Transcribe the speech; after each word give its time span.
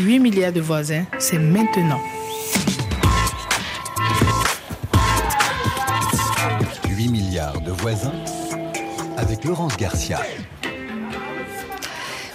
8 0.00 0.18
milliards 0.18 0.52
de 0.52 0.62
voisins, 0.62 1.04
c'est 1.18 1.38
maintenant. 1.38 2.00
8 6.88 7.08
milliards 7.08 7.60
de 7.60 7.70
voisins 7.70 8.14
avec 9.18 9.44
Laurence 9.44 9.76
Garcia. 9.76 10.20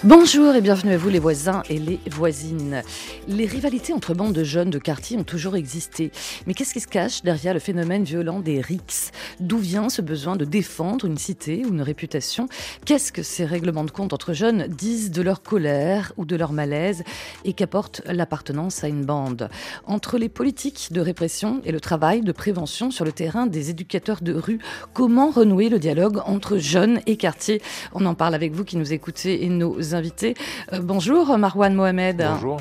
Bonjour 0.06 0.54
et 0.54 0.60
bienvenue 0.60 0.92
à 0.92 0.98
vous 0.98 1.08
les 1.08 1.18
voisins 1.18 1.64
et 1.68 1.80
les 1.80 1.98
voisines. 2.12 2.84
Les 3.26 3.44
rivalités 3.44 3.92
entre 3.92 4.14
bandes 4.14 4.34
de 4.34 4.44
jeunes 4.44 4.70
de 4.70 4.78
quartier 4.78 5.16
ont 5.18 5.24
toujours 5.24 5.56
existé. 5.56 6.12
Mais 6.46 6.54
qu'est-ce 6.54 6.74
qui 6.74 6.78
se 6.78 6.86
cache 6.86 7.24
derrière 7.24 7.54
le 7.54 7.58
phénomène 7.58 8.04
violent 8.04 8.38
des 8.38 8.60
rixes 8.60 9.10
D'où 9.40 9.58
vient 9.58 9.88
ce 9.88 10.02
besoin 10.02 10.36
de 10.36 10.44
défendre 10.44 11.06
une 11.06 11.18
cité 11.18 11.64
ou 11.64 11.70
une 11.70 11.82
réputation? 11.82 12.48
Qu'est-ce 12.84 13.10
que 13.10 13.24
ces 13.24 13.44
règlements 13.44 13.82
de 13.82 13.90
compte 13.90 14.12
entre 14.12 14.32
jeunes 14.32 14.68
disent 14.68 15.10
de 15.10 15.22
leur 15.22 15.42
colère 15.42 16.12
ou 16.16 16.24
de 16.24 16.36
leur 16.36 16.52
malaise 16.52 17.02
et 17.44 17.52
qu'apporte 17.52 18.00
l'appartenance 18.06 18.84
à 18.84 18.88
une 18.88 19.04
bande? 19.04 19.48
Entre 19.86 20.18
les 20.18 20.28
politiques 20.28 20.90
de 20.92 21.00
répression 21.00 21.60
et 21.64 21.72
le 21.72 21.80
travail 21.80 22.20
de 22.20 22.30
prévention 22.30 22.92
sur 22.92 23.04
le 23.04 23.10
terrain 23.10 23.48
des 23.48 23.70
éducateurs 23.70 24.22
de 24.22 24.34
rue, 24.34 24.60
comment 24.92 25.30
renouer 25.30 25.68
le 25.68 25.80
dialogue 25.80 26.20
entre 26.26 26.58
jeunes 26.58 27.00
et 27.06 27.16
quartier? 27.16 27.60
On 27.92 28.06
en 28.06 28.14
parle 28.14 28.36
avec 28.36 28.52
vous 28.52 28.62
qui 28.62 28.76
nous 28.76 28.92
écoutez 28.92 29.44
et 29.44 29.48
nos 29.48 29.95
invités. 29.96 30.34
Euh, 30.72 30.78
bonjour 30.80 31.36
Marwan 31.38 31.74
Mohamed. 31.74 32.18
Bonjour. 32.34 32.58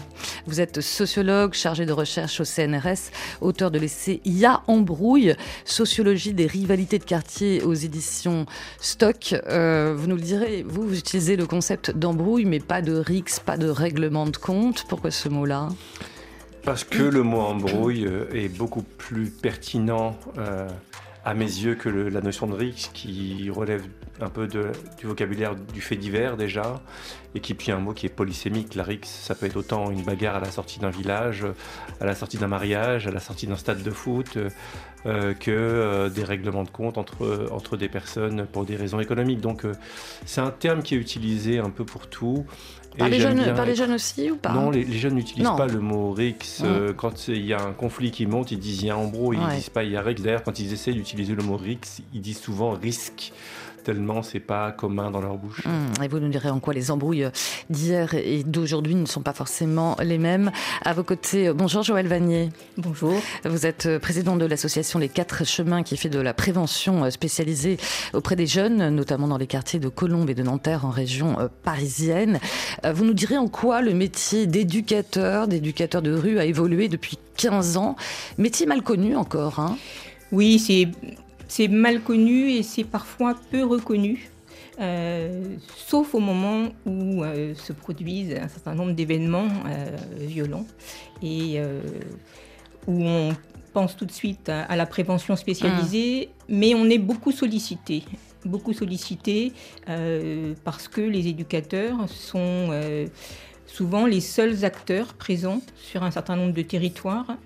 Vous 0.48 0.62
êtes 0.62 0.82
sociologue, 0.82 1.54
chargé 1.54 1.86
de 1.86 1.92
recherche 1.92 2.40
au 2.40 2.44
CNRS, 2.46 3.12
auteur 3.42 3.70
de 3.72 3.78
l'essai 3.80 4.22
Ya 4.26 4.62
embrouille, 4.68 5.36
sociologie 5.66 6.34
des 6.34 6.48
rivalités 6.48 6.98
de 7.00 7.04
quartier 7.04 7.62
aux 7.64 7.74
éditions 7.74 8.46
Stock. 8.80 9.36
Euh, 9.48 9.94
vous 9.98 10.08
nous 10.08 10.16
le 10.16 10.22
direz, 10.22 10.64
vous, 10.68 10.88
vous 10.88 10.98
utilisez 10.98 11.36
le 11.36 11.46
concept 11.46 11.92
d'embrouille, 11.92 12.46
mais 12.46 12.60
pas 12.60 12.82
de 12.82 12.94
rix, 12.96 13.24
pas 13.46 13.58
de 13.58 13.68
règlement 13.70 14.26
de 14.26 14.38
compte. 14.38 14.86
Pourquoi 14.88 15.12
ce 15.12 15.30
mot-là? 15.30 15.70
Parce 16.64 16.84
que 16.84 17.04
le 17.04 17.22
mot 17.22 17.42
embrouille 17.42 18.06
euh, 18.08 18.26
est 18.34 18.50
beaucoup 18.50 18.82
plus 18.82 19.30
pertinent 19.30 20.16
euh, 20.38 20.68
à 21.24 21.34
mes 21.34 21.46
yeux 21.46 21.76
que 21.76 21.90
le- 21.90 22.10
la 22.10 22.22
notion 22.22 22.48
de 22.48 22.54
rix 22.54 22.90
qui 22.94 23.50
relève 23.52 23.84
un 24.22 24.30
peu 24.30 24.48
de- 24.48 24.72
du 25.00 25.08
vocabulaire 25.08 25.56
du 25.56 25.82
fait 25.82 25.96
divers 25.98 26.38
déjà 26.38 26.82
et 27.34 27.40
qui 27.42 27.54
puis 27.54 27.72
un 27.72 27.80
mot 27.80 27.94
qui 27.94 28.06
est 28.06 28.10
polysémique. 28.10 28.76
La 28.76 28.84
rix, 28.84 29.02
ça 29.04 29.36
peut 29.36 29.46
être 29.46 29.58
autant 29.58 29.92
une 29.92 30.04
bagarre 30.04 30.36
à 30.38 30.40
la 30.40 30.52
sortie 30.52 30.80
d'un 30.80 30.90
village, 30.90 31.46
à 32.00 32.06
la 32.06 32.16
sortie 32.16 32.38
d'un 32.38 32.48
mariage, 32.48 33.08
à 33.08 33.12
la 33.12 33.20
sortie 33.20 33.46
d'un 33.48 33.58
stade 33.58 33.84
de 33.84 33.92
foot, 33.92 34.38
euh, 35.06 35.34
que 35.34 35.52
euh, 35.52 36.10
des 36.10 36.24
règlements 36.24 36.64
de 36.64 36.70
compte 36.70 36.98
entre, 36.98 37.48
entre 37.52 37.76
des 37.78 37.90
personnes 37.90 38.46
pour 38.52 38.64
des 38.66 38.76
raisons 38.78 39.00
économiques. 39.00 39.42
Donc 39.42 39.66
euh, 39.66 39.74
c'est 40.26 40.42
un 40.42 40.52
terme 40.52 40.82
qui 40.82 40.96
est 40.96 40.98
utilisé 40.98 41.60
un 41.60 41.70
peu 41.70 41.84
pour 41.84 42.08
tout. 42.08 42.46
par 42.98 43.10
les, 43.10 43.20
jeunes, 43.20 43.42
les 43.66 43.76
jeunes 43.76 43.92
aussi 43.94 44.32
ou 44.32 44.38
pas? 44.38 44.54
Non, 44.54 44.70
les, 44.72 44.86
les 44.86 44.98
jeunes 44.98 45.16
n'utilisent 45.16 45.50
pas 45.58 45.68
le 45.68 45.80
mot 45.82 46.12
RIX. 46.14 46.62
euh, 46.64 46.94
quand 46.94 47.28
il 47.28 47.46
y 47.46 47.54
a 47.54 47.62
un 47.62 47.74
conflit 47.74 48.12
qui 48.12 48.26
monte, 48.26 48.52
ils 48.52 48.60
disent 48.60 48.82
il 48.84 48.88
y 48.88 48.90
a 48.90 48.98
embrouille, 48.98 49.38
Ouais. 49.38 49.44
ils 49.52 49.56
disent 49.58 49.70
pas 49.70 49.84
il 49.84 49.92
y 49.92 49.98
a 49.98 50.02
RIX. 50.02 50.22
D'ailleurs, 50.24 50.44
quand 50.44 50.58
ils 50.58 50.72
essaient 50.72 50.94
d'utiliser 50.94 51.36
le 51.36 51.44
mot 51.44 51.58
RIX, 51.58 52.02
ils 52.14 52.22
disent 52.22 52.40
souvent 52.40 52.72
risque, 52.72 53.34
tellement 53.86 54.24
c'est 54.24 54.40
pas 54.40 54.72
commun 54.72 55.12
dans 55.12 55.22
leur 55.22 55.38
bouche. 55.38 55.62
Hum, 55.66 56.04
Et 56.04 56.08
vous 56.08 56.20
nous 56.20 56.28
direz 56.30 56.50
en 56.50 56.60
quoi 56.60 56.74
les 56.74 56.90
embrouilles 56.90 57.28
d'hier 57.70 58.14
et 58.16 58.44
d'aujourd'hui 58.44 58.96
ne 58.96 59.06
sont 59.06 59.22
pas 59.22 59.32
forcément 59.34 59.96
les 60.04 60.18
mêmes. 60.18 60.52
À 60.84 60.94
vos 60.94 61.04
côtés, 61.04 61.54
bonjour 61.54 61.84
Joël 61.84 62.08
Vanier. 62.08 62.50
Bonjour. 62.78 63.14
Vous 63.46 63.66
êtes 63.68 63.98
président 64.00 64.36
de 64.38 64.46
l'association 64.46 64.98
Les 64.98 65.08
Quatre 65.08 65.46
Chemins 65.46 65.84
qui 65.84 65.98
fait 65.98 66.10
de 66.10 66.20
la 66.20 66.34
prévention 66.34 67.10
spécialisée 67.12 67.78
auprès 68.14 68.36
des 68.36 68.48
jeunes, 68.48 68.90
notamment 68.90 69.28
dans 69.28 69.38
les 69.38 69.48
quartiers 69.48 69.80
de 69.80 69.88
Colombes 69.88 70.30
et 70.32 70.36
de 70.36 70.44
Nanterre 70.44 70.86
en 70.86 70.90
région 70.90 71.40
euh, 71.40 71.48
parisienne. 71.64 72.40
Euh, 72.86 72.92
Vous 72.92 73.06
nous 73.06 73.14
direz 73.14 73.38
en 73.38 73.48
quoi 73.48 73.82
le 73.82 73.94
métier 73.94 74.48
d'éducateur, 74.48 75.48
d'éducateur 75.48 76.02
de 76.02 76.12
rue 76.12 76.40
a 76.40 76.46
évolué 76.46 76.88
depuis 76.90 77.20
15 77.38 77.78
ans. 77.78 77.96
Métier 78.40 78.66
mal 78.66 78.82
connu 78.82 79.16
encore. 79.16 79.60
Hein? 79.60 79.78
Oui, 80.32 80.58
c'est 80.58 80.88
c'est 81.56 81.70
mal 81.70 82.02
connu 82.02 82.50
et 82.52 82.64
c'est 82.64 82.84
parfois 82.84 83.34
peu 83.50 83.64
reconnu. 83.64 84.30
euh, 84.82 85.56
sauf 85.78 86.14
au 86.14 86.20
moment 86.20 86.74
où 86.86 87.24
euh, 87.24 87.54
se 87.56 87.72
produisent 87.72 88.36
un 88.36 88.50
certain 88.50 88.76
nombre 88.76 88.92
d'événements 88.92 89.48
euh, 89.48 89.96
violents 90.20 90.68
et 91.24 91.62
où 92.88 93.04
on 93.06 93.30
pense 93.72 93.96
tout 93.96 94.06
de 94.06 94.12
suite 94.12 94.50
à, 94.50 94.64
à 94.64 94.76
la 94.76 94.86
prévention 94.86 95.38
spécialisée, 95.38 96.30
mais 96.50 96.76
on 96.76 96.90
est 96.90 96.98
beaucoup 96.98 97.32
sollicité, 97.32 98.04
beaucoup 98.44 98.74
sollicité 98.74 99.54
parce 100.66 100.90
que 100.90 101.00
les 101.00 101.28
éducateurs 101.28 102.10
sont 102.10 102.70
souvent 103.66 104.06
les 104.06 104.22
seuls 104.22 104.66
acteurs 104.66 105.14
présents 105.14 105.62
sur 105.78 106.04
un 106.04 106.12
certain 106.12 106.36
nombre 106.36 106.54
de 106.54 106.62
territoires. 106.62 107.38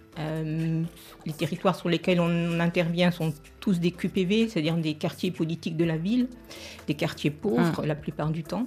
Les 1.25 1.33
territoires 1.33 1.75
sur 1.75 1.87
lesquels 1.89 2.19
on 2.19 2.59
intervient 2.59 3.11
sont 3.11 3.33
tous 3.69 3.79
des 3.79 3.91
QPV, 3.91 4.47
c'est-à-dire 4.47 4.75
des 4.77 4.95
quartiers 4.95 5.29
politiques 5.29 5.77
de 5.77 5.85
la 5.85 5.95
ville, 5.95 6.27
des 6.87 6.95
quartiers 6.95 7.29
pauvres 7.29 7.85
la 7.85 7.93
plupart 7.93 8.31
du 8.31 8.43
temps. 8.43 8.65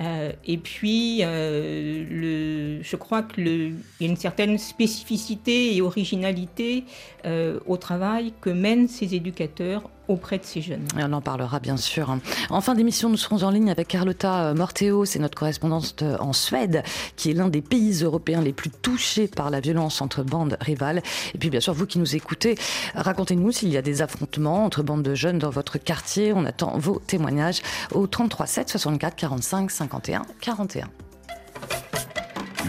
Euh, 0.00 0.32
et 0.46 0.56
puis, 0.56 1.18
euh, 1.20 2.06
le, 2.08 2.82
je 2.82 2.96
crois 2.96 3.22
qu'il 3.22 3.74
y 4.00 4.04
a 4.04 4.08
une 4.08 4.16
certaine 4.16 4.56
spécificité 4.56 5.76
et 5.76 5.82
originalité 5.82 6.84
euh, 7.26 7.60
au 7.66 7.76
travail 7.76 8.32
que 8.40 8.48
mènent 8.48 8.88
ces 8.88 9.14
éducateurs 9.14 9.90
auprès 10.08 10.38
de 10.38 10.44
ces 10.44 10.60
jeunes. 10.60 10.86
Et 10.98 11.02
on 11.04 11.12
en 11.12 11.20
parlera 11.20 11.60
bien 11.60 11.76
sûr. 11.76 12.14
En 12.50 12.60
fin 12.60 12.74
d'émission, 12.74 13.08
nous 13.08 13.16
serons 13.16 13.42
en 13.42 13.50
ligne 13.50 13.70
avec 13.70 13.88
Carlotta 13.88 14.54
Morteo, 14.54 15.04
c'est 15.04 15.18
notre 15.18 15.38
correspondante 15.38 16.02
en 16.20 16.32
Suède, 16.32 16.82
qui 17.16 17.30
est 17.30 17.34
l'un 17.34 17.48
des 17.48 17.62
pays 17.62 18.02
européens 18.02 18.40
les 18.40 18.52
plus 18.52 18.70
touchés 18.70 19.28
par 19.28 19.50
la 19.50 19.60
violence 19.60 20.00
entre 20.00 20.22
bandes 20.22 20.56
rivales. 20.60 21.02
Et 21.34 21.38
puis 21.38 21.50
bien 21.50 21.60
sûr, 21.60 21.74
vous 21.74 21.86
qui 21.86 21.98
nous 21.98 22.16
écoutez, 22.16 22.56
racontez-nous 22.94 23.52
s'il 23.52 23.70
y 23.70 23.76
a 23.76 23.82
des 23.82 24.02
affrontements 24.02 24.64
entre 24.64 24.82
bandes 24.82 25.02
de 25.02 25.14
jeunes 25.14 25.38
dans 25.38 25.50
votre 25.50 25.78
quartier. 25.78 26.32
On 26.32 26.44
attend 26.44 26.76
vos 26.78 27.00
témoignages 27.06 27.62
au 27.92 28.06
33 28.06 28.46
7 28.46 28.68
64 28.70 29.16
45 29.16 29.70
51 29.70 30.22
41. 30.40 30.88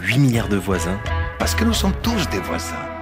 8 0.02 0.18
milliards 0.18 0.48
de 0.48 0.56
voisins 0.56 0.98
parce 1.38 1.54
que 1.54 1.64
nous 1.64 1.74
sommes 1.74 1.94
tous 2.02 2.28
des 2.30 2.40
voisins. 2.40 2.93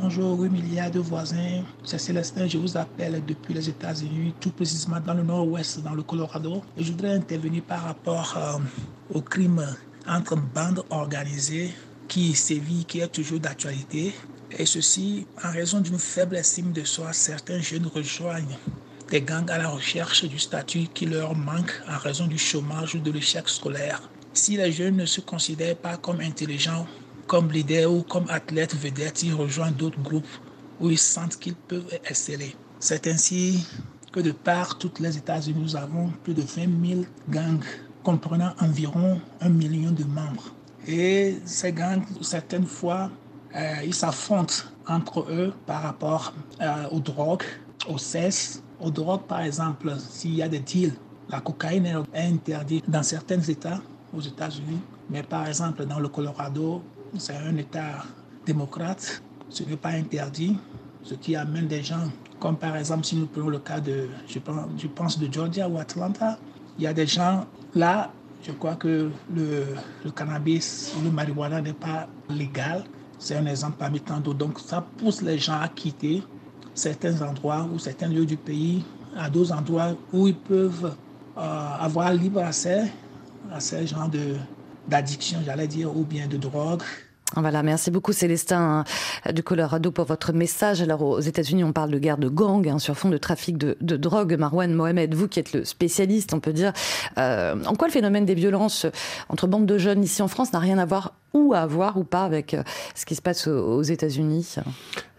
Bonjour, 0.00 0.38
8 0.38 0.50
milliards 0.50 0.90
de 0.92 1.00
voisins. 1.00 1.64
C'est 1.82 1.98
Célestin, 1.98 2.46
je 2.46 2.56
vous 2.56 2.76
appelle 2.76 3.20
depuis 3.26 3.52
les 3.52 3.68
États-Unis, 3.68 4.32
tout 4.38 4.50
précisément 4.50 5.00
dans 5.04 5.14
le 5.14 5.24
nord-ouest, 5.24 5.82
dans 5.82 5.94
le 5.94 6.04
Colorado. 6.04 6.62
Et 6.76 6.84
je 6.84 6.92
voudrais 6.92 7.14
intervenir 7.14 7.64
par 7.64 7.82
rapport 7.82 8.36
euh, 8.36 8.58
au 9.12 9.20
crime 9.20 9.66
entre 10.06 10.36
bandes 10.36 10.84
organisées 10.90 11.72
qui 12.06 12.32
sévit, 12.34 12.84
qui 12.84 13.00
est 13.00 13.08
toujours 13.08 13.40
d'actualité. 13.40 14.14
Et 14.56 14.66
ceci, 14.66 15.26
en 15.42 15.50
raison 15.50 15.80
d'une 15.80 15.98
faible 15.98 16.36
estime 16.36 16.70
de 16.70 16.84
soi, 16.84 17.12
certains 17.12 17.60
jeunes 17.60 17.86
rejoignent 17.92 18.56
des 19.10 19.20
gangs 19.20 19.50
à 19.50 19.58
la 19.58 19.68
recherche 19.68 20.24
du 20.24 20.38
statut 20.38 20.86
qui 20.94 21.06
leur 21.06 21.34
manque 21.34 21.72
en 21.88 21.98
raison 21.98 22.28
du 22.28 22.38
chômage 22.38 22.94
ou 22.94 23.00
de 23.00 23.10
l'échec 23.10 23.48
scolaire. 23.48 24.00
Si 24.32 24.56
les 24.56 24.70
jeunes 24.70 24.96
ne 24.96 25.06
se 25.06 25.20
considèrent 25.20 25.76
pas 25.76 25.96
comme 25.96 26.20
intelligents, 26.20 26.86
comme 27.28 27.52
leaders 27.52 27.92
ou 27.92 28.02
comme 28.02 28.28
athlètes 28.30 28.74
vedettes, 28.74 29.22
ils 29.22 29.34
rejoignent 29.34 29.74
d'autres 29.74 30.00
groupes 30.00 30.26
où 30.80 30.90
ils 30.90 30.98
sentent 30.98 31.36
qu'ils 31.36 31.54
peuvent 31.54 31.92
exceller. 32.08 32.56
C'est 32.80 33.06
ainsi 33.06 33.66
que 34.10 34.20
de 34.20 34.32
par 34.32 34.78
toutes 34.78 34.98
les 34.98 35.16
États-Unis, 35.16 35.60
nous 35.60 35.76
avons 35.76 36.10
plus 36.24 36.34
de 36.34 36.42
20 36.42 36.86
000 36.86 37.00
gangs 37.28 37.64
comprenant 38.02 38.52
environ 38.60 39.20
un 39.40 39.50
million 39.50 39.92
de 39.92 40.04
membres. 40.04 40.54
Et 40.86 41.38
ces 41.44 41.72
gangs, 41.72 42.04
certaines 42.22 42.66
fois, 42.66 43.10
euh, 43.54 43.74
ils 43.84 43.94
s'affrontent 43.94 44.64
entre 44.86 45.26
eux 45.30 45.52
par 45.66 45.82
rapport 45.82 46.32
euh, 46.62 46.88
aux 46.90 47.00
drogues, 47.00 47.44
aux 47.88 47.98
cesses. 47.98 48.62
Aux 48.80 48.90
drogues, 48.90 49.26
par 49.28 49.40
exemple, 49.40 49.94
s'il 49.98 50.36
y 50.36 50.42
a 50.42 50.48
des 50.48 50.60
deals, 50.60 50.94
la 51.28 51.40
cocaïne 51.40 51.86
est 52.14 52.18
interdite 52.18 52.88
dans 52.88 53.02
certains 53.02 53.40
États, 53.40 53.82
aux 54.16 54.20
États-Unis. 54.20 54.80
Mais 55.10 55.22
par 55.22 55.46
exemple, 55.46 55.84
dans 55.84 55.98
le 55.98 56.08
Colorado, 56.08 56.82
c'est 57.16 57.36
un 57.36 57.56
État 57.56 58.04
démocrate, 58.44 59.22
ce 59.48 59.62
n'est 59.64 59.76
pas 59.76 59.90
interdit, 59.90 60.56
ce 61.02 61.14
qui 61.14 61.36
amène 61.36 61.66
des 61.66 61.82
gens, 61.82 62.10
comme 62.38 62.56
par 62.56 62.76
exemple 62.76 63.04
si 63.04 63.16
nous 63.16 63.26
prenons 63.26 63.48
le 63.48 63.58
cas 63.58 63.80
de, 63.80 64.08
je 64.26 64.86
pense, 64.88 65.18
de 65.18 65.32
Georgia 65.32 65.68
ou 65.68 65.78
Atlanta, 65.78 66.38
il 66.78 66.84
y 66.84 66.86
a 66.86 66.92
des 66.92 67.06
gens 67.06 67.46
là, 67.74 68.10
je 68.42 68.52
crois 68.52 68.76
que 68.76 69.10
le, 69.34 69.64
le 70.04 70.10
cannabis 70.10 70.94
ou 70.98 71.04
le 71.04 71.10
marijuana 71.10 71.60
n'est 71.60 71.72
pas 71.72 72.08
légal. 72.28 72.84
C'est 73.18 73.36
un 73.36 73.46
exemple 73.46 73.76
parmi 73.78 74.00
tant 74.00 74.20
d'autres. 74.20 74.38
Donc 74.38 74.60
ça 74.60 74.84
pousse 74.96 75.22
les 75.22 75.38
gens 75.38 75.60
à 75.60 75.68
quitter 75.68 76.22
certains 76.72 77.20
endroits 77.20 77.68
ou 77.72 77.78
certains 77.78 78.06
lieux 78.06 78.26
du 78.26 78.36
pays 78.36 78.84
à 79.16 79.28
d'autres 79.28 79.52
endroits 79.52 79.94
où 80.12 80.28
ils 80.28 80.36
peuvent 80.36 80.94
euh, 81.36 81.40
avoir 81.80 82.12
libre 82.12 82.40
accès 82.40 82.92
à 83.52 83.58
ces 83.58 83.86
genres 83.86 84.08
de, 84.08 84.36
d'addiction, 84.88 85.38
j'allais 85.44 85.68
dire, 85.68 85.94
ou 85.96 86.04
bien 86.04 86.26
de 86.26 86.36
drogue. 86.36 86.82
Voilà, 87.36 87.62
merci 87.62 87.90
beaucoup 87.90 88.12
Célestin 88.12 88.84
hein, 89.26 89.32
du 89.32 89.42
Colorado 89.42 89.90
pour 89.90 90.06
votre 90.06 90.32
message. 90.32 90.80
Alors 90.80 91.02
aux 91.02 91.20
États-Unis, 91.20 91.62
on 91.62 91.72
parle 91.72 91.90
de 91.90 91.98
guerre 91.98 92.16
de 92.16 92.28
gang 92.28 92.66
hein, 92.66 92.78
sur 92.78 92.96
fond 92.96 93.10
de 93.10 93.18
trafic 93.18 93.58
de, 93.58 93.76
drogue. 93.96 94.36
Marwan 94.38 94.72
Mohamed, 94.72 95.14
vous 95.14 95.28
qui 95.28 95.38
êtes 95.38 95.52
le 95.52 95.64
spécialiste, 95.64 96.32
on 96.32 96.40
peut 96.40 96.54
dire, 96.54 96.72
euh, 97.18 97.54
en 97.66 97.74
quoi 97.74 97.88
le 97.88 97.92
phénomène 97.92 98.24
des 98.24 98.34
violences 98.34 98.86
entre 99.28 99.46
bandes 99.46 99.66
de 99.66 99.76
jeunes 99.76 100.02
ici 100.02 100.22
en 100.22 100.28
France 100.28 100.52
n'a 100.52 100.58
rien 100.58 100.78
à 100.78 100.86
voir 100.86 101.14
ou 101.34 101.52
à 101.52 101.66
voir 101.66 101.98
ou 101.98 102.04
pas 102.04 102.24
avec 102.24 102.54
euh, 102.54 102.62
ce 102.94 103.04
qui 103.04 103.14
se 103.14 103.20
passe 103.20 103.46
aux, 103.46 103.82
États-Unis? 103.82 104.56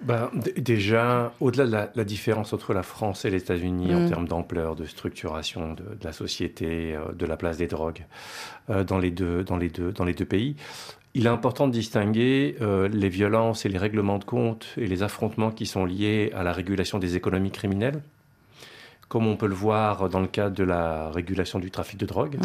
Ben, 0.01 0.31
Déjà, 0.57 1.33
au-delà 1.39 1.67
de 1.85 1.89
la, 1.93 2.03
différence 2.03 2.53
entre 2.53 2.73
la 2.73 2.81
France 2.81 3.25
et 3.25 3.29
les 3.29 3.37
États-Unis 3.37 3.93
en 3.93 3.99
mm. 3.99 4.09
termes 4.09 4.27
d'ampleur, 4.27 4.75
de 4.75 4.85
structuration 4.85 5.73
de, 5.73 5.83
la 6.03 6.11
société, 6.11 6.95
euh, 6.95 7.11
de 7.13 7.25
la 7.27 7.37
place 7.37 7.57
des 7.57 7.67
drogues 7.67 8.05
dans, 8.67 8.99
les 8.99 9.09
deux, 9.09 9.43
dans, 9.43 9.57
les 9.57 9.69
deux, 9.69 9.91
dans 9.91 10.05
les 10.05 10.13
deux 10.13 10.25
pays, 10.25 10.55
il 11.15 11.25
est 11.25 11.29
important 11.29 11.67
de 11.67 11.73
distinguer 11.73 12.55
euh, 12.61 12.87
les 12.87 13.09
violences 13.09 13.65
et 13.65 13.69
les 13.69 13.77
règlements 13.77 14.19
de 14.19 14.23
compte 14.23 14.67
et 14.77 14.87
les 14.87 15.01
affrontements 15.03 15.51
qui 15.51 15.65
sont 15.65 15.85
liés 15.85 16.31
à 16.35 16.43
la 16.43 16.53
régulation 16.53 16.99
des 16.99 17.15
économies 17.15 17.51
criminelles, 17.51 18.01
comme 19.07 19.25
on 19.25 19.35
peut 19.35 19.47
le 19.47 19.55
voir 19.55 20.07
dans 20.09 20.19
le 20.19 20.27
cadre 20.27 20.55
de 20.55 20.63
la 20.63 21.09
régulation 21.09 21.57
du 21.57 21.71
trafic 21.71 21.97
de 21.97 22.05
drogue, 22.05 22.37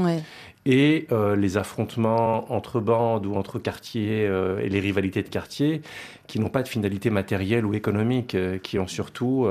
et 0.64 1.06
euh, 1.12 1.36
les 1.36 1.58
affrontements 1.58 2.50
entre 2.54 2.80
bandes 2.80 3.26
ou 3.26 3.34
entre 3.34 3.58
quartiers 3.58 4.26
euh, 4.26 4.60
et 4.60 4.70
les 4.70 4.80
rivalités 4.80 5.22
de 5.22 5.28
quartiers 5.28 5.82
qui 6.26 6.40
n'ont 6.40 6.48
pas 6.48 6.62
de 6.62 6.68
finalité 6.68 7.10
matérielle 7.10 7.66
ou 7.66 7.74
économique, 7.74 8.34
qui 8.62 8.78
ont 8.78 8.86
surtout 8.86 9.46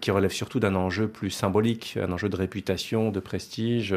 qui 0.00 0.10
relèvent 0.10 0.32
surtout 0.32 0.58
d'un 0.58 0.74
enjeu 0.74 1.06
plus 1.06 1.30
symbolique, 1.30 1.96
un 2.02 2.12
enjeu 2.12 2.28
de 2.28 2.36
réputation, 2.36 3.10
de 3.10 3.20
prestige 3.20 3.94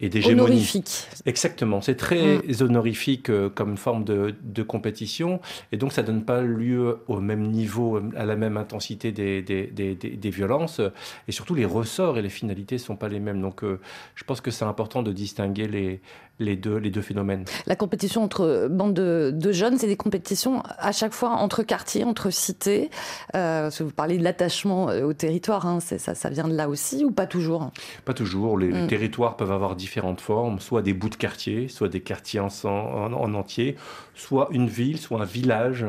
et 0.00 0.08
d'hégémonie. 0.08 0.40
Honorifique. 0.40 1.06
Exactement. 1.26 1.80
C'est 1.80 1.96
très 1.96 2.38
mm. 2.38 2.62
honorifique 2.62 3.30
euh, 3.30 3.48
comme 3.50 3.76
forme 3.76 4.04
de, 4.04 4.34
de, 4.42 4.62
compétition. 4.62 5.40
Et 5.72 5.76
donc, 5.76 5.92
ça 5.92 6.02
donne 6.02 6.24
pas 6.24 6.40
lieu 6.40 6.98
au 7.08 7.20
même 7.20 7.50
niveau, 7.50 8.00
à 8.16 8.24
la 8.24 8.36
même 8.36 8.56
intensité 8.56 9.12
des, 9.12 9.42
des, 9.42 9.66
des, 9.66 9.94
des 9.94 10.30
violences. 10.30 10.80
Et 11.28 11.32
surtout, 11.32 11.54
les 11.54 11.64
ressorts 11.64 12.18
et 12.18 12.22
les 12.22 12.28
finalités 12.28 12.76
ne 12.76 12.80
sont 12.80 12.96
pas 12.96 13.08
les 13.08 13.20
mêmes. 13.20 13.40
Donc, 13.40 13.62
euh, 13.62 13.80
je 14.14 14.24
pense 14.24 14.40
que 14.40 14.50
c'est 14.50 14.64
important 14.64 15.02
de 15.02 15.12
distinguer 15.12 15.68
les, 15.68 16.00
les 16.40 16.56
deux, 16.56 16.76
les 16.76 16.90
deux 16.90 17.02
phénomènes. 17.02 17.44
La 17.66 17.76
compétition 17.76 18.24
entre 18.24 18.68
bandes 18.70 18.94
de, 18.94 19.30
de 19.32 19.52
jeunes, 19.52 19.78
c'est 19.78 19.86
des 19.86 19.96
compétitions 19.96 20.62
à 20.78 20.90
chaque 20.90 21.12
fois 21.12 21.30
entre 21.30 21.62
quartiers, 21.62 22.02
entre 22.02 22.30
cités. 22.30 22.90
Euh, 23.34 23.70
vous 23.78 23.92
parlez 23.92 24.18
de 24.18 24.24
l'attachement 24.24 24.88
euh, 24.88 25.02
au 25.02 25.12
territoire, 25.12 25.66
hein, 25.66 25.80
ça, 25.80 25.98
ça 26.14 26.30
vient 26.30 26.48
de 26.48 26.54
là 26.54 26.68
aussi 26.68 27.04
ou 27.04 27.10
pas 27.10 27.26
toujours? 27.26 27.70
Pas 28.04 28.14
toujours. 28.14 28.58
Les, 28.58 28.68
mm. 28.68 28.86
territoires 28.86 29.36
peuvent 29.36 29.52
avoir 29.52 29.76
différentes 29.76 30.20
formes, 30.20 30.58
soit 30.58 30.82
des 30.82 30.94
bouts 30.94 31.10
de 31.10 31.16
quartier, 31.16 31.68
soit 31.68 31.88
des 31.88 32.00
quartiers 32.00 32.40
en, 32.40 32.48
en, 32.64 33.34
entier, 33.34 33.76
soit 34.14 34.48
une 34.50 34.68
ville, 34.68 34.98
soit 34.98 35.20
un 35.20 35.26
village, 35.26 35.86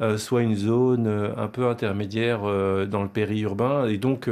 euh, 0.00 0.18
soit 0.18 0.42
une 0.42 0.56
zone 0.56 1.06
euh, 1.06 1.34
un 1.36 1.48
peu 1.48 1.68
intermédiaire 1.68 2.40
dans 2.40 3.02
le 3.02 3.08
périurbain. 3.08 3.86
Et 3.86 3.98
donc, 3.98 4.28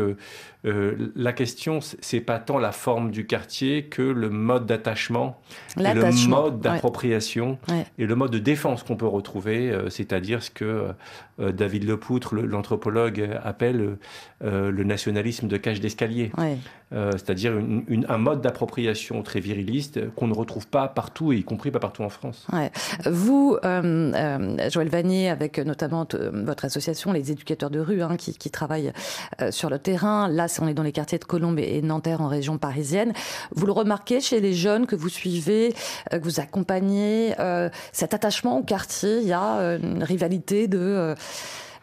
la 0.64 1.32
question, 1.32 1.80
c'est 1.80 2.20
pas 2.20 2.38
tant 2.38 2.58
la 2.58 2.72
forme 2.72 3.10
du 3.10 3.26
quartier 3.26 3.84
que 3.84 4.02
le 4.02 4.30
mode 4.30 4.66
d'attachement, 4.66 5.40
le 5.76 6.28
mode 6.28 6.60
d'appropriation 6.60 7.58
et 7.98 8.06
le 8.06 8.14
mode 8.14 8.30
de 8.30 8.38
défense 8.38 8.82
qu'on 8.82 8.96
peut 8.96 9.06
retrouver, 9.06 9.70
euh, 9.70 9.90
c'est-à-dire 9.90 10.42
ce 10.42 10.50
que 10.50 10.64
euh, 10.64 10.92
David 11.38 11.84
Lepoutre, 11.84 12.34
l'anthropologue, 12.34 13.30
appelle 13.42 13.96
le 14.40 14.84
nationalisme 14.84 15.48
de 15.48 15.56
cage 15.56 15.80
d'escalier. 15.80 16.30
c'est-à-dire 16.90 17.52
un 18.08 18.18
mode 18.18 18.40
d'appropriation 18.40 19.22
très 19.22 19.40
viriliste 19.40 20.10
qu'on 20.14 20.28
ne 20.28 20.34
retrouve 20.34 20.66
pas 20.66 20.88
partout, 20.88 21.32
y 21.32 21.42
compris 21.42 21.70
pas 21.70 21.80
partout 21.80 22.02
en 22.02 22.08
France. 22.08 22.46
Vous, 23.04 23.56
Joël 23.62 24.88
Vanier, 24.88 25.28
avec 25.28 25.58
notamment 25.58 26.06
votre 26.32 26.64
association, 26.64 27.12
les 27.12 27.30
éducateurs 27.32 27.70
de 27.70 27.80
rue, 27.80 28.02
hein, 28.02 28.16
qui, 28.16 28.36
qui, 28.36 28.50
travaillent 28.50 28.92
sur 29.50 29.70
le 29.70 29.78
terrain, 29.78 30.28
là, 30.28 30.46
on 30.60 30.68
est 30.68 30.74
dans 30.74 30.82
les 30.82 30.92
quartiers 30.92 31.18
de 31.18 31.24
Colombes 31.24 31.58
et 31.58 31.82
Nanterre 31.82 32.20
en 32.20 32.28
région 32.28 32.58
parisienne. 32.58 33.12
Vous 33.54 33.66
le 33.66 33.72
remarquez 33.72 34.20
chez 34.20 34.40
les 34.40 34.54
jeunes 34.54 34.86
que 34.86 34.96
vous 34.96 35.08
suivez, 35.08 35.74
euh, 36.12 36.18
que 36.18 36.24
vous 36.24 36.40
accompagnez, 36.40 37.34
euh, 37.38 37.68
cet 37.92 38.14
attachement 38.14 38.58
au 38.58 38.62
quartier, 38.62 39.18
il 39.18 39.28
y 39.28 39.32
a 39.32 39.58
euh, 39.58 39.78
une 39.78 40.02
rivalité 40.02 40.68
de 40.68 41.14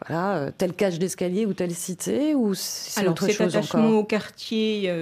voilà, 0.06 0.50
telle 0.58 0.72
cage 0.72 0.98
d'escalier 0.98 1.46
ou 1.46 1.54
telle 1.54 1.74
cité 1.74 2.34
ou 2.34 2.54
c'est 2.54 3.06
autre 3.06 3.26
cet 3.26 3.40
attachement 3.40 3.90
au 3.90 4.04
quartier, 4.04 4.92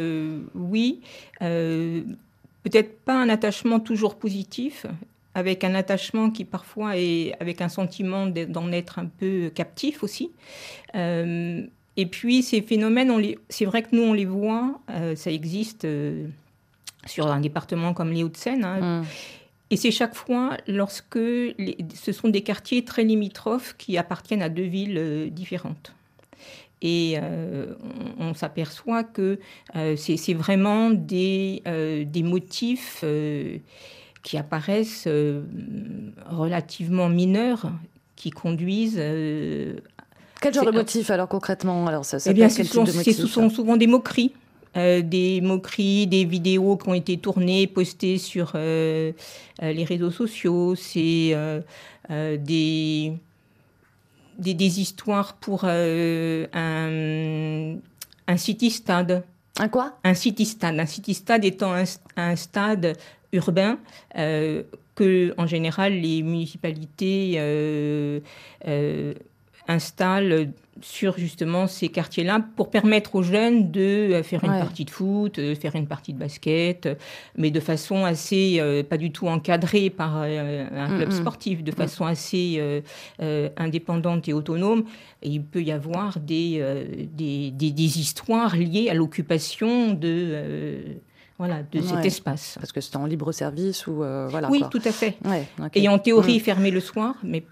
oui. 0.54 1.00
Peut-être 1.40 2.98
pas 3.04 3.14
un 3.14 3.30
attachement 3.30 3.80
toujours 3.80 4.16
positif, 4.16 4.84
avec 5.34 5.64
un 5.64 5.74
attachement 5.74 6.30
qui 6.30 6.44
parfois 6.44 6.98
est 6.98 7.34
avec 7.40 7.62
un 7.62 7.70
sentiment 7.70 8.26
d'en 8.26 8.70
être 8.72 8.98
un 8.98 9.06
peu 9.06 9.50
captif 9.54 10.02
aussi. 10.02 10.30
Et 12.00 12.06
puis 12.06 12.42
ces 12.42 12.62
phénomènes, 12.62 13.12
c'est 13.50 13.66
vrai 13.66 13.82
que 13.82 13.88
nous 13.92 14.02
on 14.02 14.12
les 14.12 14.24
voit, 14.24 14.80
euh, 14.90 15.14
ça 15.16 15.30
existe 15.30 15.84
euh, 15.84 16.26
sur 17.04 17.26
un 17.26 17.40
département 17.40 17.92
comme 17.92 18.10
les 18.10 18.22
Hauts-de-Seine. 18.22 18.64
Hein. 18.64 19.00
Mm. 19.00 19.04
Et 19.70 19.76
c'est 19.76 19.90
chaque 19.90 20.14
fois 20.14 20.56
lorsque 20.66 21.18
ce 21.18 22.12
sont 22.12 22.28
des 22.28 22.42
quartiers 22.42 22.84
très 22.84 23.04
limitrophes 23.04 23.74
qui 23.78 23.98
appartiennent 23.98 24.42
à 24.42 24.48
deux 24.48 24.64
villes 24.64 24.98
euh, 24.98 25.30
différentes. 25.30 25.94
Et 26.82 27.18
on, 28.18 28.32
s'aperçoit 28.32 29.04
que 29.04 29.38
c'est 29.74 30.32
vraiment 30.32 30.88
des, 30.88 31.62
des 32.06 32.22
motifs 32.22 33.04
qui 34.22 34.38
apparaissent 34.38 35.06
relativement 36.26 37.10
mineurs 37.10 37.70
qui 38.16 38.30
conduisent 38.30 38.98
quel 40.40 40.54
genre 40.54 40.64
de 40.64 40.70
motif 40.70 41.10
alors 41.10 41.28
concrètement? 41.28 41.86
Alors 41.86 42.04
ça, 42.04 42.18
Eh 42.26 42.32
bien, 42.32 42.48
ce 42.48 42.64
sont, 42.64 43.50
souvent 43.50 43.76
des 43.76 43.86
moqueries. 43.86 44.32
Euh, 44.76 45.02
des 45.02 45.40
moqueries, 45.40 46.06
des 46.06 46.24
vidéos 46.24 46.76
qui 46.76 46.88
ont 46.88 46.94
été 46.94 47.16
tournées, 47.16 47.66
postées 47.66 48.18
sur 48.18 48.52
euh, 48.54 49.10
euh, 49.62 49.72
les 49.72 49.82
réseaux 49.82 50.12
sociaux. 50.12 50.76
C'est 50.76 51.34
des, 52.08 53.12
des, 54.38 54.80
histoires 54.80 55.34
pour 55.34 55.64
un, 55.64 56.46
un 58.26 58.36
city-stade. 58.36 59.24
Un 59.58 59.68
quoi? 59.68 59.98
Un 60.04 60.14
city-stade. 60.14 60.78
Un 60.78 60.86
city-stade 60.86 61.44
étant 61.44 61.72
un, 61.74 61.84
un 62.16 62.36
stade 62.36 62.96
urbain 63.32 63.78
que, 64.14 65.34
en 65.36 65.46
général, 65.46 65.94
les 65.94 66.22
municipalités 66.22 67.38
installe 69.68 70.52
sur 70.82 71.18
justement 71.18 71.66
ces 71.66 71.88
quartiers-là 71.88 72.44
pour 72.56 72.70
permettre 72.70 73.14
aux 73.14 73.22
jeunes 73.22 73.70
de 73.70 73.80
euh, 73.80 74.22
faire 74.22 74.44
une 74.44 74.58
partie 74.58 74.84
de 74.84 74.90
foot, 74.90 75.36
de 75.38 75.52
euh, 75.52 75.54
faire 75.54 75.74
une 75.76 75.86
partie 75.86 76.12
de 76.12 76.18
basket, 76.18 76.88
mais 77.36 77.50
de 77.50 77.60
façon 77.60 78.04
assez, 78.04 78.56
euh, 78.60 78.82
pas 78.82 78.96
du 78.96 79.10
tout 79.12 79.28
encadrée 79.28 79.90
par 79.90 80.16
un 80.16 80.96
club 80.96 81.10
sportif, 81.10 81.62
de 81.62 81.72
façon 81.72 82.04
assez 82.06 82.60
indépendante 83.56 84.28
et 84.28 84.32
autonome. 84.32 84.84
Et 85.22 85.28
il 85.28 85.42
peut 85.42 85.62
y 85.62 85.72
avoir 85.72 86.18
des, 86.18 86.62
des, 87.12 87.50
des 87.50 87.98
histoires 87.98 88.56
liées 88.56 88.88
à 88.90 88.94
l'occupation 88.94 89.92
de 89.92 91.00
voilà, 91.40 91.62
de 91.62 91.80
cet 91.80 92.04
espace. 92.04 92.58
Parce 92.60 92.70
que 92.70 92.82
c'est 92.82 92.96
en 92.96 93.06
libre 93.06 93.32
service 93.32 93.86
ou 93.86 94.02
euh, 94.02 94.28
voilà. 94.30 94.50
Oui, 94.50 94.62
tout 94.70 94.82
à 94.84 94.92
fait. 94.92 95.16
Et 95.74 95.88
en 95.88 95.98
théorie 95.98 96.36
mm. 96.36 96.40
fermé 96.40 96.70
le 96.70 96.80
soir, 96.80 97.14
mais. 97.22 97.44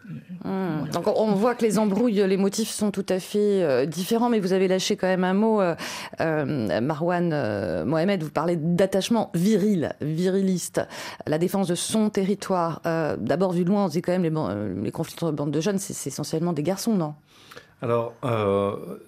Mm. 0.44 0.90
Donc 0.92 1.06
on 1.06 1.32
voit 1.32 1.54
que 1.54 1.64
les 1.64 1.78
embrouilles, 1.78 2.22
les 2.26 2.36
motifs 2.36 2.68
sont 2.68 2.90
tout 2.90 3.06
à 3.08 3.18
fait 3.18 3.62
euh, 3.62 3.86
différents, 3.86 4.28
mais 4.28 4.40
vous 4.40 4.52
avez 4.52 4.68
lâché 4.68 4.96
quand 4.96 5.06
même 5.06 5.24
un 5.24 5.32
mot, 5.32 5.62
euh, 5.62 6.80
Marwan 6.82 7.84
Mohamed. 7.86 8.22
Vous 8.22 8.30
parlez 8.30 8.56
d'attachement 8.56 9.30
viril, 9.32 9.94
viriliste, 10.02 10.82
la 11.26 11.38
défense 11.38 11.66
de 11.66 11.74
son 11.74 12.10
territoire. 12.10 12.82
D'abord 12.84 13.52
vu 13.52 13.64
de 13.64 13.70
loin, 13.70 13.86
on 13.86 13.88
se 13.88 13.94
dit 13.94 14.02
quand 14.02 14.12
même 14.12 14.22
les, 14.22 14.82
les 14.82 14.90
conflits 14.90 15.14
entre 15.14 15.32
bandes 15.32 15.50
de 15.50 15.62
jeunes, 15.62 15.78
c'est 15.78 16.10
essentiellement 16.10 16.52
des 16.52 16.62
garçons, 16.62 16.94
non? 16.94 17.14
Alors 17.80 18.12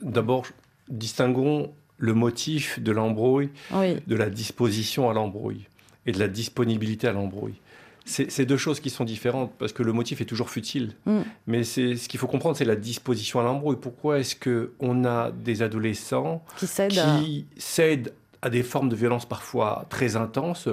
d'abord 0.01 0.45
distinguons 0.89 1.71
le 2.01 2.15
motif 2.15 2.81
de 2.81 2.91
l'embrouille, 2.91 3.51
de 3.73 4.17
la 4.17 4.31
disposition 4.31 5.09
à 5.09 5.13
l'embrouille 5.13 5.69
et 6.07 6.13
de 6.13 6.19
la 6.19 6.29
disponibilité 6.29 7.07
à 7.07 7.13
l'embrouille. 7.13 7.61
C'est 8.07 8.45
deux 8.47 8.57
choses 8.57 8.81
qui 8.81 8.91
sont 8.91 9.05
différentes 9.05 9.53
parce 9.59 9.73
que 9.73 9.85
le 9.85 9.93
motif 9.93 10.21
est 10.21 10.25
toujours 10.25 10.51
futile. 10.51 10.95
Mm. 11.07 11.21
Mais 11.47 11.63
c'est 11.63 11.95
ce 11.95 12.09
qu'il 12.09 12.19
faut 12.19 12.27
comprendre, 12.27 12.57
c'est 12.57 12.65
la 12.65 12.75
disposition 12.75 13.39
à 13.39 13.45
l'embrouille. 13.45 13.77
Pourquoi 13.81 14.19
est-ce 14.19 14.35
que 14.35 14.73
on 14.81 15.05
a 15.05 15.31
des 15.31 15.63
adolescents 15.63 16.43
qui 16.59 17.47
cèdent 17.57 18.13
à 18.43 18.51
des 18.51 18.63
formes 18.63 18.89
de 18.89 18.97
violence 18.97 19.27
parfois 19.27 19.87
très 19.91 20.17
intenses 20.17 20.69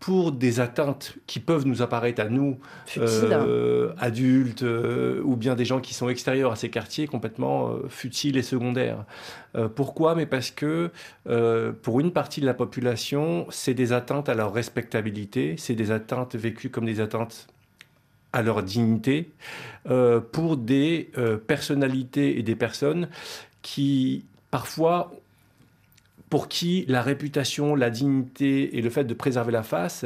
pour 0.00 0.32
des 0.32 0.60
atteintes 0.60 1.14
qui 1.26 1.40
peuvent 1.40 1.66
nous 1.66 1.80
apparaître 1.80 2.20
à 2.20 2.28
nous, 2.28 2.58
euh, 2.98 3.92
adultes, 3.98 4.62
euh, 4.62 5.22
ou 5.24 5.36
bien 5.36 5.54
des 5.54 5.64
gens 5.64 5.80
qui 5.80 5.94
sont 5.94 6.08
extérieurs 6.08 6.52
à 6.52 6.56
ces 6.56 6.68
quartiers, 6.68 7.06
complètement 7.06 7.70
euh, 7.70 7.88
futiles 7.88 8.36
et 8.36 8.42
secondaires. 8.42 9.04
pourquoi? 9.74 10.14
Mais 10.14 10.26
parce 10.26 10.50
que 10.50 10.90
pour 11.82 12.00
une 12.00 12.12
partie 12.12 12.40
de 12.42 12.46
la 12.46 12.54
population, 12.54 13.46
c'est 13.48 13.72
des 13.72 13.92
atteintes 13.92 14.28
à 14.28 14.34
leur 14.34 14.52
respectabilité, 14.52 15.56
c'est 15.56 15.74
des 15.74 15.90
atteintes 15.90 16.36
vécues 16.36 16.68
comme 16.68 16.84
des 16.84 17.00
atteintes 17.00 17.46
à 18.34 18.42
leur 18.42 18.62
dignité 18.62 19.30
pour 20.32 20.58
des 20.58 21.10
personnalités 21.46 22.38
et 22.38 22.42
des 22.42 22.54
personnes 22.54 23.08
qui, 23.62 24.26
parfois, 24.50 25.10
pour 26.30 26.48
qui 26.48 26.84
la 26.88 27.02
réputation, 27.02 27.74
la 27.74 27.90
dignité 27.90 28.76
et 28.76 28.82
le 28.82 28.90
fait 28.90 29.04
de 29.04 29.14
préserver 29.14 29.52
la 29.52 29.62
face 29.62 30.04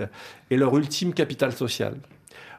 est 0.51 0.57
leur 0.57 0.77
ultime 0.77 1.15
capital 1.15 1.53
social. 1.53 1.97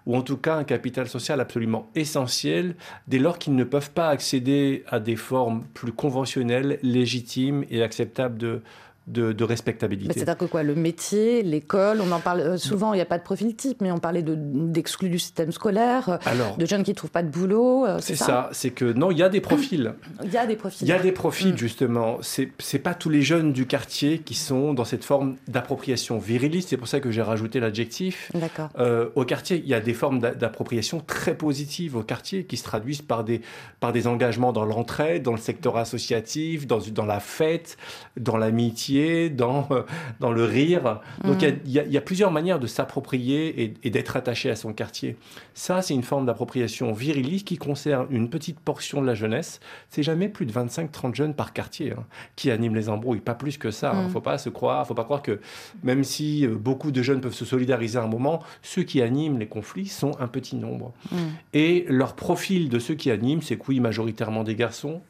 Ou 0.08 0.15
en 0.15 0.24
tout 0.24 0.38
cas 0.38 0.56
un 0.56 0.63
capital 0.63 1.08
social 1.08 1.39
absolument 1.39 1.89
essentiel 1.94 2.75
dès 3.08 3.20
lors 3.20 3.38
qu'ils 3.38 3.56
ne 3.56 3.63
peuvent 3.63 3.91
pas 3.91 4.10
accéder 4.10 4.84
à 4.88 5.00
des 5.00 5.15
formes 5.15 5.63
plus 5.75 5.91
conventionnelles, 5.91 6.80
légitimes 6.82 7.65
et 7.70 7.84
acceptables 7.84 8.38
de, 8.39 8.62
de, 9.08 9.43
respectabilité. 9.43 10.13
C'est-à-dire 10.13 10.38
que 10.38 10.46
quoi 10.46 10.63
Le 10.63 10.75
métier, 10.75 11.41
l'école, 11.41 12.01
on 12.01 12.12
en 12.12 12.20
parle 12.20 12.41
euh, 12.41 12.58
souvent, 12.58 12.93
il 12.93 12.98
n'y 12.98 13.01
a 13.01 13.05
pas 13.05 13.17
de 13.17 13.24
profil 13.24 13.55
type, 13.55 13.81
mais 13.81 13.91
on 13.91 13.98
parlait 13.98 14.24
d'exclus 14.24 15.10
du 15.10 15.20
système 15.20 15.51
scolaire, 15.51 16.10
euh, 16.10 16.17
Alors, 16.25 16.55
de 16.58 16.65
jeunes 16.65 16.84
qui 16.84 16.91
ne 16.91 16.96
trouvent 16.96 17.12
pas 17.12 17.24
de 17.24 17.29
boulot. 17.29 17.86
Euh, 17.86 17.98
c'est 18.00 18.15
ça, 18.15 18.50
c'est 18.51 18.70
que 18.70 18.86
non, 18.86 19.12
il 19.12 19.17
y 19.17 19.24
a 19.24 19.29
des 19.29 19.41
profils. 19.41 19.93
Il 20.24 20.31
y 20.31 20.38
a 20.38 20.46
des 20.46 20.55
profils. 20.55 20.88
Il 20.88 20.89
y 20.89 20.93
a 20.93 21.00
des 21.00 21.12
profils, 21.12 21.58
justement. 21.58 22.20
C'est 22.22 22.79
pas 22.79 22.93
tous 22.93 23.10
les 23.10 23.22
jeunes 23.22 23.53
du 23.53 23.65
quartier 23.65 24.20
qui 24.20 24.36
sont 24.36 24.74
dans 24.74 24.86
cette 24.86 25.03
forme 25.03 25.36
d'appropriation 25.48 26.20
viriliste. 26.20 26.70
C'est 26.70 26.77
pour 26.77 26.88
ça 26.88 27.00
que 27.00 27.12
j'ai 27.12 27.22
rajouté 27.22 27.60
l'adjectif. 27.60 28.31
D'accord. 28.34 28.70
au 29.15 29.25
quartier, 29.25 29.58
il 29.58 29.67
y 29.67 29.74
a 29.74 29.79
des 29.79 29.93
formes 29.93 30.20
d'appropriation 30.20 31.00
très 31.00 31.36
positives 31.36 31.96
au 31.96 32.03
quartier 32.03 32.46
qui 32.46 32.58
se 32.58 32.63
traduisent 32.63 33.01
par 33.01 33.24
des, 33.24 33.41
par 33.79 33.91
des 33.91 34.08
engagements 34.08 34.53
dans 34.53 34.65
l'entraide, 34.65 35.24
dans 35.24 35.31
le 35.31 35.38
secteur 35.38 35.77
associatif, 35.77 36.67
dans, 36.67 36.79
dans 36.91 37.05
la 37.05 37.20
fête, 37.20 37.77
dans 38.17 38.38
l'amitié 38.38 38.90
dans, 39.29 39.67
euh, 39.71 39.83
dans 40.19 40.31
le 40.31 40.43
rire. 40.43 41.01
Donc 41.24 41.41
il 41.41 41.60
y, 41.65 41.74
y, 41.74 41.98
a 41.98 42.01
plusieurs 42.01 42.31
manières 42.31 42.60
de 42.60 42.67
s'approprier 42.67 43.75
et, 43.83 43.89
d'être 43.89 44.15
attaché 44.15 44.50
à 44.50 44.55
son 44.55 44.74
quartier. 44.74 45.17
Ça, 45.53 45.81
c'est 45.81 45.93
une 45.93 46.03
forme 46.03 46.25
d'appropriation 46.25 46.91
viriliste 46.93 47.48
qui 47.48 47.57
concerne 47.57 48.07
une 48.10 48.29
petite 48.29 48.60
portion 48.60 49.01
de 49.01 49.07
la 49.07 49.15
jeunesse. 49.15 49.60
C'est 49.89 50.03
jamais 50.03 50.29
plus 50.29 50.45
de 50.45 50.51
25-30 50.51 51.15
jeunes 51.15 51.33
par 51.33 51.53
quartier 51.53 51.91
hein, 51.91 52.05
qui 52.36 52.51
animent 52.51 52.75
les 52.75 52.89
embrouilles, 52.89 53.19
pas 53.19 53.36
plus 53.36 53.57
que 53.57 53.71
ça. 53.71 53.91
Il 53.93 53.98
hein. 53.98 54.03
ne 54.03 54.07
mm. 54.07 54.12
faut 54.12 54.21
pas 54.21 54.38
se 54.38 54.50
croire, 54.50 54.86
faut 54.88 54.93
pas 54.93 55.03
croire 55.03 55.21
que 55.21 55.39
même 55.83 56.03
si 56.03 56.45
euh, 56.45 56.55
beaucoup 56.55 56.91
de 56.91 57.01
jeunes 57.01 57.21
peuvent 57.21 57.33
se 57.33 57.45
solidariser 57.45 57.98
à 57.98 58.03
un 58.03 58.07
moment, 58.07 58.41
ceux 58.62 58.83
qui 58.83 59.01
animent 59.01 59.39
les 59.39 59.48
conflits 59.48 59.88
sont 59.88 60.12
un 60.19 60.27
petit 60.27 60.55
nombre. 60.55 60.93
Mm. 61.12 61.17
Et 61.53 61.86
leur 61.89 62.15
profil 62.15 62.69
de 62.69 62.79
ceux 62.79 62.95
qui 62.95 63.12
animent, 63.12 63.41
c'est 63.41 63.57
oui, 63.67 63.79
majoritairement 63.79 64.43
des 64.43 64.55
garçons, 64.55 65.01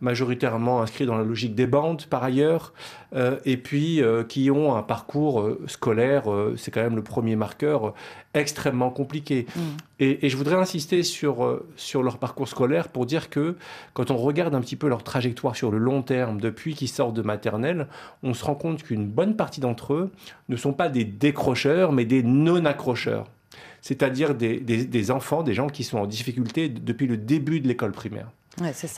majoritairement 0.00 0.82
inscrits 0.82 1.06
dans 1.06 1.16
la 1.16 1.24
logique 1.24 1.54
des 1.54 1.66
bandes 1.66 2.04
par 2.06 2.22
ailleurs, 2.22 2.72
euh, 3.14 3.38
et 3.44 3.56
puis 3.56 4.02
euh, 4.02 4.24
qui 4.24 4.50
ont 4.50 4.74
un 4.76 4.82
parcours 4.82 5.40
euh, 5.40 5.60
scolaire, 5.66 6.24
c'est 6.56 6.70
quand 6.70 6.82
même 6.82 6.96
le 6.96 7.02
premier 7.02 7.36
marqueur, 7.36 7.94
extrêmement 8.34 8.90
compliqué. 8.90 9.46
Mm. 9.54 9.60
Et, 10.00 10.28
je 10.28 10.36
voudrais 10.36 10.56
insister 10.56 11.02
sur, 11.02 11.60
sur 11.76 12.02
leur 12.02 12.18
parcours 12.18 12.48
scolaire 12.48 12.88
pour 12.88 13.06
dire 13.06 13.30
que 13.30 13.56
quand 13.92 14.10
on 14.10 14.16
regarde 14.16 14.54
un 14.54 14.60
petit 14.60 14.76
peu 14.76 14.88
leur 14.88 15.02
trajectoire 15.02 15.56
sur 15.56 15.70
le 15.70 15.78
long 15.78 16.02
terme, 16.02 16.40
depuis 16.40 16.74
qu'ils 16.74 16.88
sortent 16.88 17.14
de 17.14 17.22
maternelle, 17.22 17.86
on 18.22 18.34
se 18.34 18.44
rend 18.44 18.54
compte 18.54 18.82
qu'une 18.82 19.06
bonne 19.06 19.36
partie 19.36 19.60
d'entre 19.60 19.94
eux 19.94 20.10
ne 20.48 20.56
sont 20.56 20.72
pas 20.72 20.88
des 20.88 21.04
décrocheurs, 21.04 21.92
mais 21.92 22.04
des 22.04 22.22
non-accrocheurs 22.22 23.26
c'est-à-dire 23.84 24.34
des, 24.34 24.60
des, 24.60 25.10
enfants, 25.10 25.42
des 25.42 25.52
gens 25.52 25.66
qui 25.66 25.84
sont 25.84 25.98
en 25.98 26.06
difficulté 26.06 26.70
depuis 26.70 27.06
le 27.06 27.18
début 27.18 27.60
de 27.60 27.68
l'école 27.68 27.92
primaire 27.92 28.30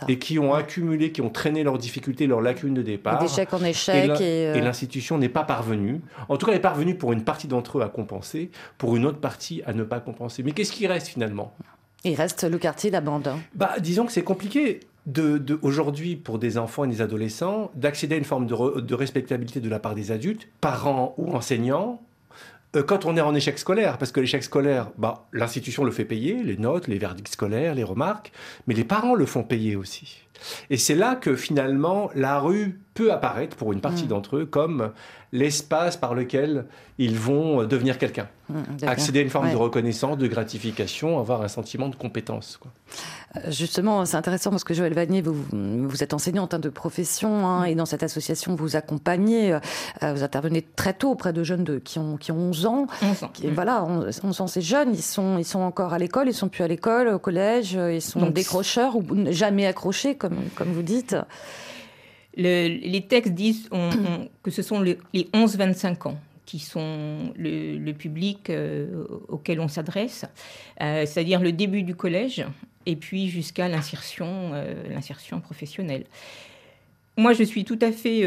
et 0.06 0.18
qui 0.20 0.38
ont 0.38 0.54
accumulé, 0.54 1.10
qui 1.10 1.22
ont 1.22 1.30
traîné 1.30 1.64
leurs 1.64 1.78
difficultés, 1.78 2.28
leurs 2.28 2.40
lacunes 2.40 2.74
de 2.74 2.82
départ. 2.82 3.20
D'échec 3.20 3.52
en 3.52 3.64
échec. 3.64 4.20
Et 4.20 4.46
euh, 4.46 4.60
l'institution 4.60 5.18
n'est 5.18 5.28
pas 5.28 5.42
parvenue. 5.42 6.02
En 6.28 6.36
tout 6.36 6.46
cas, 6.46 6.52
elle 6.52 6.58
est 6.58 6.60
parvenue 6.60 6.94
pour 6.94 7.12
une 7.12 7.24
partie 7.24 7.48
d'entre 7.48 7.78
eux 7.78 7.82
à 7.82 7.88
compenser, 7.88 8.50
pour 8.78 8.94
une 8.94 9.06
autre 9.06 9.18
partie 9.18 9.60
à 9.66 9.72
ne 9.72 9.82
pas 9.82 9.98
compenser. 9.98 10.44
Mais 10.44 10.52
qu'est-ce 10.52 10.72
qui 10.72 10.86
reste 10.86 11.08
finalement? 11.08 11.52
Il 12.04 12.14
reste 12.14 12.44
le 12.44 12.58
quartier, 12.58 12.90
la 12.90 13.00
bande. 13.00 13.28
Bah, 13.56 13.74
disons 13.80 14.06
que 14.06 14.12
c'est 14.12 14.22
compliqué. 14.22 14.80
De, 15.06 15.38
de 15.38 15.58
aujourd'hui, 15.62 16.16
pour 16.16 16.38
des 16.38 16.58
enfants 16.58 16.84
et 16.84 16.88
des 16.88 17.00
adolescents, 17.00 17.70
d'accéder 17.74 18.16
à 18.16 18.18
une 18.18 18.24
forme 18.24 18.46
de, 18.46 18.80
de 18.80 18.94
respectabilité 18.94 19.60
de 19.60 19.68
la 19.68 19.78
part 19.78 19.94
des 19.94 20.10
adultes, 20.10 20.48
parents 20.60 21.14
ou 21.16 21.32
enseignants, 21.32 22.02
quand 22.82 23.04
on 23.04 23.16
est 23.16 23.20
en 23.20 23.34
échec 23.34 23.58
scolaire, 23.58 23.98
parce 23.98 24.12
que 24.12 24.20
l'échec 24.20 24.42
scolaire, 24.42 24.90
bah, 24.98 25.26
l'institution 25.32 25.84
le 25.84 25.90
fait 25.90 26.04
payer, 26.04 26.42
les 26.42 26.56
notes, 26.56 26.88
les 26.88 26.98
verdicts 26.98 27.28
scolaires, 27.28 27.74
les 27.74 27.84
remarques, 27.84 28.32
mais 28.66 28.74
les 28.74 28.84
parents 28.84 29.14
le 29.14 29.26
font 29.26 29.42
payer 29.42 29.76
aussi. 29.76 30.25
Et 30.70 30.76
c'est 30.76 30.94
là 30.94 31.16
que 31.16 31.36
finalement 31.36 32.10
la 32.14 32.38
rue 32.40 32.80
peut 32.94 33.12
apparaître 33.12 33.56
pour 33.56 33.72
une 33.72 33.80
partie 33.80 34.04
mmh. 34.04 34.08
d'entre 34.08 34.36
eux 34.38 34.46
comme 34.46 34.92
l'espace 35.32 35.96
par 35.96 36.14
lequel 36.14 36.64
ils 36.98 37.16
vont 37.18 37.64
devenir 37.64 37.98
quelqu'un. 37.98 38.28
Mmh, 38.48 38.86
Accéder 38.86 39.18
à 39.18 39.22
une 39.22 39.30
forme 39.30 39.50
de 39.50 39.56
reconnaissance, 39.56 40.16
de 40.16 40.26
gratification, 40.28 41.18
avoir 41.18 41.42
un 41.42 41.48
sentiment 41.48 41.88
de 41.88 41.96
compétence. 41.96 42.58
Euh, 43.34 43.50
justement, 43.50 44.04
c'est 44.04 44.16
intéressant 44.16 44.50
parce 44.50 44.62
que 44.62 44.72
Joël 44.72 44.94
Vanier, 44.94 45.20
vous, 45.20 45.34
vous 45.52 46.02
êtes 46.02 46.14
enseignante 46.14 46.54
hein, 46.54 46.58
de 46.58 46.68
profession 46.68 47.46
hein, 47.46 47.64
et 47.64 47.74
dans 47.74 47.86
cette 47.86 48.04
association, 48.04 48.54
vous 48.54 48.76
accompagnez, 48.76 49.52
euh, 49.52 50.12
vous 50.14 50.22
intervenez 50.22 50.62
très 50.62 50.94
tôt 50.94 51.10
auprès 51.10 51.32
de 51.32 51.42
jeunes 51.42 51.64
de, 51.64 51.78
qui, 51.78 51.98
ont, 51.98 52.16
qui 52.16 52.30
ont 52.30 52.38
11 52.38 52.66
ans. 52.66 52.86
11 53.02 53.24
ans. 53.24 53.30
Et 53.42 53.50
voilà, 53.50 53.84
11 53.84 54.40
ans, 54.40 54.46
c'est 54.46 54.62
jeunes, 54.62 54.94
ils 54.94 55.02
sont, 55.02 55.38
ils 55.38 55.44
sont 55.44 55.60
encore 55.60 55.92
à 55.92 55.98
l'école, 55.98 56.28
ils 56.28 56.34
sont 56.34 56.48
plus 56.48 56.62
à 56.62 56.68
l'école, 56.68 57.08
au 57.08 57.18
collège, 57.18 57.72
ils 57.72 58.02
sont 58.02 58.30
décrocheurs 58.30 58.96
ou 58.96 59.04
jamais 59.30 59.66
accrochés, 59.66 60.14
comme, 60.14 60.25
comme 60.54 60.72
vous 60.72 60.82
dites. 60.82 61.16
les 62.36 63.04
textes 63.08 63.34
disent 63.34 63.68
que 64.42 64.50
ce 64.50 64.62
sont 64.62 64.80
les 64.80 64.98
11-25 65.14 66.08
ans 66.08 66.18
qui 66.46 66.60
sont 66.60 67.34
le, 67.36 67.92
public 67.92 68.48
euh, 68.48 69.04
auquel 69.28 69.60
on 69.60 69.68
s'adresse, 69.68 70.24
euh, 70.80 71.04
c'est-à-dire 71.04 71.40
le 71.40 71.52
début 71.52 71.82
du 71.82 71.94
collège 71.94 72.46
et 72.86 72.94
puis 72.94 73.28
jusqu'à 73.28 73.68
l'insertion, 73.68 74.52
euh, 74.54 74.88
l'insertion 74.88 75.40
professionnelle. 75.40 76.04
Moi, 77.18 77.32
je 77.32 77.42
suis 77.42 77.64
tout 77.64 77.78
à 77.80 77.92
fait 77.92 78.26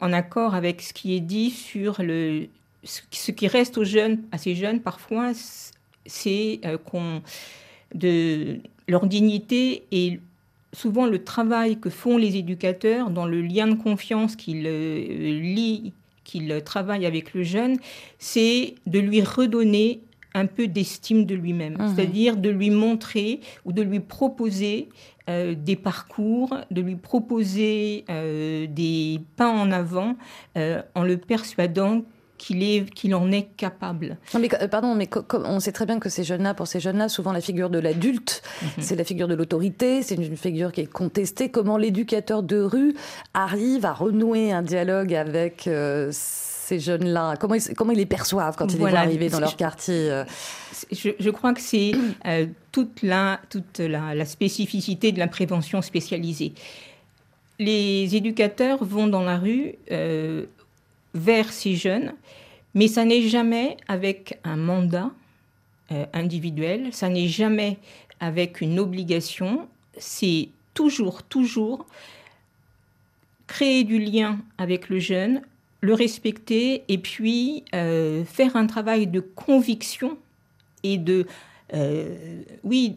en 0.00 0.12
accord 0.12 0.54
avec 0.54 0.82
ce 0.82 0.92
qui 0.92 1.16
est 1.16 1.20
dit 1.20 1.50
sur 1.50 2.02
le, 2.02 2.48
ce 2.84 3.30
qui 3.32 3.48
reste 3.48 3.78
aux 3.78 3.84
jeunes, 3.84 4.22
à 4.30 4.36
ces 4.36 4.54
jeunes 4.54 4.80
parfois, 4.80 5.32
c'est 6.04 6.60
qu'on 6.84 7.22
de 7.94 8.58
leur 8.88 9.06
dignité 9.06 9.84
et 9.90 10.20
souvent 10.76 11.06
le 11.06 11.24
travail 11.24 11.78
que 11.78 11.88
font 11.88 12.18
les 12.18 12.36
éducateurs 12.36 13.10
dans 13.10 13.26
le 13.26 13.40
lien 13.40 13.66
de 13.66 13.74
confiance 13.74 14.36
qu'ils 14.36 14.62
lient 14.62 15.92
qu'il 16.24 16.60
travaille 16.64 17.06
avec 17.06 17.34
le 17.34 17.44
jeune, 17.44 17.78
c'est 18.18 18.74
de 18.86 18.98
lui 18.98 19.22
redonner 19.22 20.00
un 20.34 20.46
peu 20.46 20.66
d'estime 20.66 21.24
de 21.24 21.34
lui-même, 21.34 21.76
mhm. 21.78 21.94
c'est-à-dire 21.94 22.36
de 22.36 22.50
lui 22.50 22.70
montrer 22.70 23.40
ou 23.64 23.72
de 23.72 23.80
lui 23.80 24.00
proposer 24.00 24.88
euh, 25.30 25.54
des 25.56 25.76
parcours, 25.76 26.54
de 26.70 26.82
lui 26.82 26.96
proposer 26.96 28.04
euh, 28.10 28.66
des 28.68 29.20
pas 29.36 29.48
en 29.48 29.72
avant 29.72 30.16
euh, 30.58 30.82
en 30.94 31.04
le 31.04 31.16
persuadant 31.16 32.02
qu'il 32.36 33.14
en 33.14 33.32
est 33.32 33.48
capable. 33.56 34.16
mais, 34.38 34.48
euh, 34.62 34.68
pardon, 34.68 34.94
mais 34.94 35.08
on 35.32 35.60
sait 35.60 35.72
très 35.72 35.86
bien 35.86 35.98
que 35.98 36.08
ces 36.08 36.24
jeunes-là, 36.24 36.54
pour 36.54 36.66
ces 36.66 36.80
jeunes-là, 36.80 37.08
souvent 37.08 37.32
la 37.32 37.40
figure 37.40 37.70
de 37.70 37.78
l'adulte, 37.78 38.42
mhm. 38.62 38.68
c'est 38.78 38.96
la 38.96 39.04
figure 39.04 39.28
de 39.28 39.34
l'autorité, 39.34 40.02
c'est 40.02 40.16
une 40.16 40.36
figure 40.36 40.72
qui 40.72 40.82
est 40.82 40.86
contestée. 40.86 41.50
Comment 41.50 41.76
l'éducateur 41.76 42.42
de 42.42 42.60
rue 42.60 42.94
arrive 43.34 43.84
à 43.86 43.92
renouer 43.92 44.52
un 44.52 44.62
dialogue 44.62 45.14
avec 45.14 45.66
euh, 45.66 46.10
ces 46.12 46.78
jeunes-là? 46.78 47.36
Comment 47.36 47.54
ils, 47.54 47.74
comment 47.74 47.92
ils 47.92 47.98
les 47.98 48.06
perçoivent 48.06 48.56
quand 48.56 48.66
ils 48.72 48.78
les 48.78 48.90
voient 48.90 48.98
arriver 48.98 49.28
dans 49.28 49.40
leur 49.40 49.56
quartier 49.56 50.10
euh? 50.10 50.24
je, 50.92 51.30
crois 51.30 51.54
que 51.54 51.60
c'est 51.60 51.92
toute, 52.72 53.02
la, 53.02 53.40
toute 53.50 53.78
la, 53.78 54.24
spécificité 54.24 55.12
de 55.12 55.18
la 55.18 55.28
prévention 55.28 55.80
spécialisée. 55.82 56.52
Les 57.58 58.14
éducateurs 58.14 58.84
vont 58.84 59.06
dans 59.06 59.22
la 59.22 59.38
rue 59.38 59.76
vers 61.16 61.52
ces 61.52 61.74
jeunes, 61.74 62.12
mais 62.74 62.88
ça 62.88 63.04
n'est 63.04 63.22
jamais 63.22 63.76
avec 63.88 64.38
un 64.44 64.56
mandat 64.56 65.10
euh, 65.90 66.04
individuel, 66.12 66.88
ça 66.92 67.08
n'est 67.08 67.28
jamais 67.28 67.78
avec 68.20 68.60
une 68.60 68.78
obligation, 68.78 69.68
c'est 69.98 70.48
toujours, 70.74 71.22
toujours 71.22 71.86
créer 73.46 73.84
du 73.84 73.98
lien 73.98 74.38
avec 74.58 74.88
le 74.88 74.98
jeune, 74.98 75.42
le 75.80 75.94
respecter 75.94 76.82
et 76.88 76.98
puis 76.98 77.64
euh, 77.74 78.24
faire 78.24 78.56
un 78.56 78.66
travail 78.66 79.06
de 79.06 79.20
conviction 79.20 80.18
et 80.82 80.98
de, 80.98 81.26
euh, 81.74 82.42
oui, 82.64 82.96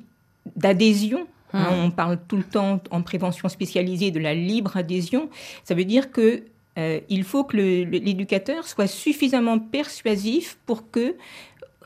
d'adhésion. 0.55 1.27
Mmh. 1.51 1.65
on 1.71 1.89
parle 1.89 2.19
tout 2.27 2.38
le 2.38 2.43
temps 2.43 2.79
en 2.91 3.01
prévention 3.01 3.49
spécialisée 3.49 4.11
de 4.11 4.19
la 4.19 4.35
libre 4.35 4.77
adhésion. 4.77 5.29
Ça 5.63 5.73
veut 5.73 5.85
dire 5.85 6.11
que 6.11 6.43
euh, 6.77 6.99
il 7.09 7.23
faut 7.23 7.43
que 7.43 7.57
l'éducateur 7.57 8.67
soit 8.67 8.88
suffisamment 8.88 9.59
persuasif 9.59 10.57
pour 10.65 10.89
que, 10.89 11.15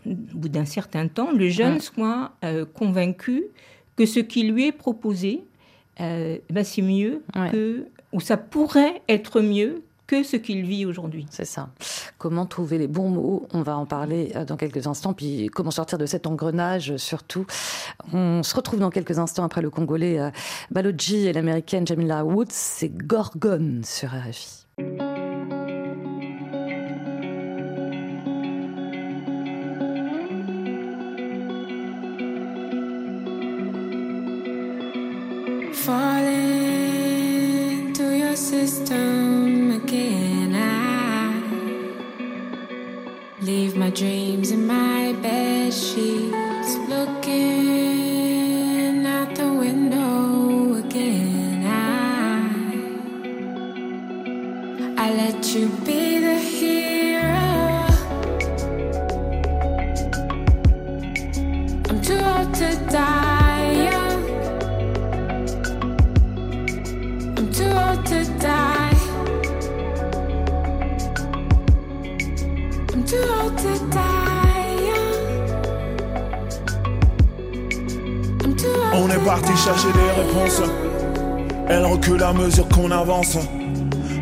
au 0.05 0.11
bout 0.33 0.49
d'un 0.49 0.65
certain 0.65 1.07
temps, 1.07 1.31
le 1.31 1.49
jeune 1.49 1.79
soit 1.79 2.31
euh, 2.43 2.65
convaincu 2.65 3.45
que 3.95 4.05
ce 4.05 4.19
qui 4.19 4.43
lui 4.43 4.67
est 4.67 4.71
proposé, 4.71 5.43
euh, 6.01 6.37
ben, 6.49 6.63
c'est 6.63 6.81
mieux 6.81 7.23
que, 7.51 7.87
ou 8.11 8.19
ça 8.19 8.37
pourrait 8.37 9.01
être 9.07 9.41
mieux 9.41 9.83
que 10.05 10.21
ce 10.21 10.35
qu'il 10.35 10.65
vit 10.65 10.85
aujourd'hui. 10.85 11.25
C'est 11.29 11.45
ça. 11.45 11.69
Comment 12.17 12.45
trouver 12.45 12.77
les 12.77 12.87
bons 12.87 13.09
mots? 13.09 13.47
On 13.53 13.61
va 13.61 13.77
en 13.77 13.85
parler 13.85 14.33
dans 14.47 14.57
quelques 14.57 14.85
instants. 14.85 15.13
Puis 15.13 15.47
comment 15.47 15.71
sortir 15.71 15.97
de 15.97 16.05
cet 16.05 16.27
engrenage 16.27 16.97
surtout? 16.97 17.45
On 18.11 18.43
se 18.43 18.53
retrouve 18.53 18.79
dans 18.79 18.89
quelques 18.89 19.17
instants 19.17 19.45
après 19.45 19.61
le 19.61 19.69
Congolais 19.69 20.19
Baloji 20.71 21.27
et 21.27 21.33
l'Américaine 21.33 21.87
Jamila 21.87 22.25
Woods. 22.25 22.47
C'est 22.49 22.89
Gorgone 22.89 23.83
sur 23.85 24.09
RFI. 24.09 24.62
Falling 24.75 24.89
to 37.93 38.17
your 38.17 38.35
system 38.35 39.71
again. 39.83 40.55
I 40.55 41.39
leave 43.41 43.75
my 43.75 43.91
dreams 43.91 44.49
in 44.49 44.65
my 44.65 45.13
bed 45.21 45.71
sheets, 45.71 46.22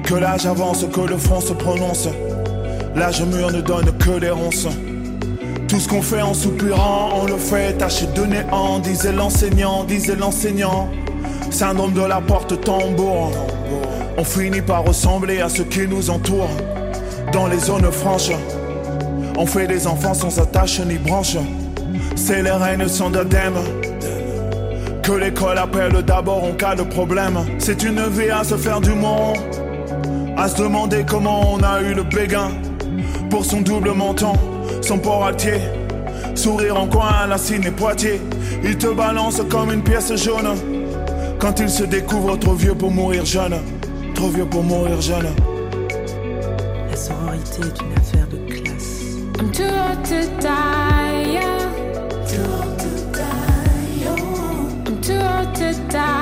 Que 0.03 0.13
l'âge 0.15 0.45
avance, 0.45 0.85
que 0.91 1.01
le 1.01 1.17
front 1.17 1.41
se 1.41 1.53
prononce. 1.53 2.07
L'âge 2.95 3.21
mûr 3.23 3.51
ne 3.51 3.61
donne 3.61 3.91
que 3.97 4.19
des 4.19 4.29
ronces. 4.29 4.67
Tout 5.67 5.79
ce 5.79 5.87
qu'on 5.87 6.01
fait 6.01 6.21
en 6.21 6.33
soupirant, 6.33 7.09
on 7.21 7.25
le 7.25 7.37
fait 7.37 7.77
taché 7.77 8.05
de 8.13 8.23
néant, 8.25 8.79
disait 8.79 9.13
l'enseignant, 9.13 9.85
disait 9.85 10.15
l'enseignant. 10.15 10.89
Syndrome 11.49 11.93
de 11.93 12.01
la 12.01 12.21
porte 12.21 12.61
tambour. 12.61 13.31
On 14.17 14.23
finit 14.23 14.61
par 14.61 14.83
ressembler 14.83 15.41
à 15.41 15.49
ce 15.49 15.63
qui 15.63 15.87
nous 15.87 16.09
entoure. 16.09 16.49
Dans 17.33 17.47
les 17.47 17.59
zones 17.59 17.91
franches, 17.91 18.31
on 19.37 19.45
fait 19.45 19.67
des 19.67 19.87
enfants 19.87 20.13
sans 20.13 20.37
attache 20.39 20.79
ni 20.81 20.95
branche. 20.95 21.37
C'est 22.15 22.43
les 22.43 22.51
reines 22.51 22.87
sans 22.87 23.09
d'adème. 23.09 23.55
Que 25.03 25.13
l'école 25.13 25.57
appelle 25.57 26.03
d'abord 26.03 26.43
en 26.43 26.53
cas 26.53 26.75
de 26.75 26.83
problème. 26.83 27.39
C'est 27.57 27.83
une 27.83 28.01
vie 28.07 28.29
à 28.29 28.43
se 28.43 28.55
faire 28.55 28.79
du 28.79 28.91
monde. 28.91 29.37
À 30.37 30.47
se 30.47 30.61
demander 30.61 31.03
comment 31.09 31.53
on 31.53 31.63
a 31.63 31.81
eu 31.81 31.93
le 31.93 32.03
béguin. 32.03 32.49
Pour 33.29 33.43
son 33.43 33.61
double 33.61 33.91
menton, 33.93 34.33
son 34.81 34.99
port 34.99 35.25
altier. 35.25 35.59
Sourire 36.35 36.79
en 36.79 36.87
coin 36.87 37.09
à 37.23 37.27
la 37.27 37.37
Cine 37.37 37.65
et 37.65 37.71
Poitiers. 37.71 38.21
Il 38.63 38.77
te 38.77 38.87
balance 38.87 39.41
comme 39.49 39.71
une 39.71 39.83
pièce 39.83 40.15
jaune. 40.15 40.55
Quand 41.39 41.59
il 41.59 41.69
se 41.69 41.83
découvre 41.83 42.37
trop 42.37 42.53
vieux 42.53 42.75
pour 42.75 42.91
mourir 42.91 43.25
jeune. 43.25 43.55
Trop 44.13 44.29
vieux 44.29 44.45
pour 44.45 44.63
mourir 44.63 45.01
jeune. 45.01 45.27
La 46.89 46.95
sororité 46.95 47.61
est 47.61 47.81
une 47.81 47.97
affaire 47.97 48.27
de 48.27 48.37
classe. 48.53 49.01
I'm 49.39 49.51
too 49.51 49.63
old 49.63 50.03
to 50.03 50.27
die 50.39 51.33
young. 51.33 51.71
Too 52.27 52.43
old 52.43 52.80
die. 55.91 56.20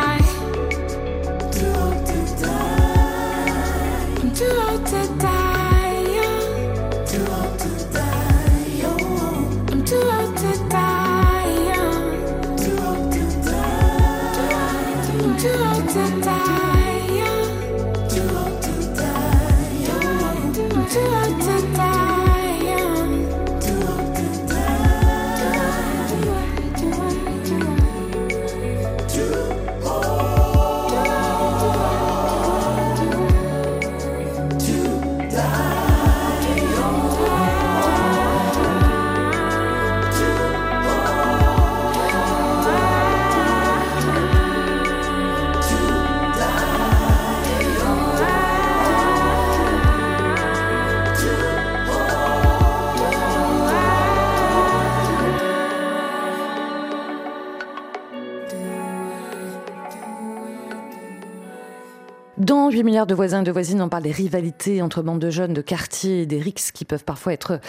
8 62.70 62.84
milliards 62.84 63.08
de 63.08 63.16
voisins 63.16 63.42
et 63.42 63.44
de 63.44 63.52
voisines, 63.52 63.82
on 63.82 63.90
parle 63.90 64.04
des 64.04 64.12
rivalités 64.12 64.82
entre 64.82 65.02
bandes 65.02 65.20
de 65.20 65.30
jeunes 65.30 65.54
de 65.54 65.62
quartier 65.62 66.22
et 66.22 66.26
des 66.26 66.40
rixes 66.40 66.72
qui 66.72 66.86
peuvent 66.86 67.04
parfois 67.04 67.34
être 67.34 67.60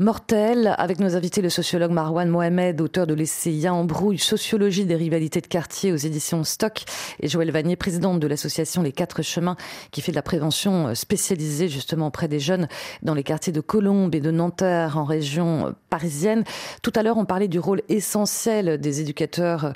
mortelles. 0.00 0.74
Avec 0.78 0.98
nos 0.98 1.14
invités, 1.14 1.42
le 1.42 1.50
sociologue 1.50 1.92
Marwan 1.92 2.28
Mohamed, 2.28 2.80
auteur 2.80 3.06
de 3.06 3.12
l'essai 3.12 3.52
Ya 3.52 3.74
embrouille, 3.74 4.18
sociologie 4.18 4.86
des 4.86 4.96
rivalités 4.96 5.42
de 5.42 5.46
quartier 5.46 5.92
aux 5.92 5.96
éditions 5.96 6.42
Stock, 6.42 6.84
et 7.20 7.28
Joël 7.28 7.50
Vanier, 7.50 7.76
présidente 7.76 8.18
de 8.18 8.26
l'association 8.26 8.82
Les 8.82 8.92
Quatre 8.92 9.22
Chemins, 9.22 9.56
qui 9.90 10.00
fait 10.00 10.10
de 10.10 10.16
la 10.16 10.22
prévention 10.22 10.94
spécialisée 10.94 11.68
justement 11.68 12.06
auprès 12.06 12.28
des 12.28 12.40
jeunes 12.40 12.66
dans 13.02 13.12
les 13.12 13.22
quartiers 13.22 13.52
de 13.52 13.60
Colombes 13.60 14.14
et 14.14 14.20
de 14.20 14.30
Nanterre 14.30 14.96
en 14.96 15.04
région 15.04 15.74
parisienne. 15.90 16.44
Tout 16.82 16.92
à 16.96 17.02
l'heure, 17.02 17.18
on 17.18 17.26
parlait 17.26 17.48
du 17.48 17.58
rôle 17.58 17.82
essentiel 17.90 18.80
des 18.80 19.02
éducateurs 19.02 19.74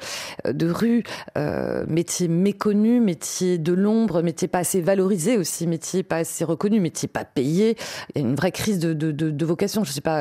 de 0.48 0.70
rue, 0.70 1.02
euh, 1.36 1.84
métier 1.86 2.28
méconnu, 2.28 2.98
métier 3.00 3.58
de 3.58 3.74
l'ombre, 3.74 4.22
métier 4.22 4.48
pas 4.48 4.60
assez 4.60 4.80
valorisé 4.80 5.36
aussi, 5.36 5.66
métier 5.66 6.02
pas 6.02 6.16
assez 6.16 6.44
reconnu, 6.44 6.80
métier 6.80 7.08
pas 7.08 7.26
payé. 7.26 7.76
Il 8.14 8.22
y 8.22 8.24
a 8.24 8.28
une 8.28 8.36
vraie 8.36 8.52
crise 8.52 8.78
de, 8.78 8.94
de, 8.94 9.12
de, 9.12 9.30
de 9.30 9.44
vocation. 9.44 9.84
Je 9.84 9.92
sais 9.92 10.00
pas, 10.00 10.13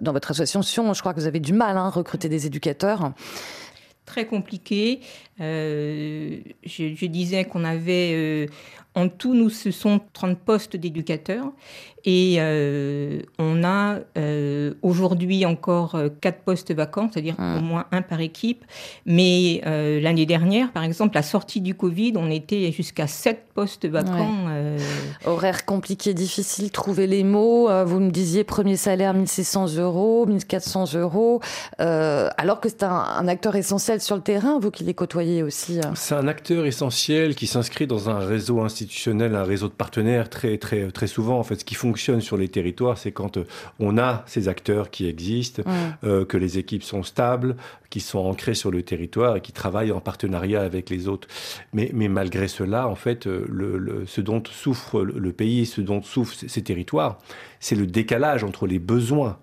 dans 0.00 0.12
votre 0.12 0.30
association, 0.30 0.92
je 0.94 1.00
crois 1.00 1.14
que 1.14 1.20
vous 1.20 1.26
avez 1.26 1.40
du 1.40 1.52
mal 1.52 1.76
à 1.76 1.80
hein, 1.80 1.88
recruter 1.88 2.28
des 2.28 2.46
éducateurs. 2.46 3.12
Très 4.04 4.26
compliqué. 4.26 5.00
Euh, 5.40 6.38
je, 6.64 6.94
je, 6.94 7.06
disais 7.06 7.44
qu'on 7.44 7.64
avait 7.64 8.12
euh, 8.14 8.46
en 8.94 9.08
tout, 9.08 9.34
nous, 9.34 9.50
ce 9.50 9.70
sont 9.70 10.00
30 10.12 10.38
postes 10.38 10.76
d'éducateurs 10.76 11.52
et 12.06 12.36
euh, 12.38 13.20
on 13.40 13.64
a 13.64 13.98
euh, 14.16 14.74
aujourd'hui 14.82 15.44
encore 15.44 15.98
4 16.20 16.38
postes 16.42 16.72
vacants, 16.72 17.10
c'est-à-dire 17.12 17.34
mmh. 17.36 17.58
au 17.58 17.60
moins 17.60 17.86
un 17.90 18.00
par 18.00 18.20
équipe. 18.20 18.64
Mais 19.06 19.60
euh, 19.66 20.00
l'année 20.00 20.24
dernière, 20.24 20.70
par 20.70 20.84
exemple, 20.84 21.16
la 21.16 21.24
sortie 21.24 21.60
du 21.60 21.74
Covid, 21.74 22.12
on 22.14 22.30
était 22.30 22.70
jusqu'à 22.70 23.08
7 23.08 23.46
postes 23.54 23.86
vacants. 23.86 24.46
Ouais. 24.46 24.76
Horaire 25.24 25.64
compliqué, 25.64 26.14
difficile, 26.14 26.70
trouver 26.70 27.08
les 27.08 27.24
mots. 27.24 27.68
Vous 27.84 27.98
me 27.98 28.10
disiez 28.10 28.44
premier 28.44 28.76
salaire 28.76 29.12
1600 29.12 29.76
euros, 29.78 30.26
1400 30.26 30.94
euros, 30.94 31.40
alors 31.78 32.60
que 32.60 32.68
c'est 32.68 32.84
un, 32.84 32.90
un, 32.90 33.26
acteur 33.26 33.56
essentiel 33.56 34.00
sur 34.00 34.14
le 34.14 34.22
terrain, 34.22 34.60
vous 34.60 34.70
qui 34.70 34.84
les 34.84 34.94
côtoyez 34.94 35.42
aussi. 35.42 35.80
C'est 35.94 36.14
un 36.14 36.28
acteur 36.28 36.66
essentiel 36.66 37.34
qui 37.34 37.48
s'inscrit 37.48 37.88
dans 37.88 38.10
un 38.10 38.18
réseau 38.18 38.60
institutionnel, 38.60 39.34
un 39.34 39.42
réseau 39.42 39.66
de 39.66 39.72
partenaires 39.72 40.28
très, 40.28 40.58
très, 40.58 40.92
très 40.92 41.08
souvent. 41.08 41.38
En 41.40 41.42
fait, 41.42 41.56
ce 41.56 41.64
qui 41.64 41.74
fonctionne 41.96 42.20
sur 42.20 42.36
les 42.36 42.48
territoires, 42.48 42.98
c'est 42.98 43.10
quand 43.10 43.38
on 43.80 43.96
a 43.96 44.22
ces 44.26 44.48
acteurs 44.48 44.90
qui 44.90 45.08
existent, 45.08 45.62
mmh. 45.64 45.70
euh, 46.04 46.24
que 46.26 46.36
les 46.36 46.58
équipes 46.58 46.82
sont 46.82 47.02
stables, 47.02 47.56
qui 47.88 48.00
sont 48.00 48.18
ancrées 48.18 48.54
sur 48.54 48.70
le 48.70 48.82
territoire 48.82 49.36
et 49.36 49.40
qui 49.40 49.52
travaillent 49.52 49.92
en 49.92 50.00
partenariat 50.00 50.60
avec 50.60 50.90
les 50.90 51.08
autres. 51.08 51.26
Mais, 51.72 51.90
mais 51.94 52.08
malgré 52.08 52.48
cela, 52.48 52.86
en 52.86 52.96
fait, 52.96 53.24
le, 53.24 53.78
le, 53.78 54.04
ce 54.06 54.20
dont 54.20 54.42
souffre 54.44 55.00
le 55.00 55.32
pays, 55.32 55.64
ce 55.64 55.80
dont 55.80 56.02
souffrent 56.02 56.36
ces 56.46 56.62
territoires, 56.62 57.16
c'est 57.60 57.76
le 57.76 57.86
décalage 57.86 58.44
entre 58.44 58.66
les 58.66 58.78
besoins 58.78 59.38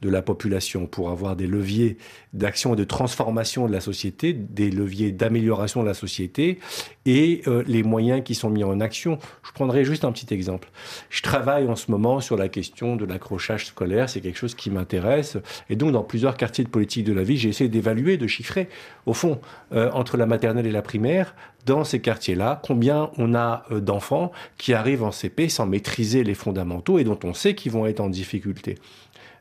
de 0.00 0.08
la 0.08 0.22
population 0.22 0.86
pour 0.86 1.10
avoir 1.10 1.36
des 1.36 1.46
leviers 1.46 1.96
d'action 2.32 2.74
et 2.74 2.76
de 2.76 2.84
transformation 2.84 3.66
de 3.66 3.72
la 3.72 3.80
société, 3.80 4.32
des 4.32 4.70
leviers 4.70 5.12
d'amélioration 5.12 5.82
de 5.82 5.88
la 5.88 5.94
société 5.94 6.58
et 7.06 7.42
euh, 7.46 7.62
les 7.66 7.82
moyens 7.82 8.22
qui 8.24 8.34
sont 8.34 8.50
mis 8.50 8.64
en 8.64 8.80
action. 8.80 9.18
Je 9.42 9.52
prendrai 9.52 9.84
juste 9.84 10.04
un 10.04 10.12
petit 10.12 10.32
exemple. 10.32 10.70
Je 11.10 11.22
travaille 11.22 11.66
en 11.66 11.76
ce 11.76 11.90
moment 11.90 12.20
sur 12.20 12.36
la 12.36 12.48
question 12.48 12.96
de 12.96 13.04
l'accrochage 13.04 13.66
scolaire, 13.66 14.08
c'est 14.08 14.20
quelque 14.20 14.38
chose 14.38 14.54
qui 14.54 14.70
m'intéresse 14.70 15.36
et 15.68 15.76
donc 15.76 15.92
dans 15.92 16.02
plusieurs 16.02 16.36
quartiers 16.36 16.64
de 16.64 16.70
politique 16.70 17.04
de 17.04 17.12
la 17.12 17.22
vie, 17.22 17.36
j'ai 17.36 17.48
essayé 17.48 17.68
d'évaluer, 17.68 18.16
de 18.16 18.26
chiffrer 18.26 18.68
au 19.06 19.14
fond 19.14 19.40
euh, 19.72 19.90
entre 19.92 20.16
la 20.16 20.26
maternelle 20.26 20.66
et 20.66 20.72
la 20.72 20.82
primaire 20.82 21.34
dans 21.66 21.84
ces 21.84 22.00
quartiers-là, 22.00 22.60
combien 22.64 23.10
on 23.18 23.34
a 23.34 23.64
euh, 23.70 23.80
d'enfants 23.80 24.32
qui 24.56 24.72
arrivent 24.72 25.02
en 25.02 25.12
CP 25.12 25.48
sans 25.48 25.66
maîtriser 25.66 26.24
les 26.24 26.34
fondamentaux 26.34 26.98
et 26.98 27.04
dont 27.04 27.18
on 27.24 27.34
sait 27.34 27.54
qu'ils 27.54 27.72
vont 27.72 27.86
être 27.86 28.00
en 28.00 28.08
difficulté. 28.08 28.78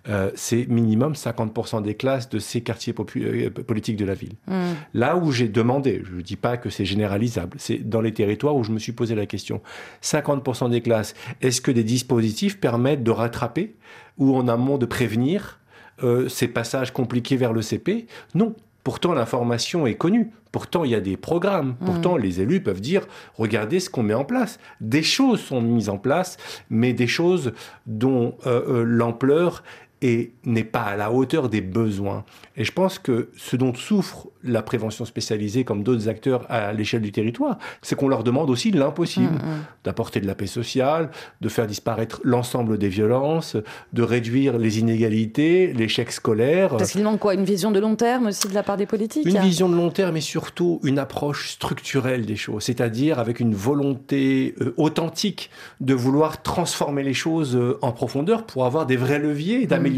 Euh, 0.08 0.32
c'est 0.36 0.66
minimum 0.68 1.14
50% 1.14 1.82
des 1.82 1.96
classes 1.96 2.30
de 2.30 2.40
ces 2.40 2.62
quartiers 2.62 2.94
euh, 3.18 3.50
politiques 3.50 3.98
de 3.98 4.06
la 4.06 4.14
ville. 4.14 4.34
Mmh. 4.48 4.54
Là 4.94 5.18
où 5.18 5.32
j'ai 5.32 5.50
demandé, 5.50 6.02
je 6.06 6.16
ne 6.16 6.22
dis 6.22 6.38
pas 6.38 6.58
que 6.58 6.70
c'est 6.70 6.86
généralisable, 6.86 7.58
c'est 7.60 7.78
dans 7.78 8.02
les 8.02 8.14
territoires 8.14 8.56
où 8.56 8.64
je 8.64 8.72
me 8.72 8.80
suis 8.80 8.94
posé 8.94 9.14
la 9.16 9.26
question, 9.26 9.62
50% 10.02 10.70
des 10.70 10.82
classes, 10.82 11.16
est-ce 11.42 11.60
que 11.62 11.72
des 11.72 11.84
dispositifs 11.84 12.60
permettent 12.60 13.04
de 13.04 13.12
rattraper 13.12 13.76
ou 14.18 14.36
en 14.36 14.48
amont 14.48 14.78
de 14.78 14.86
prévenir 14.86 15.60
euh, 16.04 16.30
ces 16.30 16.48
passages 16.48 16.92
compliqués 16.94 17.36
vers 17.36 17.54
le 17.54 17.62
CP 17.62 18.08
Non. 18.36 18.56
Pourtant, 18.84 19.14
l'information 19.14 19.86
est 19.86 19.96
connue. 19.96 20.32
Pourtant, 20.52 20.84
il 20.84 20.92
y 20.92 20.96
a 20.96 21.02
des 21.02 21.18
programmes. 21.18 21.76
Pourtant, 21.86 22.16
les 22.18 22.42
élus 22.42 22.62
peuvent 22.62 22.82
dire, 22.82 23.06
regardez 23.36 23.80
ce 23.80 23.90
qu'on 23.90 24.02
met 24.02 24.14
en 24.14 24.24
place. 24.24 24.58
Des 24.82 25.04
choses 25.04 25.42
sont 25.42 25.62
mises 25.62 25.90
en 25.90 25.98
place, 25.98 26.38
mais 26.70 26.94
des 26.94 27.06
choses 27.06 27.52
dont 27.86 28.36
euh, 28.48 28.84
l'ampleur 28.84 29.64
et 30.02 30.34
n'est 30.46 30.64
pas 30.64 30.82
à 30.82 30.96
la 30.96 31.12
hauteur 31.12 31.50
des 31.50 31.62
besoins. 31.62 32.24
Et 32.56 32.64
je 32.64 32.72
pense 32.72 33.00
que 33.00 33.30
ce 33.38 33.56
dont 33.56 33.74
souffre 33.74 34.28
la 34.44 34.62
prévention 34.62 35.06
spécialisée, 35.06 35.64
comme 35.64 35.84
d'autres 35.84 36.08
acteurs 36.08 36.46
à 36.50 36.72
l'échelle 36.72 37.02
du 37.02 37.12
territoire, 37.12 37.58
c'est 37.82 37.96
qu'on 37.96 38.08
leur 38.08 38.24
demande 38.24 38.50
aussi 38.50 38.72
l'impossible, 38.72 39.38
d'apporter 39.84 40.22
de 40.22 40.28
la 40.28 40.36
paix 40.36 40.48
sociale, 40.48 41.12
de 41.42 41.50
faire 41.50 41.68
disparaître 41.68 42.22
l'ensemble 42.24 42.78
des 42.78 42.88
violences, 42.88 43.58
de 43.94 44.02
réduire 44.02 44.58
les 44.58 44.80
inégalités, 44.80 45.74
l'échec 45.74 46.12
scolaire. 46.12 46.78
Parce 46.78 46.92
qu'il 46.92 47.04
manque 47.04 47.20
quoi? 47.20 47.34
Une 47.34 47.44
vision 47.44 47.72
de 47.72 47.80
long 47.80 47.96
terme 47.96 48.28
aussi 48.28 48.48
de 48.48 48.54
la 48.54 48.64
part 48.64 48.78
des 48.78 48.86
politiques? 48.86 49.26
Une 49.26 49.40
vision 49.40 49.68
de 49.68 49.76
long 49.76 49.90
terme 49.90 50.16
et 50.16 50.22
surtout 50.22 50.80
une 50.84 51.00
approche 51.00 51.50
structurelle 51.50 52.26
des 52.26 52.38
choses, 52.38 52.64
c'est-à-dire 52.64 53.20
avec 53.20 53.40
une 53.40 53.54
volonté 53.54 54.56
euh, 54.62 54.74
authentique 54.78 55.50
de 55.82 55.94
vouloir 55.94 56.42
transformer 56.42 57.04
les 57.04 57.14
choses 57.14 57.56
euh, 57.56 57.78
en 57.82 57.92
profondeur 57.92 58.46
pour 58.46 58.66
avoir 58.66 58.86
des 58.86 58.96
vrais 58.96 59.20
leviers 59.20 59.68
d'amélioration. 59.68 59.89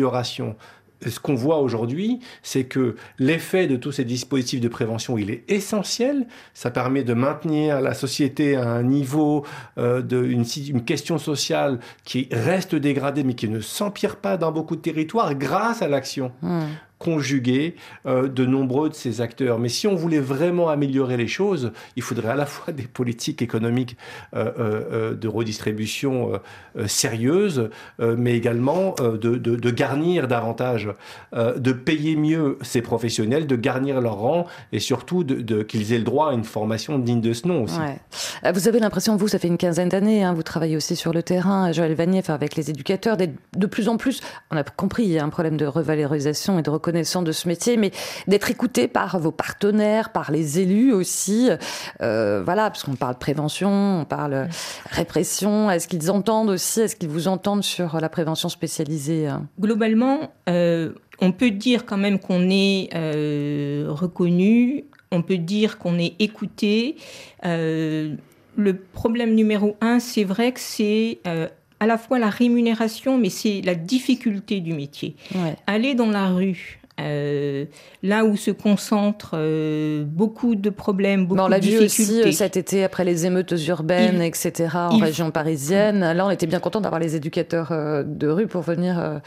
Ce 1.07 1.19
qu'on 1.19 1.33
voit 1.33 1.57
aujourd'hui, 1.57 2.19
c'est 2.43 2.65
que 2.65 2.95
l'effet 3.17 3.65
de 3.65 3.75
tous 3.75 3.91
ces 3.91 4.05
dispositifs 4.05 4.61
de 4.61 4.67
prévention, 4.67 5.17
il 5.17 5.31
est 5.31 5.43
essentiel. 5.49 6.27
Ça 6.53 6.69
permet 6.69 7.03
de 7.03 7.15
maintenir 7.15 7.81
la 7.81 7.95
société 7.95 8.55
à 8.55 8.69
un 8.69 8.83
niveau 8.83 9.43
euh, 9.79 10.03
une 10.11 10.85
question 10.85 11.17
sociale 11.17 11.79
qui 12.03 12.27
reste 12.31 12.75
dégradée, 12.75 13.23
mais 13.23 13.33
qui 13.33 13.49
ne 13.49 13.61
s'empire 13.61 14.17
pas 14.17 14.37
dans 14.37 14.51
beaucoup 14.51 14.75
de 14.75 14.81
territoires 14.81 15.33
grâce 15.33 15.81
à 15.81 15.87
l'action 15.87 16.31
Mmh. 16.41 16.61
Conjuguer 17.01 17.75
euh, 18.05 18.27
de 18.27 18.45
nombreux 18.45 18.89
de 18.89 18.93
ces 18.93 19.21
acteurs. 19.21 19.57
Mais 19.57 19.69
si 19.69 19.87
on 19.87 19.95
voulait 19.95 20.19
vraiment 20.19 20.69
améliorer 20.69 21.17
les 21.17 21.27
choses, 21.27 21.71
il 21.95 22.03
faudrait 22.03 22.29
à 22.29 22.35
la 22.35 22.45
fois 22.45 22.71
des 22.81 22.83
politiques 22.83 23.41
économiques 23.41 23.97
euh, 24.35 24.51
euh, 24.59 25.13
de 25.15 25.27
redistribution 25.27 26.39
sérieuses, 26.85 27.69
mais 27.99 28.35
également 28.35 28.95
de, 28.99 29.35
de- 29.35 29.71
garnir 29.71 30.27
davantage, 30.27 30.89
de 31.33 31.71
payer 31.71 32.15
mieux 32.15 32.57
ces 32.61 32.81
professionnels, 32.81 33.47
de 33.47 33.55
garnir 33.55 34.01
leur 34.01 34.15
rang 34.15 34.45
et 34.71 34.79
surtout 34.79 35.23
de, 35.23 35.63
qu'ils 35.63 35.93
aient 35.93 35.97
le 35.97 36.03
droit 36.03 36.31
à 36.31 36.33
une 36.33 36.43
formation 36.43 36.99
digne 36.99 37.21
de 37.21 37.33
ce 37.33 37.47
nom 37.47 37.63
aussi. 37.63 37.79
Vous 38.53 38.67
avez 38.67 38.79
l'impression, 38.79 39.15
vous, 39.15 39.27
ça 39.27 39.39
fait 39.39 39.47
une 39.47 39.57
quinzaine 39.57 39.89
d'années, 39.89 40.23
hein, 40.23 40.33
vous 40.33 40.43
travaillez 40.43 40.75
aussi 40.75 40.95
sur 40.95 41.13
le 41.13 41.23
terrain, 41.23 41.71
Joël 41.71 41.93
Vanier, 41.93 42.19
enfin, 42.19 42.33
avec 42.33 42.55
les 42.55 42.69
éducateurs, 42.69 43.17
d'être 43.17 43.33
de 43.55 43.65
plus 43.65 43.87
en 43.89 43.97
plus, 43.97 44.21
on 44.51 44.57
a 44.57 44.63
compris, 44.63 45.03
il 45.03 45.11
y 45.11 45.19
a 45.19 45.23
un 45.23 45.29
problème 45.29 45.57
de 45.57 45.65
revalorisation 45.65 46.59
et 46.59 46.61
de 46.61 46.69
reconnaissance 46.69 46.90
de 46.91 47.31
ce 47.31 47.47
métier, 47.47 47.77
mais 47.77 47.91
d'être 48.27 48.51
écouté 48.51 48.87
par 48.87 49.19
vos 49.19 49.31
partenaires, 49.31 50.11
par 50.11 50.31
les 50.31 50.59
élus 50.59 50.93
aussi, 50.93 51.49
euh, 52.01 52.41
voilà, 52.43 52.69
parce 52.69 52.83
qu'on 52.83 52.95
parle 52.95 53.17
prévention, 53.17 54.01
on 54.01 54.05
parle 54.05 54.47
répression, 54.89 55.71
est-ce 55.71 55.87
qu'ils 55.87 56.11
entendent 56.11 56.49
aussi, 56.49 56.81
est-ce 56.81 56.95
qu'ils 56.95 57.09
vous 57.09 57.27
entendent 57.27 57.63
sur 57.63 57.99
la 57.99 58.09
prévention 58.09 58.49
spécialisée 58.49 59.27
hein? 59.27 59.47
Globalement, 59.59 60.31
euh, 60.49 60.93
on 61.19 61.31
peut 61.31 61.51
dire 61.51 61.85
quand 61.85 61.97
même 61.97 62.19
qu'on 62.19 62.49
est 62.49 62.89
euh, 62.93 63.85
reconnu, 63.89 64.85
on 65.11 65.21
peut 65.21 65.37
dire 65.37 65.77
qu'on 65.77 65.97
est 65.97 66.15
écouté. 66.19 66.95
Le 67.43 68.73
problème 68.93 69.33
numéro 69.33 69.77
un, 69.79 69.99
c'est 69.99 70.25
vrai 70.25 70.51
que 70.51 70.59
c'est 70.59 71.19
à 71.81 71.87
la 71.87 71.97
fois 71.97 72.19
la 72.19 72.29
rémunération, 72.29 73.17
mais 73.17 73.29
c'est 73.29 73.61
la 73.61 73.73
difficulté 73.73 74.59
du 74.59 74.73
métier. 74.73 75.15
Ouais. 75.33 75.55
Aller 75.65 75.95
dans 75.95 76.11
la 76.11 76.27
rue. 76.27 76.80
Euh, 77.01 77.65
là 78.03 78.23
où 78.25 78.35
se 78.37 78.51
concentrent 78.51 79.35
euh, 79.35 80.03
beaucoup 80.05 80.55
de 80.55 80.69
problèmes, 80.69 81.25
beaucoup 81.25 81.35
Mais 81.35 81.41
on 81.41 81.47
l'a 81.47 81.59
vu 81.59 81.77
aussi 81.79 82.21
euh, 82.21 82.31
cet 82.31 82.57
été 82.57 82.83
après 82.83 83.03
les 83.03 83.25
émeutes 83.25 83.53
urbaines, 83.67 84.17
Il- 84.17 84.23
etc., 84.23 84.69
en 84.75 84.97
il- 84.97 85.03
région 85.03 85.31
parisienne. 85.31 85.99
Là, 86.13 86.25
on 86.25 86.29
était 86.29 86.47
bien 86.47 86.59
content 86.59 86.81
d'avoir 86.81 86.99
les 87.01 87.15
éducateurs 87.15 87.71
de 88.05 88.27
rue 88.27 88.47
pour 88.47 88.61
venir. 88.61 89.21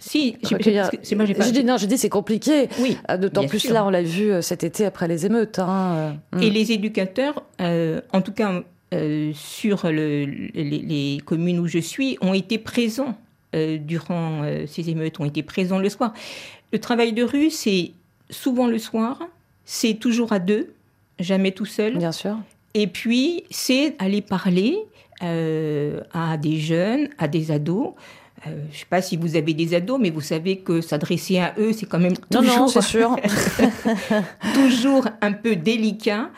Si, 0.00 0.36
recueillir- 0.44 0.90
c'est 1.02 1.16
moi 1.16 1.24
j'ai 1.24 1.34
pas. 1.34 1.44
Je 1.44 1.50
dis 1.50 1.64
non, 1.64 1.76
je 1.76 1.86
dis 1.86 1.98
c'est 1.98 2.08
compliqué. 2.08 2.68
Oui, 2.80 2.96
Euh, 3.10 3.16
D'autant 3.16 3.46
plus 3.46 3.58
sûr. 3.58 3.72
là, 3.74 3.84
on 3.84 3.90
l'a 3.90 4.02
vu 4.02 4.30
cet 4.42 4.62
été 4.62 4.84
après 4.86 5.08
les 5.08 5.26
émeutes. 5.26 5.58
hein, 5.58 6.16
Et 6.40 6.50
mm. 6.50 6.52
les 6.52 6.72
éducateurs, 6.72 7.42
en 7.60 8.20
tout 8.22 8.32
cas 8.32 8.62
sur 9.34 9.90
le- 9.90 10.24
les, 10.24 10.62
les 10.64 11.20
communes 11.24 11.58
où 11.58 11.66
je 11.66 11.78
suis, 11.80 12.16
ont 12.20 12.32
été 12.32 12.58
présents 12.58 13.16
durant 13.54 14.42
euh, 14.42 14.66
ces 14.66 14.90
émeutes, 14.90 15.20
ont 15.20 15.24
été 15.24 15.42
présents 15.42 15.78
le 15.78 15.88
soir. 15.88 16.12
Le 16.72 16.78
travail 16.78 17.12
de 17.12 17.22
rue, 17.22 17.50
c'est 17.50 17.92
souvent 18.30 18.66
le 18.66 18.78
soir, 18.78 19.20
c'est 19.64 19.94
toujours 19.94 20.32
à 20.32 20.38
deux, 20.38 20.74
jamais 21.18 21.52
tout 21.52 21.66
seul. 21.66 21.96
Bien 21.96 22.12
sûr. 22.12 22.36
Et 22.74 22.86
puis, 22.86 23.44
c'est 23.50 23.94
aller 23.98 24.20
parler 24.20 24.78
euh, 25.22 26.00
à 26.12 26.36
des 26.36 26.58
jeunes, 26.58 27.08
à 27.18 27.26
des 27.26 27.50
ados. 27.50 27.94
Euh, 28.46 28.50
je 28.70 28.74
ne 28.74 28.78
sais 28.78 28.86
pas 28.88 29.02
si 29.02 29.16
vous 29.16 29.34
avez 29.34 29.52
des 29.52 29.74
ados, 29.74 29.98
mais 30.00 30.10
vous 30.10 30.20
savez 30.20 30.58
que 30.58 30.80
s'adresser 30.80 31.38
à 31.38 31.54
eux, 31.58 31.72
c'est 31.72 31.86
quand 31.86 31.98
même 31.98 32.14
Non, 32.32 32.40
toujours, 32.40 32.56
non, 32.56 32.68
c'est 32.68 32.82
sûr. 32.82 33.16
toujours 34.54 35.08
un 35.20 35.32
peu 35.32 35.56
délicat. 35.56 36.30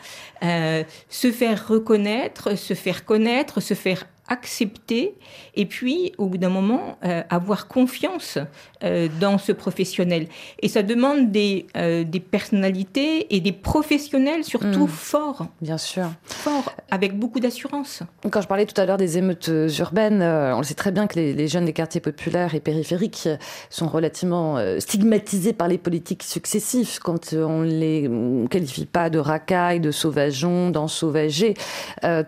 Euh, 0.43 0.83
se 1.09 1.31
faire 1.31 1.67
reconnaître, 1.67 2.57
se 2.57 2.73
faire 2.73 3.05
connaître, 3.05 3.59
se 3.59 3.75
faire 3.75 4.07
accepter, 4.31 5.15
et 5.55 5.65
puis, 5.65 6.13
au 6.17 6.27
bout 6.27 6.37
d'un 6.37 6.49
moment, 6.49 6.97
euh, 7.03 7.21
avoir 7.29 7.67
confiance 7.67 8.37
euh, 8.83 9.09
dans 9.19 9.37
ce 9.37 9.51
professionnel. 9.51 10.27
Et 10.61 10.69
ça 10.69 10.83
demande 10.83 11.31
des, 11.31 11.67
euh, 11.75 12.05
des 12.05 12.21
personnalités 12.21 13.35
et 13.35 13.41
des 13.41 13.51
professionnels 13.51 14.45
surtout 14.45 14.85
Mm. 14.85 14.87
forts, 14.87 15.45
Bien 15.61 15.77
sûr. 15.77 16.07
forts, 16.23 16.73
avec 16.89 17.19
beaucoup 17.19 17.41
d'assurance. 17.41 18.03
Quand 18.31 18.41
je 18.41 18.47
parlais 18.47 18.65
tout 18.65 18.79
à 18.79 18.85
l'heure 18.85 18.97
des 18.97 19.17
émeutes 19.17 19.51
urbaines, 19.79 20.21
on 20.23 20.57
le 20.59 20.63
sait 20.63 20.75
très 20.75 20.91
bien 20.91 21.07
que 21.07 21.15
les, 21.19 21.33
les 21.33 21.47
jeunes 21.49 21.65
des 21.65 21.73
quartiers 21.73 21.99
populaires 22.01 22.55
et 22.55 22.61
périphériques 22.61 23.27
sont 23.69 23.87
relativement 23.89 24.57
stigmatisés 24.79 25.53
par 25.53 25.67
les 25.67 25.77
politiques 25.77 26.23
successives 26.23 26.99
quand 26.99 27.33
on 27.33 27.63
les 27.63 28.07
on 28.07 28.47
qualifie 28.47 28.85
pas 28.85 29.09
de 29.09 29.19
racailles, 29.19 29.81
de 29.81 29.91
sauvageons, 29.91 30.69
d'ensauvagés. 30.69 31.53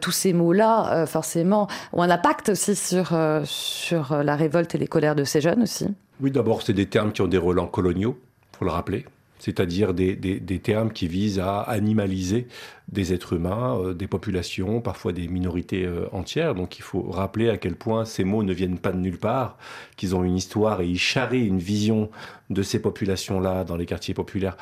Tous 0.01 0.11
ces 0.11 0.33
mots-là, 0.33 1.05
forcément, 1.05 1.67
ont 1.93 2.01
un 2.01 2.09
impact 2.09 2.49
aussi 2.49 2.75
sur, 2.75 3.13
euh, 3.13 3.41
sur 3.45 4.11
euh, 4.11 4.23
la 4.23 4.35
révolte 4.35 4.75
et 4.75 4.77
les 4.77 4.87
colères 4.87 5.15
de 5.15 5.23
ces 5.23 5.41
jeunes 5.41 5.63
aussi. 5.63 5.87
Oui, 6.19 6.31
d'abord, 6.31 6.61
c'est 6.61 6.73
des 6.73 6.87
termes 6.87 7.11
qui 7.11 7.21
ont 7.21 7.27
des 7.27 7.37
relents 7.37 7.67
coloniaux, 7.67 8.17
faut 8.57 8.65
le 8.65 8.71
rappeler. 8.71 9.05
C'est-à-dire 9.43 9.93
des, 9.93 10.15
des- 10.15 10.59
termes 10.59 10.93
qui 10.93 11.09
visent 11.09 11.39
à 11.39 11.59
animaliser 11.59 12.47
des 12.87 13.11
êtres 13.13 13.33
humains, 13.33 13.77
euh, 13.77 13.93
des 13.93 14.07
populations, 14.07 14.79
parfois 14.79 15.11
des 15.11 15.27
minorités 15.27 15.83
euh, 15.83 16.07
entières. 16.13 16.55
Donc 16.55 16.77
il 16.79 16.81
faut 16.81 17.01
rappeler 17.01 17.49
à 17.49 17.57
quel 17.57 17.75
point 17.75 18.05
ces 18.05 18.23
mots 18.23 18.43
ne 18.43 18.53
viennent 18.53 18.77
pas 18.77 18.93
de 18.93 18.99
nulle 18.99 19.17
part, 19.17 19.57
qu'ils 19.97 20.15
ont 20.15 20.23
une 20.23 20.37
histoire 20.37 20.79
et 20.79 20.87
ils 20.87 20.99
charrient 20.99 21.45
une 21.45 21.59
vision 21.59 22.09
de 22.49 22.63
ces 22.63 22.79
populations-là 22.79 23.65
dans 23.65 23.75
les 23.75 23.85
quartiers 23.85 24.13
populaires, 24.13 24.55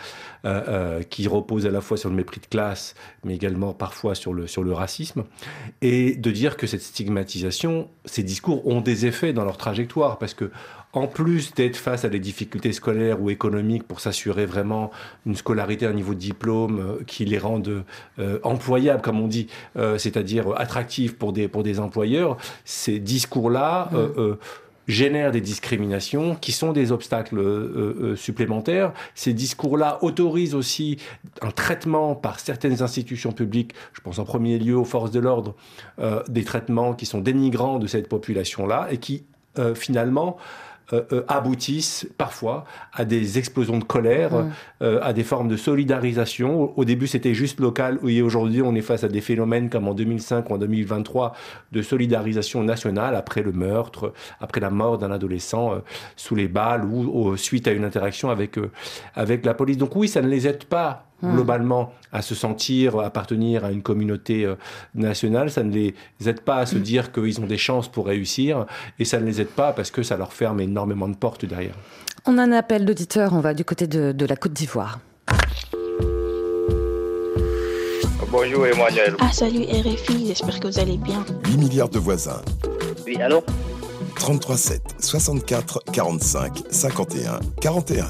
euh, 0.46 1.04
qui 1.04 1.28
repose 1.28 1.68
à 1.68 1.72
la 1.72 1.82
fois 1.82 1.98
sur 1.98 2.10
le 2.10 2.16
mépris 2.16 2.40
de 2.40 2.48
classe, 2.48 2.96
mais 3.24 3.36
également 3.36 3.74
parfois 3.74 4.16
sur 4.16 4.34
le, 4.34 4.48
sur 4.48 4.64
le 4.64 4.74
racisme. 4.74 5.26
Et 5.84 6.16
de 6.16 6.32
dire 6.32 6.58
que 6.58 6.66
cette 6.66 6.82
stigmatisation, 6.82 7.88
ces 8.06 8.24
discours 8.24 8.66
ont 8.66 8.82
des 8.82 9.06
effets 9.06 9.34
dans 9.34 9.46
leur 9.46 9.58
trajectoire, 9.58 10.18
parce 10.18 10.34
que 10.34 10.50
en 10.94 11.08
plus 11.08 11.54
d'être 11.54 11.78
face 11.78 12.06
à 12.06 12.10
des 12.10 12.20
difficultés 12.20 12.74
scolaires 12.74 13.22
ou 13.22 13.30
économiques 13.30 13.84
pour 13.84 14.00
s'assurer 14.00 14.46
vraiment 14.46 14.92
une 15.26 15.36
scolarité, 15.36 15.86
un 15.86 15.94
niveau 15.94 16.14
de 16.14 16.20
diplôme 16.20 16.80
euh, 16.80 17.04
qui 17.06 17.26
les 17.26 17.38
rende 17.38 17.84
euh, 18.20 18.40
employables, 18.44 19.02
comme 19.02 19.20
on 19.20 19.28
dit, 19.28 19.48
euh, 19.78 19.98
c'est-à-dire 19.98 20.54
attractifs 20.58 21.16
pour 21.18 21.34
des, 21.34 21.48
pour 21.48 21.64
des 21.64 21.80
employeurs, 21.80 22.38
ces 22.66 23.00
discours-là 23.00 23.90
euh, 23.94 24.10
euh, 24.18 24.36
génèrent 24.88 25.32
des 25.32 25.42
discriminations 25.42 26.36
qui 26.36 26.52
sont 26.52 26.74
des 26.74 26.92
obstacles 26.92 27.40
euh, 27.40 27.96
euh, 28.02 28.16
supplémentaires. 28.16 28.94
Ces 29.16 29.34
discours-là 29.34 30.00
autorisent 30.04 30.56
aussi 30.56 30.98
un 31.42 31.52
traitement 31.52 32.16
par 32.16 32.40
certaines 32.40 32.82
institutions 32.82 33.32
publiques, 33.32 33.74
je 33.94 34.02
pense 34.02 34.20
en 34.20 34.26
premier 34.26 34.58
lieu 34.60 34.76
aux 34.76 34.86
forces 34.86 35.12
de 35.12 35.20
l'ordre, 35.20 35.56
euh, 36.00 36.22
des 36.28 36.44
traitements 36.44 36.94
qui 36.94 37.06
sont 37.06 37.22
dénigrants 37.22 37.80
de 37.80 37.88
cette 37.88 38.10
population-là 38.10 38.88
et 38.92 38.98
qui 38.98 39.24
euh, 39.60 39.76
finalement 39.76 40.38
euh, 40.94 41.04
euh, 41.14 41.24
aboutissent 41.28 42.08
parfois 42.18 42.66
à 42.94 43.06
des 43.06 43.38
explosions 43.38 43.78
de 43.78 43.84
colère, 43.84 44.46
euh, 44.82 45.00
à 45.02 45.14
des 45.14 45.24
formes 45.24 45.48
de 45.48 45.56
solidarisation. 45.56 46.62
Au, 46.62 46.74
au 46.78 46.86
début, 46.86 47.08
c'était 47.08 47.34
juste 47.34 47.60
local, 47.60 48.00
et 48.06 48.22
aujourd'hui, 48.22 48.62
on 48.62 48.76
est 48.76 48.82
face 48.82 49.04
à 49.04 49.08
des 49.08 49.22
phénomènes 49.22 49.70
comme 49.70 49.88
en 49.88 49.94
2005 49.94 50.50
ou 50.50 50.54
en 50.54 50.58
2023 50.58 51.34
de 51.72 51.82
solidarisation 51.82 52.64
nationale 52.64 53.16
après 53.16 53.42
le 53.42 53.52
meurtre, 53.52 54.14
après 54.40 54.60
la 54.60 54.70
mort 54.70 54.98
d'un 54.98 55.12
adolescent 55.12 55.74
euh, 55.74 55.80
sous 56.16 56.36
les 56.36 56.48
balles 56.48 56.84
ou, 56.86 57.30
ou 57.30 57.38
suite 57.38 57.68
à 57.68 57.72
une 57.72 57.86
interaction 57.86 58.30
avec, 58.30 58.58
avec 59.16 59.46
la 59.46 59.54
police. 59.54 59.78
Donc 59.78 59.96
oui, 59.96 60.08
ça 60.08 60.22
ne 60.22 60.28
les 60.28 60.48
aide 60.48 60.66
pas 60.66 61.11
Mm. 61.22 61.34
globalement 61.34 61.94
à 62.12 62.22
se 62.22 62.36
sentir 62.36 63.00
appartenir 63.00 63.64
à 63.64 63.72
une 63.72 63.82
communauté 63.82 64.46
euh, 64.46 64.56
nationale, 64.96 65.52
ça 65.52 65.64
ne 65.64 65.72
les 65.72 65.94
aide 66.26 66.42
pas 66.42 66.58
à 66.58 66.66
se 66.66 66.78
dire 66.78 67.12
qu'ils 67.12 67.40
ont 67.40 67.46
des 67.46 67.58
chances 67.58 67.88
pour 67.88 68.08
réussir 68.08 68.66
et 69.00 69.06
ça 69.06 69.20
ne 69.20 69.26
les 69.26 69.42
aide 69.42 69.50
pas 69.50 69.72
parce 69.74 69.92
que 69.92 70.04
ça 70.04 70.18
leur 70.18 70.34
ferme 70.34 70.60
énormément 70.60 71.08
de 71.08 71.16
portes 71.16 71.46
derrière. 71.46 71.76
On 72.26 72.38
a 72.38 72.44
un 72.44 72.52
appel 72.52 72.86
d'auditeur, 72.86 73.34
on 73.34 73.40
va 73.40 73.54
du 73.54 73.66
côté 73.66 73.88
de, 73.88 74.12
de 74.12 74.26
la 74.26 74.36
Côte 74.36 74.54
d'Ivoire. 74.54 75.00
Bonjour 78.32 78.66
Emmanuel. 78.66 79.16
Ah 79.20 79.32
salut 79.32 79.64
RFI, 79.64 80.28
j'espère 80.28 80.60
que 80.60 80.68
vous 80.68 80.80
allez 80.80 80.98
bien. 80.98 81.26
8 81.48 81.58
milliards 81.58 81.90
de 81.90 82.00
voisins. 82.00 82.42
Oui, 83.06 83.22
allô? 83.22 83.44
33 84.16 84.58
7 84.58 84.82
64 85.00 85.84
45 85.92 86.64
51 86.70 87.40
41. 87.60 88.06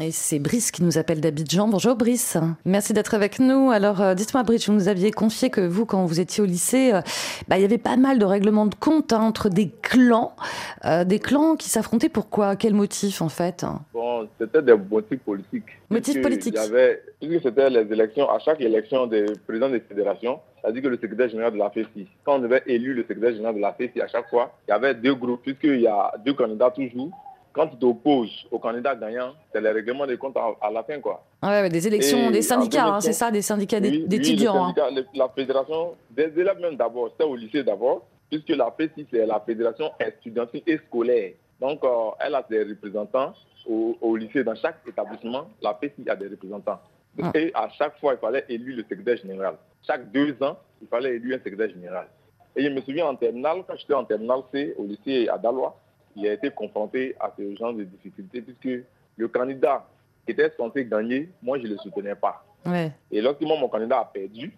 Et 0.00 0.12
c'est 0.12 0.38
Brice 0.38 0.70
qui 0.70 0.84
nous 0.84 0.96
appelle 0.96 1.20
d'Abidjan. 1.20 1.66
Bonjour 1.66 1.96
Brice, 1.96 2.36
merci 2.64 2.92
d'être 2.92 3.14
avec 3.14 3.40
nous. 3.40 3.70
Alors 3.72 4.00
euh, 4.00 4.14
dites-moi 4.14 4.44
Brice, 4.44 4.68
vous 4.68 4.74
nous 4.74 4.86
aviez 4.86 5.10
confié 5.10 5.50
que 5.50 5.60
vous, 5.60 5.86
quand 5.86 6.04
vous 6.04 6.20
étiez 6.20 6.40
au 6.42 6.46
lycée, 6.46 6.92
euh, 6.92 7.00
bah, 7.48 7.58
il 7.58 7.62
y 7.62 7.64
avait 7.64 7.78
pas 7.78 7.96
mal 7.96 8.18
de 8.20 8.24
règlements 8.24 8.66
de 8.66 8.76
compte 8.76 9.12
hein, 9.12 9.20
entre 9.22 9.48
des 9.48 9.70
clans, 9.82 10.36
euh, 10.84 11.02
des 11.04 11.18
clans 11.18 11.56
qui 11.56 11.68
s'affrontaient. 11.68 12.08
Pourquoi? 12.08 12.54
Quel 12.54 12.74
motif 12.74 13.22
en 13.22 13.28
fait? 13.28 13.64
Bon, 13.92 14.28
c'était 14.40 14.62
des 14.62 14.74
motifs 14.76 15.20
politiques. 15.20 15.64
Motifs 15.90 16.22
politiques. 16.22 16.54
il 16.56 16.62
y 16.62 16.66
avait- 16.66 17.02
Puisque 17.20 17.42
c'était 17.42 17.68
les 17.68 17.92
élections, 17.92 18.30
à 18.30 18.38
chaque 18.38 18.60
élection 18.60 19.08
des 19.08 19.24
présidents 19.48 19.68
des 19.70 19.80
fédérations, 19.80 20.38
c'est-à-dire 20.62 20.82
que 20.82 20.88
le 20.88 20.98
secrétaire 20.98 21.28
général 21.28 21.52
de 21.54 21.58
la 21.58 21.70
FECI, 21.70 22.06
quand 22.24 22.38
on 22.40 22.44
avait 22.44 22.62
élu 22.66 22.94
le 22.94 23.02
secrétaire 23.02 23.32
général 23.32 23.56
de 23.56 23.60
la 23.60 23.72
FECI, 23.72 24.00
à 24.00 24.06
chaque 24.06 24.30
fois, 24.30 24.52
il 24.68 24.70
y 24.70 24.74
avait 24.74 24.94
deux 24.94 25.14
groupes, 25.16 25.42
puisqu'il 25.42 25.80
y 25.80 25.88
a 25.88 26.12
deux 26.24 26.34
candidats 26.34 26.70
toujours. 26.70 27.10
Quand 27.58 27.66
tu 27.66 27.76
t'opposes 27.76 28.46
au 28.52 28.60
candidat 28.60 28.94
gagnant, 28.94 29.32
c'est 29.52 29.60
le 29.60 29.70
règlement 29.72 30.06
des 30.06 30.16
comptes 30.16 30.36
à, 30.36 30.54
à 30.64 30.70
la 30.70 30.84
fin, 30.84 31.00
quoi. 31.00 31.24
Ouais, 31.42 31.48
ouais, 31.62 31.68
des 31.68 31.88
élections, 31.88 32.28
Et 32.28 32.30
des 32.30 32.42
syndicats, 32.42 32.82
hein, 32.82 32.98
2015, 33.00 33.04
c'est 33.04 33.12
ça, 33.12 33.32
des 33.32 33.42
syndicats 33.42 33.80
d'é- 33.80 33.88
Oui, 33.90 33.98
oui, 34.02 34.08
d'étudiants. 34.08 34.72
le 34.76 35.00
hein. 35.02 35.04
la 35.12 35.28
fédération 35.30 35.96
des 36.10 36.30
élèves 36.38 36.60
même 36.60 36.76
d'abord, 36.76 37.08
c'était 37.10 37.24
au 37.28 37.34
lycée 37.34 37.64
d'abord, 37.64 38.06
puisque 38.30 38.50
la 38.50 38.70
FECI, 38.70 39.08
c'est 39.10 39.26
la 39.26 39.40
fédération 39.40 39.90
estudiantine 39.98 40.60
et 40.68 40.78
scolaire. 40.86 41.32
Donc, 41.60 41.82
euh, 41.82 41.88
elle 42.20 42.36
a 42.36 42.46
des 42.48 42.62
représentants 42.62 43.34
au, 43.68 43.96
au 44.00 44.14
lycée. 44.14 44.44
Dans 44.44 44.54
chaque 44.54 44.76
établissement, 44.86 45.48
la 45.60 45.74
FECI 45.74 46.08
a 46.08 46.14
des 46.14 46.28
représentants. 46.28 46.78
Ah. 47.20 47.32
Et 47.34 47.50
à 47.54 47.68
chaque 47.70 47.98
fois, 47.98 48.12
il 48.14 48.18
fallait 48.20 48.44
élire 48.48 48.76
le 48.76 48.82
secrétaire 48.84 49.16
général. 49.16 49.54
Chaque 49.84 50.12
deux 50.12 50.36
ans, 50.44 50.56
il 50.80 50.86
fallait 50.86 51.16
élire 51.16 51.38
un 51.40 51.42
secrétaire 51.42 51.70
général. 51.70 52.06
Et 52.54 52.62
je 52.62 52.68
me 52.68 52.80
souviens 52.82 53.06
en 53.06 53.16
terminale, 53.16 53.64
quand 53.66 53.74
j'étais 53.76 53.94
en 53.94 54.04
terminale 54.04 54.42
C 54.52 54.76
au 54.78 54.84
lycée 54.84 55.28
à 55.28 55.36
Dalois, 55.38 55.76
il 56.18 56.28
a 56.28 56.32
été 56.32 56.50
confronté 56.50 57.14
à 57.20 57.32
ce 57.38 57.54
genre 57.56 57.72
de 57.72 57.84
difficultés, 57.84 58.42
puisque 58.42 58.84
le 59.16 59.28
candidat 59.28 59.86
qui 60.26 60.32
était 60.32 60.52
censé 60.56 60.84
gagner, 60.84 61.30
moi, 61.42 61.58
je 61.58 61.64
ne 61.64 61.68
le 61.72 61.78
soutenais 61.78 62.14
pas. 62.14 62.44
Ouais. 62.66 62.92
Et 63.10 63.20
lorsque 63.22 63.40
moi, 63.42 63.56
mon 63.58 63.68
candidat 63.68 64.00
a 64.00 64.04
perdu, 64.04 64.52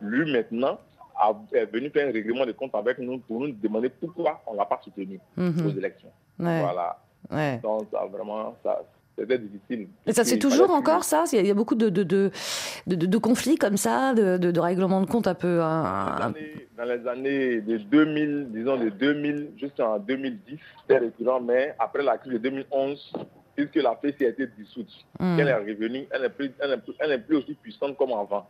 lui 0.00 0.30
maintenant 0.32 0.78
a- 1.16 1.32
est 1.52 1.66
venu 1.66 1.88
faire 1.90 2.08
un 2.08 2.12
règlement 2.12 2.44
de 2.44 2.52
compte 2.52 2.74
avec 2.74 2.98
nous 2.98 3.18
pour 3.18 3.40
nous 3.40 3.52
demander 3.52 3.88
pourquoi 3.88 4.42
on 4.46 4.52
ne 4.52 4.58
l'a 4.58 4.64
pas 4.66 4.80
soutenu 4.82 5.20
Mhm. 5.36 5.66
aux 5.66 5.70
élections. 5.78 6.10
Ouais. 6.38 6.60
Voilà. 6.60 6.98
Ouais. 7.30 7.58
Donc, 7.58 7.86
ça, 7.92 8.04
vraiment, 8.06 8.56
ça, 8.62 8.82
c'était 9.18 9.38
difficile. 9.38 9.88
Et 10.06 10.12
ça, 10.12 10.24
c'est 10.24 10.38
toujours 10.38 10.70
encore 10.70 11.04
ça? 11.04 11.24
Il 11.32 11.46
y 11.46 11.50
a- 11.50 11.54
beaucoup 11.54 11.74
de, 11.76 11.88
de, 11.88 12.02
de, 12.02 12.30
de, 12.86 12.94
de- 12.96 13.06
de 13.06 13.18
conflits 13.18 13.56
comme 13.56 13.76
ça, 13.76 14.12
de, 14.14 14.58
règlements 14.60 15.00
de 15.00 15.06
compte 15.06 15.26
un 15.26 15.34
peu. 15.34 15.58
Dans 15.58 16.84
les 16.84 17.06
années 17.06 17.60
de 17.60 17.76
2000, 17.78 18.48
disons 18.50 18.76
de 18.76 18.88
2000 18.88 19.50
jusqu'en 19.56 19.98
2010, 19.98 20.58
c'était 20.80 20.98
récurrent, 20.98 21.40
mais 21.40 21.74
après 21.78 22.02
la 22.02 22.18
crise 22.18 22.32
de 22.32 22.38
2011, 22.38 23.12
puisque 23.54 23.76
la 23.76 23.94
PCI 23.94 24.26
a 24.26 24.28
été 24.30 24.48
dissoute, 24.58 24.90
Mm. 25.20 25.38
elle 25.38 25.48
est 25.48 25.54
revenue, 25.54 26.08
elle 26.10 26.22
n'est 26.22 26.28
plus, 26.30 26.50
plus- 26.50 26.94
elle 26.98 27.10
n'est 27.10 27.18
plus 27.18 27.36
aussi 27.36 27.54
puissante 27.54 27.96
comme 27.96 28.12
avant. 28.12 28.48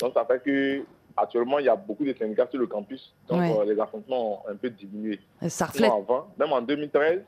Donc 0.00 0.12
ça 0.14 0.24
fait 0.24 0.42
que 0.42 0.82
actuellement 1.16 1.58
il 1.60 1.66
y 1.66 1.68
a 1.68 1.76
beaucoup 1.76 2.04
de 2.04 2.12
syndicats 2.18 2.48
sur 2.50 2.58
le 2.58 2.66
campus, 2.66 3.14
donc 3.28 3.38
Ouais. 3.40 3.56
euh, 3.60 3.72
les 3.72 3.80
affrontements 3.80 4.44
ont 4.46 4.50
un 4.50 4.56
peu 4.56 4.70
diminué. 4.70 5.20
Et 5.42 5.48
ça 5.48 5.66
reflète. 5.66 5.90
avant, 5.92 6.26
même 6.38 6.52
en 6.52 6.60
2013, 6.62 7.20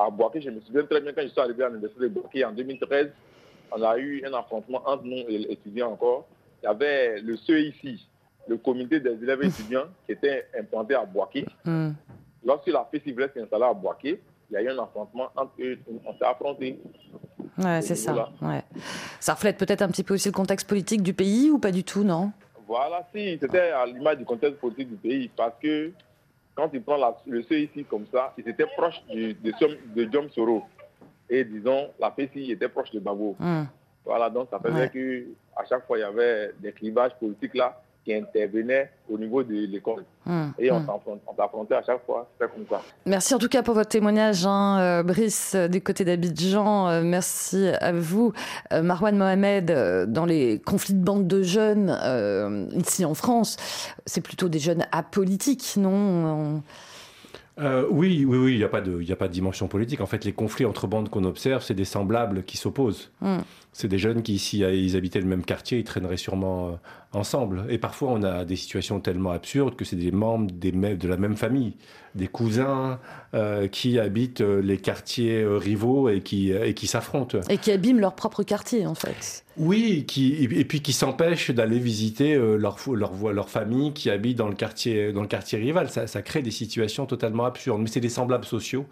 à 0.00 0.10
Boaké, 0.10 0.40
je 0.40 0.50
me 0.50 0.60
souviens 0.60 0.84
très 0.84 1.00
bien 1.00 1.12
quand 1.12 1.22
je 1.22 1.28
suis 1.28 1.40
arrivé 1.40 1.62
à 1.64 1.68
l'université 1.68 2.04
de 2.04 2.08
Boaké 2.08 2.44
en 2.44 2.52
2013, 2.52 3.10
on 3.72 3.82
a 3.82 3.98
eu 3.98 4.24
un 4.24 4.32
affrontement 4.34 4.82
entre 4.86 5.04
nous 5.04 5.24
et 5.28 5.38
les 5.38 5.52
étudiants 5.52 5.92
encore. 5.92 6.26
Il 6.62 6.66
y 6.66 6.68
avait 6.68 7.20
le 7.20 7.36
CEIC, 7.36 8.08
le 8.48 8.56
comité 8.56 9.00
des 9.00 9.12
élèves 9.22 9.42
étudiants, 9.42 9.86
qui 10.06 10.12
était 10.12 10.46
implanté 10.58 10.94
à 10.94 11.04
Boaké. 11.04 11.46
Mm. 11.64 11.90
Lorsque 12.44 12.68
la 12.68 12.88
FECI 12.90 13.12
voulait 13.12 13.30
s'installer 13.34 13.64
à 13.64 13.74
Boaké, 13.74 14.20
il 14.50 14.54
y 14.54 14.56
a 14.56 14.62
eu 14.62 14.68
un 14.70 14.82
affrontement 14.82 15.28
entre 15.36 15.52
eux, 15.60 15.78
on 16.04 16.12
s'est 16.14 16.24
affrontés. 16.24 16.80
Ouais, 17.58 17.82
ce 17.82 17.88
c'est 17.88 17.94
ça. 17.96 18.30
Ouais. 18.42 18.62
Ça 19.20 19.34
reflète 19.34 19.58
peut-être 19.58 19.82
un 19.82 19.88
petit 19.88 20.02
peu 20.02 20.14
aussi 20.14 20.28
le 20.28 20.32
contexte 20.32 20.68
politique 20.68 21.02
du 21.02 21.12
pays 21.12 21.50
ou 21.50 21.58
pas 21.58 21.70
du 21.70 21.84
tout, 21.84 22.02
non? 22.02 22.32
Voilà, 22.66 23.06
si, 23.14 23.38
c'était 23.40 23.70
à 23.70 23.84
l'image 23.84 24.18
du 24.18 24.24
contexte 24.24 24.58
politique 24.58 24.88
du 24.88 24.96
pays, 24.96 25.30
parce 25.36 25.54
que 25.60 25.92
quand 26.60 26.68
tu 26.68 26.80
prends 26.80 26.98
la- 26.98 27.16
le 27.26 27.42
CEIC 27.42 27.88
comme 27.88 28.04
ça, 28.12 28.34
ils 28.36 28.46
étaient 28.46 28.66
proches 28.76 29.00
du- 29.10 29.32
de, 29.32 29.52
de 29.96 30.04
Diom 30.04 30.28
Soro. 30.30 30.62
Et 31.30 31.42
disons, 31.44 31.88
la 31.98 32.10
FECI 32.10 32.52
était 32.52 32.68
proche 32.68 32.90
de 32.90 33.00
Babo. 33.00 33.34
Mm. 33.38 33.62
Voilà, 34.04 34.28
donc 34.28 34.48
ça 34.50 34.58
faisait 34.58 34.74
Ouais. 34.74 34.90
que 34.90 35.24
à 35.56 35.64
chaque 35.64 35.86
fois, 35.86 35.96
il 35.96 36.00
y 36.02 36.04
avait 36.04 36.52
des 36.58 36.72
clivages 36.72 37.14
politiques 37.18 37.54
là 37.54 37.80
qui 38.04 38.14
intervenaient 38.14 38.90
au 39.10 39.18
niveau 39.18 39.42
de 39.42 39.52
l'école. 39.66 40.04
Mm. 40.24 40.48
Et 40.58 40.70
on 40.72 40.80
Mm. 40.80 40.86
on 41.26 41.36
s'affrontait 41.36 41.74
à 41.74 41.82
chaque 41.82 42.04
fois, 42.06 42.28
c'était 42.38 42.50
comme 42.52 42.64
ça. 42.70 42.82
Merci 43.04 43.34
en 43.34 43.38
tout 43.38 43.48
cas 43.48 43.62
pour 43.62 43.74
votre 43.74 43.90
témoignage, 43.90 44.46
hein, 44.46 44.78
euh, 44.80 45.02
Brice, 45.02 45.52
euh, 45.54 45.68
du 45.68 45.82
côté 45.82 46.04
d'Abidjan. 46.04 46.88
Euh, 46.88 47.02
merci 47.02 47.68
à 47.80 47.92
vous, 47.92 48.32
Euh, 48.72 48.82
Marwan 48.82 49.16
Mohamed. 49.16 49.70
euh, 49.70 50.06
dans 50.06 50.24
les 50.24 50.60
conflits 50.60 50.94
de 50.94 51.04
bandes 51.04 51.26
de 51.28 51.42
jeunes 51.42 51.94
euh, 52.02 52.66
ici 52.74 53.04
en 53.04 53.14
France, 53.14 53.56
c'est 54.06 54.22
plutôt 54.22 54.48
des 54.48 54.58
jeunes 54.60 54.86
apolitiques, 54.92 55.74
non? 55.76 55.90
On- 55.92 56.62
Euh, 57.58 57.84
oui, 57.90 58.24
oui, 58.26 58.38
oui, 58.38 58.52
il 58.54 58.58
n'y 58.58 58.64
a, 58.64 58.68
pas 58.70 58.80
de- 58.80 59.02
il 59.02 59.06
y 59.08 59.12
a 59.12 59.16
pas 59.16 59.28
de 59.28 59.32
dimension 59.34 59.68
politique. 59.68 60.00
En 60.00 60.06
fait, 60.06 60.24
les 60.24 60.32
conflits 60.32 60.64
entre 60.64 60.86
bandes 60.86 61.10
qu'on 61.10 61.24
observe, 61.24 61.62
c'est 61.62 61.74
des 61.74 61.84
semblables 61.84 62.42
qui 62.44 62.56
s'opposent. 62.56 63.10
Mm. 63.20 63.38
C'est 63.72 63.88
des 63.88 63.98
jeunes 63.98 64.22
qui, 64.22 64.38
si 64.38 64.64
euh, 64.64 64.74
ils 64.74 64.96
habitaient 64.96 65.20
le 65.20 65.26
même 65.26 65.44
quartier, 65.44 65.78
ils 65.78 65.84
traîneraient 65.84 66.16
sûrement 66.16 66.68
euh, 66.68 66.72
ensemble. 67.12 67.66
Et 67.68 67.78
parfois, 67.78 68.10
on 68.10 68.22
a 68.24 68.44
des 68.44 68.56
situations 68.56 68.98
tellement 68.98 69.30
absurdes 69.30 69.76
que 69.76 69.84
c'est 69.84 69.96
des 69.96 70.10
membres 70.10 70.50
des 70.50 70.72
de 70.72 71.08
la 71.08 71.16
même 71.16 71.36
famille, 71.36 71.74
des 72.16 72.26
cousins 72.26 72.98
euh, 73.34 73.68
qui 73.68 74.00
habitent 74.00 74.40
les 74.40 74.78
quartiers 74.78 75.44
rivaux 75.44 76.08
et 76.08 76.20
qui, 76.20 76.50
et 76.50 76.74
qui 76.74 76.88
s'affrontent. 76.88 77.38
Et 77.48 77.58
qui 77.58 77.70
abîment 77.70 78.00
leur 78.00 78.14
propre 78.14 78.42
quartier, 78.42 78.86
en 78.86 78.94
fait. 78.96 79.44
Oui, 79.56 80.04
qui, 80.06 80.34
et 80.42 80.64
puis 80.64 80.80
qui 80.80 80.92
s'empêchent 80.92 81.50
d'aller 81.50 81.78
visiter 81.78 82.34
leur, 82.36 82.78
leur, 82.92 83.32
leur 83.32 83.50
famille 83.50 83.92
qui 83.92 84.08
habite 84.08 84.38
dans 84.38 84.48
le 84.48 84.54
quartier, 84.54 85.12
dans 85.12 85.22
le 85.22 85.28
quartier 85.28 85.58
rival. 85.58 85.90
Ça, 85.90 86.06
ça 86.06 86.22
crée 86.22 86.42
des 86.42 86.50
situations 86.50 87.04
totalement 87.04 87.44
absurdes. 87.44 87.80
Mais 87.82 87.88
c'est 87.88 88.00
des 88.00 88.08
semblables 88.08 88.44
sociaux. 88.46 88.86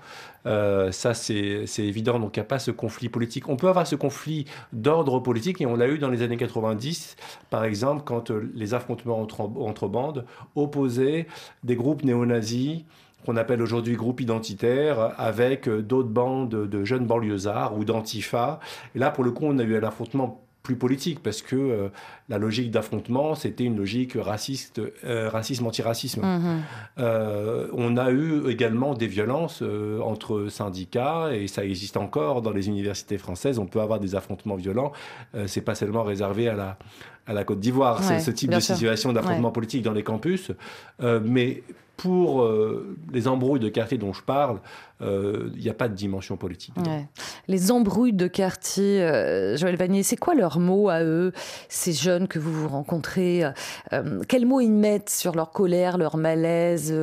Euh, 0.47 0.93
ça, 0.93 1.15
c'est 1.15 1.67
évident. 1.79 2.19
Donc, 2.19 2.37
il 2.37 2.41
n'y 2.41 2.45
a 2.45 2.49
pas 2.49 2.59
ce 2.59 2.71
conflit 2.71 3.09
politique. 3.09 3.49
On 3.49 3.57
peut 3.57 3.69
avoir 3.69 3.87
ce 3.87 3.97
conflit 3.97 4.47
d'ordre 4.73 5.21
politique, 5.21 5.61
et 5.61 5.67
on 5.67 5.77
l'a 5.77 5.89
eu 5.89 5.99
dans 5.99 6.11
les 6.11 6.23
années 6.23 6.37
90, 6.37 7.17
par 7.51 7.65
exemple, 7.65 8.03
quand 8.05 8.31
euh, 8.31 8.51
les 8.55 8.75
affrontements 8.75 9.21
entre, 9.21 9.89
bandes 9.89 10.25
opposaient 10.57 11.27
des 11.65 11.77
groupes 11.77 12.05
néo-nazis 12.05 12.85
qu'on 13.27 13.37
appelle 13.37 13.61
aujourd'hui 13.61 13.97
groupes 13.97 14.21
identitaires, 14.21 15.13
avec 15.19 15.69
euh, 15.69 15.83
d'autres 15.83 16.09
bandes 16.09 16.51
de 16.51 16.85
jeunes 16.85 17.07
banlieusards 17.07 17.77
ou 17.77 17.85
d'antifa. 17.85 18.61
Et 18.95 18.99
là, 18.99 19.11
pour 19.11 19.25
le 19.25 19.33
coup, 19.33 19.45
on 19.47 19.59
a 19.59 19.65
eu 19.65 19.77
un 19.77 19.83
affrontement 19.83 20.41
plus 20.69 20.77
politique 20.77 21.21
parce 21.23 21.41
que 21.41 21.57
euh, 21.57 21.89
la 22.29 22.37
logique 22.37 22.71
d'affrontement 22.71 23.35
c'était 23.35 23.65
une 23.65 23.79
logique 23.79 24.13
raciste 24.21 24.83
euh, 25.05 25.31
racisme 25.31 25.67
antiracisme 25.67 26.21
Mhm. 26.23 26.63
Euh, 26.99 27.69
on 27.73 27.97
a 27.97 28.11
eu 28.11 28.51
également 28.51 28.93
des 28.93 29.07
violences 29.07 29.61
euh, 29.63 30.01
entre 30.03 30.49
syndicats 30.51 31.31
et 31.33 31.47
ça 31.47 31.65
existe 31.65 31.97
encore 31.97 32.43
dans 32.43 32.51
les 32.51 32.69
universités 32.69 33.17
françaises 33.17 33.59
on 33.59 33.65
peut 33.65 33.81
avoir 33.81 33.99
des 33.99 34.15
affrontements 34.15 34.57
violents 34.57 34.93
c'est 35.47 35.65
pas 35.71 35.75
seulement 35.75 36.03
réservé 36.03 36.49
à 36.49 36.55
la 36.55 36.71
à 37.29 37.33
la 37.35 37.45
Côte 37.45 37.61
d'Ivoire, 37.61 37.99
Ouais, 38.01 38.07
c'est 38.09 38.21
ce 38.21 38.31
type 38.33 38.51
de 38.51 38.59
sûr. 38.59 38.75
situation 38.75 39.13
d'affrontement 39.13 39.49
Ouais. 39.49 39.53
politique 39.55 39.83
dans 39.83 39.93
les 39.93 40.03
campus. 40.03 40.51
Euh, 41.03 41.21
mais 41.25 41.63
pour 41.97 42.43
euh, 42.43 42.97
les 43.13 43.27
embrouilles 43.29 43.59
de 43.61 43.69
quartier 43.69 43.99
dont 43.99 44.13
je 44.13 44.23
parle, 44.23 44.61
euh, 45.01 45.51
il 45.57 45.63
n'y 45.63 45.69
a 45.69 45.75
pas 45.75 45.89
de 45.89 45.95
dimension 45.95 46.37
politique. 46.37 46.75
Ouais. 46.77 47.07
Les 47.49 47.71
embrouilles 47.73 48.13
de 48.13 48.27
quartier, 48.29 49.01
euh, 49.03 49.57
Joël 49.57 49.77
Vanier, 49.77 50.03
c'est 50.05 50.17
quoi 50.17 50.35
leurs 50.35 50.59
mots 50.61 50.89
à 50.89 51.03
eux, 51.03 51.33
ces 51.69 51.93
jeunes 51.93 52.27
que 52.29 52.39
vous 52.39 52.53
vous 52.53 52.69
rencontrez 52.69 53.45
euh, 53.93 54.21
Quels 54.29 54.47
mots 54.47 54.61
ils 54.61 54.71
mettent 54.73 55.11
sur 55.11 55.35
leur 55.35 55.51
colère, 55.51 55.99
leur 55.99 56.17
malaise, 56.17 56.95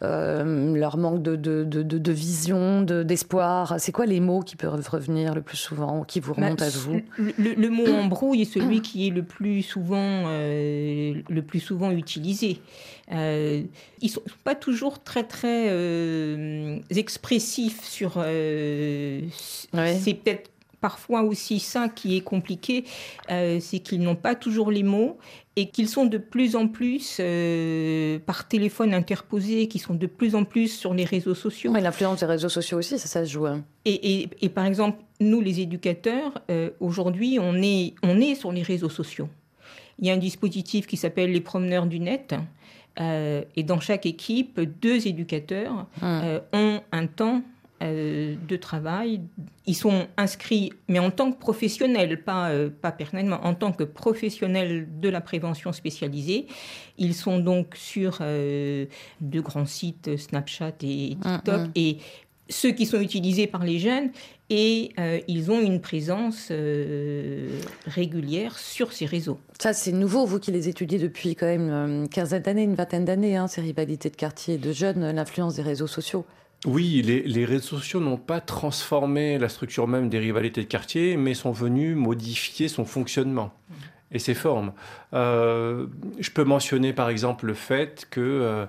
leur 0.00 0.96
manque 0.96 1.22
de, 1.22 1.36
de, 1.36 1.64
de, 1.64 1.82
de- 1.82 1.98
de 1.98 2.12
vision, 2.12 2.82
de- 2.82 3.02
d'espoir? 3.02 3.74
C'est 3.78 3.92
quoi 3.92 4.06
les 4.06 4.20
mots 4.20 4.40
qui 4.40 4.56
peuvent 4.56 4.88
revenir 4.88 5.34
le 5.34 5.42
plus 5.42 5.56
souvent, 5.56 6.04
qui 6.04 6.20
vous 6.20 6.34
Bah, 6.34 6.44
remontent 6.46 6.64
à 6.64 6.68
vous? 6.70 7.00
le, 7.18 7.32
le- 7.38 7.54
le 7.54 7.70
mot 7.70 7.86
embrouille 7.86 8.42
est 8.42 8.52
celui 8.52 8.80
qui 8.82 9.06
est 9.08 9.10
le 9.10 9.22
plus 9.22 9.59
souvent, 9.62 10.24
euh, 10.26 11.14
le 11.28 11.42
plus 11.42 11.60
souvent 11.60 11.90
utilisé. 11.90 12.58
Euh, 13.12 13.62
ils 14.00 14.08
sont 14.08 14.22
pas 14.44 14.54
toujours 14.54 15.02
très 15.02 15.24
très 15.24 15.66
euh, 15.70 16.78
expressifs 16.90 17.84
sur. 17.84 18.14
euh, 18.18 19.20
C'est 20.00 20.14
peut-être 20.14 20.50
parfois 20.80 21.22
aussi 21.24 21.58
ça 21.60 21.90
qui 21.90 22.16
est 22.16 22.22
compliqué, 22.22 22.84
c'est 23.28 23.80
qu'ils 23.80 24.00
n'ont 24.00 24.16
pas 24.16 24.34
toujours 24.34 24.70
les 24.70 24.82
mots 24.82 25.18
et 25.56 25.68
qu'ils 25.68 25.88
sont 25.90 26.06
de 26.06 26.16
plus 26.16 26.56
en 26.56 26.68
plus 26.68 27.18
euh, 27.20 28.18
par 28.20 28.48
téléphone 28.48 28.94
interposé, 28.94 29.68
qui 29.68 29.78
sont 29.78 29.92
de 29.94 30.06
plus 30.06 30.34
en 30.34 30.44
plus 30.44 30.68
sur 30.68 30.94
les 30.94 31.04
réseaux 31.04 31.34
sociaux. 31.34 31.70
Mais 31.70 31.82
l'influence 31.82 32.20
des 32.20 32.26
réseaux 32.26 32.48
sociaux 32.48 32.78
aussi, 32.78 32.98
ça, 32.98 33.08
ça 33.08 33.26
se 33.26 33.30
joue. 33.32 33.44
hein. 33.46 33.62
Et, 33.84 34.20
et- 34.22 34.28
et 34.40 34.48
par 34.48 34.64
exemple, 34.64 35.02
nous, 35.20 35.42
les 35.42 35.60
éducateurs, 35.60 36.40
euh, 36.50 36.70
aujourd'hui, 36.80 37.38
on 37.38 37.60
est, 37.60 37.92
on 38.02 38.18
est 38.18 38.34
sur 38.36 38.50
les 38.50 38.62
réseaux 38.62 38.88
sociaux. 38.88 39.28
Il 40.00 40.06
y 40.06 40.10
a 40.10 40.14
un 40.14 40.18
dispositif 40.18 40.86
qui 40.86 40.96
s'appelle 40.96 41.32
les 41.32 41.40
promeneurs 41.40 41.86
du 41.86 42.00
net. 42.00 42.34
euh, 43.00 43.42
et 43.56 43.62
dans 43.62 43.80
chaque 43.80 44.06
équipe, 44.06 44.60
deux 44.60 45.06
éducateurs 45.06 45.86
euh, 46.02 46.40
ont 46.52 46.80
un 46.90 47.06
temps 47.06 47.42
euh, 47.82 48.34
de 48.48 48.56
travail. 48.56 49.20
Ils 49.66 49.76
sont 49.76 50.06
inscrits, 50.16 50.72
mais 50.88 50.98
en 50.98 51.10
tant 51.10 51.32
que 51.32 51.38
professionnels, 51.38 52.22
pas, 52.22 52.50
pas 52.82 52.92
personnellement, 52.92 53.40
en 53.44 53.54
tant 53.54 53.72
que 53.72 53.84
professionnels 53.84 54.88
de 55.00 55.08
la 55.08 55.20
prévention 55.20 55.72
spécialisée. 55.72 56.46
Ils 56.98 57.14
sont 57.14 57.38
donc 57.38 57.74
sur 57.76 58.18
de 58.20 59.40
grands 59.40 59.66
sites 59.66 60.16
Snapchat 60.16 60.74
et 60.82 61.16
TikTok. 61.20 61.60
mm. 61.68 61.72
Et 61.76 61.98
ceux 62.50 62.72
qui 62.72 62.86
sont 62.86 63.00
utilisés 63.00 63.46
par 63.46 63.64
les 63.64 63.78
jeunes 63.78 64.10
et 64.50 64.92
euh, 64.98 65.20
ils 65.28 65.50
ont 65.50 65.60
une 65.60 65.80
présence 65.80 66.48
euh, 66.50 67.48
régulière 67.86 68.58
sur 68.58 68.92
ces 68.92 69.06
réseaux. 69.06 69.38
Ça, 69.60 69.72
c'est 69.72 69.92
nouveau, 69.92 70.26
vous 70.26 70.40
qui 70.40 70.50
les 70.50 70.68
étudiez 70.68 70.98
depuis 70.98 71.36
quand 71.36 71.46
même 71.46 71.70
euh, 71.70 71.86
une 72.02 72.08
quinzaine 72.08 72.42
d'années, 72.42 72.64
une 72.64 72.74
vingtaine 72.74 73.04
d'années, 73.04 73.36
hein, 73.36 73.46
ces 73.46 73.60
rivalités 73.60 74.10
de 74.10 74.16
quartier 74.16 74.54
et 74.54 74.58
de 74.58 74.72
jeunes, 74.72 75.02
euh, 75.04 75.12
l'influence 75.12 75.54
des 75.54 75.62
réseaux 75.62 75.86
sociaux. 75.86 76.26
Oui, 76.66 77.00
les, 77.02 77.22
les 77.22 77.44
réseaux 77.44 77.78
sociaux 77.78 78.00
n'ont 78.00 78.18
pas 78.18 78.40
transformé 78.40 79.38
la 79.38 79.48
structure 79.48 79.86
même 79.86 80.10
des 80.10 80.18
rivalités 80.18 80.60
de 80.60 80.66
quartier, 80.66 81.16
mais 81.16 81.32
sont 81.34 81.52
venus 81.52 81.96
modifier 81.96 82.68
son 82.68 82.84
fonctionnement 82.84 83.52
et 84.12 84.18
ses 84.18 84.34
formes. 84.34 84.72
Euh, 85.14 85.86
je 86.18 86.30
peux 86.30 86.44
mentionner 86.44 86.92
par 86.92 87.08
exemple 87.08 87.46
le 87.46 87.54
fait 87.54 88.06
que 88.10 88.20
euh, 88.20 88.66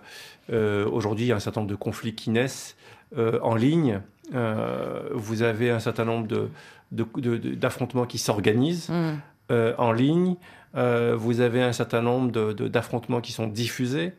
euh, 0.51 0.87
aujourd'hui 0.89 1.25
il 1.25 1.27
y 1.29 1.31
a 1.31 1.35
un 1.35 1.39
certain 1.39 1.61
nombre 1.61 1.71
de 1.71 1.75
conflits 1.75 2.13
qui 2.15 2.29
naissent 2.29 2.75
euh, 2.75 2.80
en 3.17 3.55
ligne. 3.55 4.01
Euh, 4.33 5.09
vous 5.13 5.41
avez 5.41 5.69
un 5.71 5.79
certain 5.79 6.05
nombre 6.05 6.27
de, 6.27 6.49
de- 6.91 7.05
de- 7.17 7.37
de- 7.37 7.55
d'affrontements 7.55 8.05
qui 8.05 8.17
s'organisent 8.17 8.89
Mm. 8.89 9.19
euh, 9.51 9.73
en 9.77 9.91
ligne. 9.91 10.35
Euh, 10.77 11.15
vous 11.17 11.41
avez 11.41 11.61
un 11.61 11.73
certain 11.73 12.01
nombre 12.01 12.53
d'affrontements 12.53 13.19
qui 13.19 13.33
sont 13.33 13.47
diffusés 13.47 14.13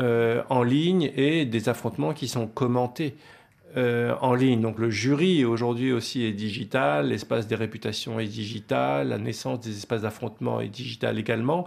euh, 0.00 0.42
en 0.50 0.62
ligne 0.64 1.10
et 1.16 1.44
des 1.46 1.68
affrontements 1.68 2.12
qui 2.12 2.26
sont 2.28 2.46
commentés 2.48 3.14
euh, 3.76 4.14
en 4.20 4.34
ligne. 4.34 4.60
Donc 4.60 4.78
le 4.78 4.88
jury 4.90 5.44
aujourd'hui 5.44 5.92
aussi 5.92 6.22
est 6.24 6.32
digital, 6.32 7.08
l'espace 7.08 7.46
des 7.46 7.54
réputations 7.54 8.18
est 8.18 8.26
digital, 8.26 9.08
la 9.08 9.18
naissance 9.18 9.60
des 9.60 9.76
espaces 9.76 10.02
d'affrontement 10.02 10.60
est 10.60 10.68
digital 10.68 11.18
également. 11.18 11.66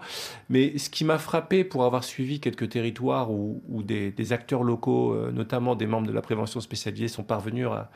Mais 0.49 0.77
ce 0.77 0.89
qui 0.89 1.05
m'a 1.05 1.17
frappé 1.19 1.63
pour 1.63 1.83
avoir 1.85 2.03
suivi 2.03 2.39
quelques 2.39 2.69
territoires 2.69 3.31
où, 3.31 3.61
où 3.69 3.83
des, 3.83 4.11
des 4.11 4.33
acteurs 4.33 4.63
locaux, 4.63 5.13
euh, 5.13 5.31
notamment 5.31 5.75
des 5.75 5.85
membres 5.87 6.07
de 6.07 6.11
la 6.13 6.21
prévention 6.21 6.59
spécialisée, 6.59 7.07
sont 7.07 7.23
parvenus 7.23 7.67
à, 7.67 7.91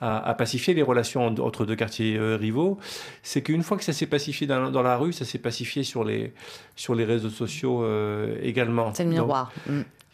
à- 0.00 0.28
à 0.30 0.34
pacifier 0.34 0.74
les 0.74 0.82
relations 0.82 1.26
en- 1.26 1.38
entre 1.38 1.66
deux 1.66 1.76
quartiers 1.76 2.16
euh, 2.16 2.36
rivaux, 2.36 2.78
c'est 3.22 3.42
qu'une 3.42 3.62
fois 3.62 3.76
que 3.76 3.84
ça 3.84 3.92
s'est 3.92 4.06
pacifié 4.06 4.46
dans, 4.46 4.70
dans 4.70 4.82
la 4.82 4.96
rue, 4.96 5.12
ça 5.12 5.24
s'est 5.24 5.38
pacifié 5.38 5.82
sur 5.82 6.04
les, 6.04 6.32
sur 6.76 6.94
les 6.94 7.04
réseaux 7.04 7.28
sociaux 7.30 7.84
également. 8.42 8.94
C'est 8.94 9.04
le 9.04 9.10
Donc, 9.10 9.18
miroir. 9.18 9.52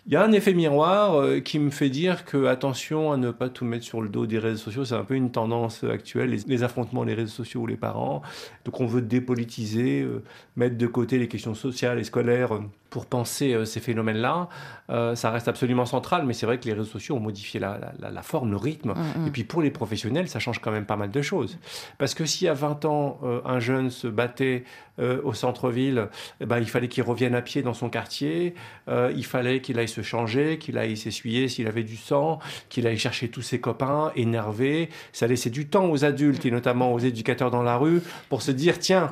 Il 0.07 0.12
y 0.12 0.17
a 0.17 0.23
un 0.23 0.33
effet 0.33 0.53
miroir 0.53 1.14
euh, 1.14 1.40
qui 1.40 1.59
me 1.59 1.71
fait 1.71 1.88
dire 1.88 2.27
que 2.27 2.45
attention 2.45 3.11
à 3.11 3.17
ne 3.17 3.31
pas 3.31 3.49
tout 3.49 3.64
mettre 3.64 3.87
sur 3.87 4.03
le 4.03 4.11
dos 4.11 4.27
des 4.27 4.38
réseaux 4.38 4.59
sociaux. 4.59 4.85
C'est 4.85 4.95
un 4.95 5.05
peu 5.05 5.14
une 5.14 5.31
tendance 5.31 5.83
actuelle, 5.83 6.29
les, 6.29 6.40
les 6.47 6.62
affrontements, 6.62 7.05
les 7.05 7.14
réseaux 7.14 7.33
sociaux 7.33 7.62
ou 7.62 7.67
les 7.67 7.79
parents. 7.79 8.21
Donc 8.67 8.81
on 8.81 8.87
veut 8.87 9.01
dépolitiser, 9.01 10.03
euh, 10.03 10.23
mettre 10.57 10.77
de 10.77 10.87
côté 10.87 11.19
les 11.19 11.27
questions 11.27 11.55
sociales 11.55 11.99
et 11.99 12.05
scolaires 12.05 12.55
euh, 12.55 12.61
pour 12.95 13.07
penser 13.07 13.53
euh, 13.55 13.65
ces 13.65 13.81
phénomènes-là. 13.81 14.49
Euh, 14.89 15.17
ça 15.17 15.31
reste 15.33 15.49
absolument 15.49 15.85
central, 15.85 16.25
mais 16.27 16.33
c'est 16.33 16.47
vrai 16.47 16.59
que 16.61 16.67
les 16.67 16.75
réseaux 16.75 16.85
sociaux 16.85 17.17
ont 17.17 17.21
modifié 17.21 17.59
la, 17.59 17.77
la- 17.79 17.93
la- 17.99 18.11
la 18.13 18.23
forme, 18.23 18.53
le 18.53 18.57
rythme. 18.57 18.91
Mm, 18.91 19.23
mm. 19.23 19.27
Et 19.27 19.31
puis 19.33 19.43
pour 19.43 19.63
les 19.63 19.73
professionnels, 19.73 20.29
ça 20.29 20.39
change 20.39 20.61
quand 20.61 20.71
même 20.71 20.85
pas 20.87 20.95
mal 20.95 21.11
de 21.11 21.21
choses. 21.23 21.59
Parce 21.99 22.15
que 22.15 22.25
si 22.25 22.47
à 22.47 22.55
20 22.55 22.85
ans, 22.85 23.19
euh, 23.25 23.41
un 23.47 23.59
jeune 23.59 23.91
se 23.91 24.07
battait 24.07 24.63
euh, 25.01 25.21
au 25.25 25.33
centre-ville, 25.33 26.07
eh 26.41 26.47
ben, 26.47 26.59
il 26.61 26.69
fallait 26.69 26.87
qu'il 26.87 27.03
revienne 27.03 27.35
à 27.35 27.43
pied 27.43 27.63
dans 27.63 27.75
son 27.75 27.89
quartier, 27.89 28.55
euh, 28.89 29.13
il 29.17 29.25
fallait 29.27 29.61
qu'il 29.61 29.77
aille 29.81 29.89
se 29.89 30.03
changer, 30.03 30.59
qu'il 30.59 30.79
aille 30.79 30.97
s'essuyer 30.97 31.49
s'il 31.49 31.67
avait 31.67 31.83
du 31.83 31.97
sang, 31.97 32.39
qu'il 32.69 32.87
aille 32.87 32.99
chercher 32.99 33.27
tous 33.29 33.43
ses 33.43 33.59
copains, 33.59 34.13
énervé. 34.15 34.89
Ça 35.13 35.27
laissait 35.27 35.51
du 35.51 35.67
temps 35.67 35.87
aux 35.91 36.05
adultes 36.05 36.47
et 36.47 36.53
notamment 36.53 36.93
aux 36.93 37.01
éducateurs 37.01 37.51
dans 37.51 37.65
la 37.65 37.77
rue 37.77 38.03
pour 38.29 38.41
se 38.43 38.53
dire, 38.53 38.79
tiens, 38.79 39.09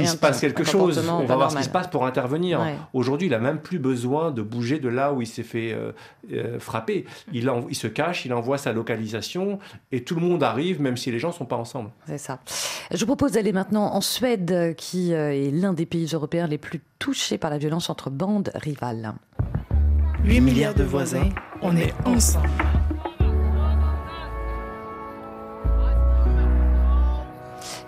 il 0.00 0.06
se 0.08 0.16
passe 0.18 0.40
quelque 0.40 0.64
chose, 0.64 0.98
on 1.22 1.24
va 1.24 1.34
voir 1.36 1.50
ce 1.50 1.56
qui 1.56 1.64
se 1.64 1.70
passe 1.72 1.86
pour 1.88 2.04
intervenir. 2.04 2.60
Ouais. 2.60 2.74
Aujourd'hui, 3.06 3.28
il 3.28 3.30
n'a 3.30 3.38
même 3.38 3.60
plus 3.60 3.78
besoin 3.78 4.32
de 4.32 4.42
bouger 4.42 4.80
de 4.80 4.88
là 4.88 5.12
où 5.12 5.22
il 5.22 5.28
s'est 5.28 5.44
fait 5.44 5.72
euh, 5.72 5.92
euh, 6.32 6.58
frapper. 6.58 7.04
Il, 7.32 7.48
en- 7.48 7.64
il 7.68 7.76
se 7.76 7.86
cache, 7.86 8.24
il 8.26 8.34
envoie 8.34 8.58
sa 8.58 8.72
localisation 8.72 9.60
et 9.92 10.02
tout 10.02 10.16
le 10.16 10.22
monde 10.22 10.42
arrive, 10.42 10.80
même 10.80 10.96
si 10.96 11.12
les 11.12 11.20
gens 11.20 11.28
ne 11.28 11.32
sont 11.34 11.44
pas 11.44 11.54
ensemble. 11.54 11.90
C'est 12.08 12.18
ça. 12.18 12.40
Je 12.90 12.98
vous 12.98 13.06
propose 13.06 13.30
d'aller 13.30 13.52
maintenant 13.52 13.94
en 13.94 14.00
Suède, 14.00 14.74
qui 14.76 15.14
euh, 15.14 15.30
est 15.32 15.52
l'un 15.52 15.72
des 15.72 15.86
pays 15.86 16.08
européens 16.12 16.48
les 16.48 16.58
plus 16.58 16.80
touchés 16.98 17.38
par 17.38 17.48
la 17.50 17.58
violence 17.58 17.90
entre 17.90 18.10
bandes 18.10 18.50
rivales. 18.56 19.14
8 20.24 20.40
milliards 20.40 20.74
de 20.74 20.82
voisins, 20.82 21.28
on 21.62 21.76
est 21.76 21.94
ensemble. 22.04 22.48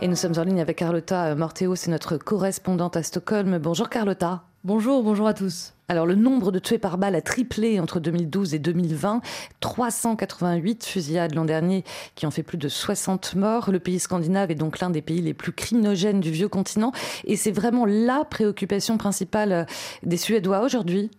Et 0.00 0.06
nous 0.06 0.14
sommes 0.14 0.38
en 0.38 0.44
ligne 0.44 0.60
avec 0.60 0.76
Carlotta 0.78 1.34
Morteo, 1.34 1.74
c'est 1.74 1.90
notre 1.90 2.18
correspondante 2.18 2.96
à 2.96 3.02
Stockholm. 3.02 3.58
Bonjour 3.58 3.88
Carlotta. 3.88 4.44
Bonjour, 4.64 5.04
bonjour 5.04 5.28
à 5.28 5.34
tous. 5.34 5.72
Alors 5.86 6.04
le 6.04 6.16
nombre 6.16 6.50
de 6.50 6.58
tués 6.58 6.78
par 6.78 6.98
balle 6.98 7.14
a 7.14 7.22
triplé 7.22 7.78
entre 7.78 8.00
2012 8.00 8.54
et 8.54 8.58
2020. 8.58 9.20
388 9.60 10.84
fusillades 10.84 11.36
l'an 11.36 11.44
dernier 11.44 11.84
qui 12.16 12.26
ont 12.26 12.32
fait 12.32 12.42
plus 12.42 12.58
de 12.58 12.68
60 12.68 13.36
morts. 13.36 13.70
Le 13.70 13.78
pays 13.78 14.00
scandinave 14.00 14.50
est 14.50 14.56
donc 14.56 14.80
l'un 14.80 14.90
des 14.90 15.00
pays 15.00 15.22
les 15.22 15.32
plus 15.32 15.52
criminogènes 15.52 16.18
du 16.18 16.32
vieux 16.32 16.48
continent. 16.48 16.90
Et 17.24 17.36
c'est 17.36 17.52
vraiment 17.52 17.86
la 17.86 18.24
préoccupation 18.24 18.98
principale 18.98 19.68
des 20.02 20.16
Suédois 20.16 20.64
aujourd'hui. 20.64 21.12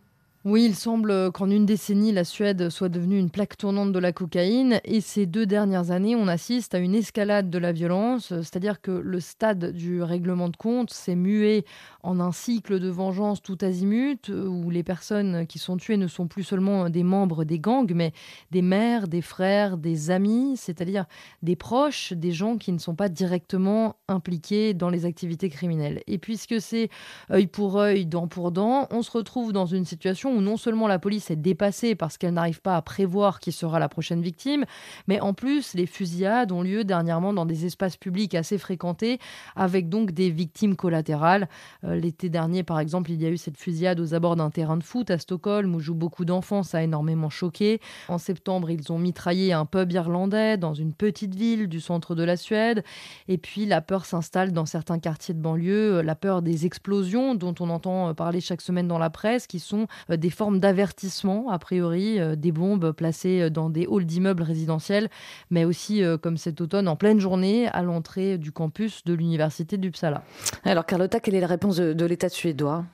Oui, 0.46 0.64
il 0.64 0.74
semble 0.74 1.34
qu'en 1.34 1.50
une 1.50 1.66
décennie, 1.66 2.14
la 2.14 2.24
Suède 2.24 2.70
soit 2.70 2.88
devenue 2.88 3.20
une 3.20 3.30
plaque 3.30 3.58
tournante 3.58 3.92
de 3.92 4.00
la 4.00 4.14
cocaïne. 4.14 4.80
Et 4.86 5.02
ces 5.02 5.26
deux 5.26 5.46
dernières 5.46 5.92
années, 5.92 6.16
on 6.16 6.30
assiste 6.30 6.74
à 6.74 6.80
une 6.80 6.96
escalade 6.96 7.50
de 7.50 7.58
la 7.58 7.74
violence. 7.74 8.28
C'est-à-dire 8.30 8.80
que 8.80 8.92
le 8.92 9.20
stade 9.20 9.74
du 9.74 10.02
règlement 10.02 10.48
de 10.48 10.56
compte 10.56 10.92
s'est 10.92 11.18
mué 11.18 11.66
en 12.04 12.22
un 12.22 12.32
cycle 12.32 12.80
de 12.80 12.88
vengeance 12.88 13.42
tout 13.42 13.58
azimut, 13.62 14.30
où 14.30 14.70
les 14.70 14.82
personnes 14.82 15.46
qui 15.46 15.60
sont 15.60 15.76
tuées 15.76 15.98
ne 15.98 16.08
sont 16.08 16.28
plus 16.28 16.44
seulement 16.44 16.90
des 16.90 17.04
membres 17.04 17.44
des 17.44 17.60
gangs, 17.60 17.92
mais 17.94 18.14
des 18.52 18.62
mères, 18.62 19.10
des 19.10 19.22
frères, 19.22 19.78
des 19.78 20.10
amis, 20.10 20.56
c'est-à-dire 20.56 21.04
des 21.44 21.58
proches, 21.58 22.14
des 22.14 22.32
gens 22.32 22.58
qui 22.58 22.72
ne 22.72 22.80
sont 22.80 22.96
pas 22.96 23.10
directement 23.10 23.98
impliqués 24.08 24.74
dans 24.74 24.90
les 24.90 25.04
activités 25.04 25.50
criminelles. 25.50 26.02
Et 26.08 26.18
puisque 26.18 26.62
c'est 26.62 26.88
œil 27.30 27.48
pour 27.48 27.78
œil, 27.78 28.06
dent 28.06 28.30
pour 28.30 28.54
dent, 28.54 28.88
on 28.90 29.02
se 29.02 29.12
retrouve 29.12 29.52
dans 29.52 29.66
une 29.66 29.84
situation 29.84 30.29
où 30.30 30.42
non 30.42 30.58
seulement 30.58 30.88
la 30.88 31.00
police 31.00 31.32
est 31.32 31.36
dépassée 31.36 31.96
parce 31.96 32.18
qu'elle 32.18 32.34
n'arrive 32.34 32.62
pas 32.62 32.76
à 32.76 32.82
prévoir 32.82 33.40
qui 33.40 33.52
sera 33.52 33.80
la 33.80 33.90
prochaine 33.90 34.22
victime, 34.22 34.66
mais 35.08 35.20
en 35.20 35.34
plus, 35.34 35.74
les 35.74 35.86
fusillades 35.86 36.52
ont 36.52 36.62
lieu 36.62 36.84
dernièrement 36.84 37.34
dans 37.34 37.46
des 37.46 37.66
espaces 37.66 37.98
publics 37.98 38.36
assez 38.36 38.58
fréquentés, 38.58 39.20
avec 39.56 39.90
donc 39.90 40.12
des 40.12 40.30
victimes 40.30 40.76
collatérales. 40.76 41.50
Euh, 41.84 41.96
l'été 41.96 42.30
dernier, 42.30 42.64
par 42.64 42.80
exemple, 42.80 43.12
il 43.12 43.22
y 43.22 43.26
a 43.26 43.30
eu 43.30 43.38
cette 43.38 43.58
fusillade 43.58 44.00
aux 44.00 44.14
abords 44.14 44.36
d'un 44.36 44.50
terrain 44.50 44.78
de 44.78 44.84
foot 44.84 45.12
à 45.12 45.18
Stockholm 45.18 45.76
où 45.76 45.80
jouent 45.80 45.96
beaucoup 45.96 46.26
d'enfants. 46.26 46.64
Ça 46.64 46.80
a 46.80 46.82
énormément 46.82 47.30
choqué. 47.30 47.80
En 48.08 48.18
septembre, 48.18 48.70
ils 48.70 48.92
ont 48.92 49.00
mitraillé 49.00 49.54
un 49.54 49.66
pub 49.66 49.92
irlandais 49.92 50.58
dans 50.58 50.74
une 50.74 50.94
petite 50.94 51.36
ville 51.36 51.68
du 51.68 51.82
centre 51.82 52.16
de 52.16 52.24
la 52.24 52.38
Suède. 52.38 52.84
Et 53.28 53.38
puis, 53.38 53.66
la 53.66 53.82
peur 53.82 54.06
s'installe 54.06 54.52
dans 54.52 54.66
certains 54.66 55.00
quartiers 55.00 55.34
de 55.34 55.42
banlieue, 55.42 55.98
euh, 55.98 56.04
la 56.04 56.16
peur 56.16 56.42
des 56.42 56.66
explosions 56.66 57.36
dont 57.36 57.56
on 57.60 57.70
entend 57.70 58.10
euh, 58.10 58.14
parler 58.14 58.42
chaque 58.42 58.62
semaine 58.62 58.88
dans 58.88 58.98
la 58.98 59.10
presse, 59.10 59.48
qui 59.48 59.60
sont 59.60 59.88
des 60.20 60.30
formes 60.30 60.60
d'avertissement, 60.60 61.50
a 61.50 61.58
priori, 61.58 62.20
des 62.38 62.52
bombes 62.52 62.92
placées 62.92 63.50
dans 63.50 63.70
des 63.70 63.88
halls 63.92 64.06
d'immeubles 64.06 64.44
résidentiels, 64.44 65.10
mais 65.50 65.66
aussi, 65.66 66.04
comme 66.22 66.38
cet 66.38 66.62
automne, 66.62 66.88
en 66.88 66.96
pleine 66.96 67.20
journée, 67.20 67.68
à 67.68 67.82
l'entrée 67.82 68.38
du 68.38 68.52
campus 68.52 69.04
de 69.06 69.14
l'université 69.14 69.78
d'Uppsala. 69.78 70.24
Alors, 70.64 70.86
Carlotta, 70.86 71.20
quelle 71.20 71.36
est 71.36 71.42
la 71.42 71.48
réponse 71.48 71.78
de, 71.78 71.94
de 71.94 72.06
l'État 72.06 72.30
suédois? 72.30 72.86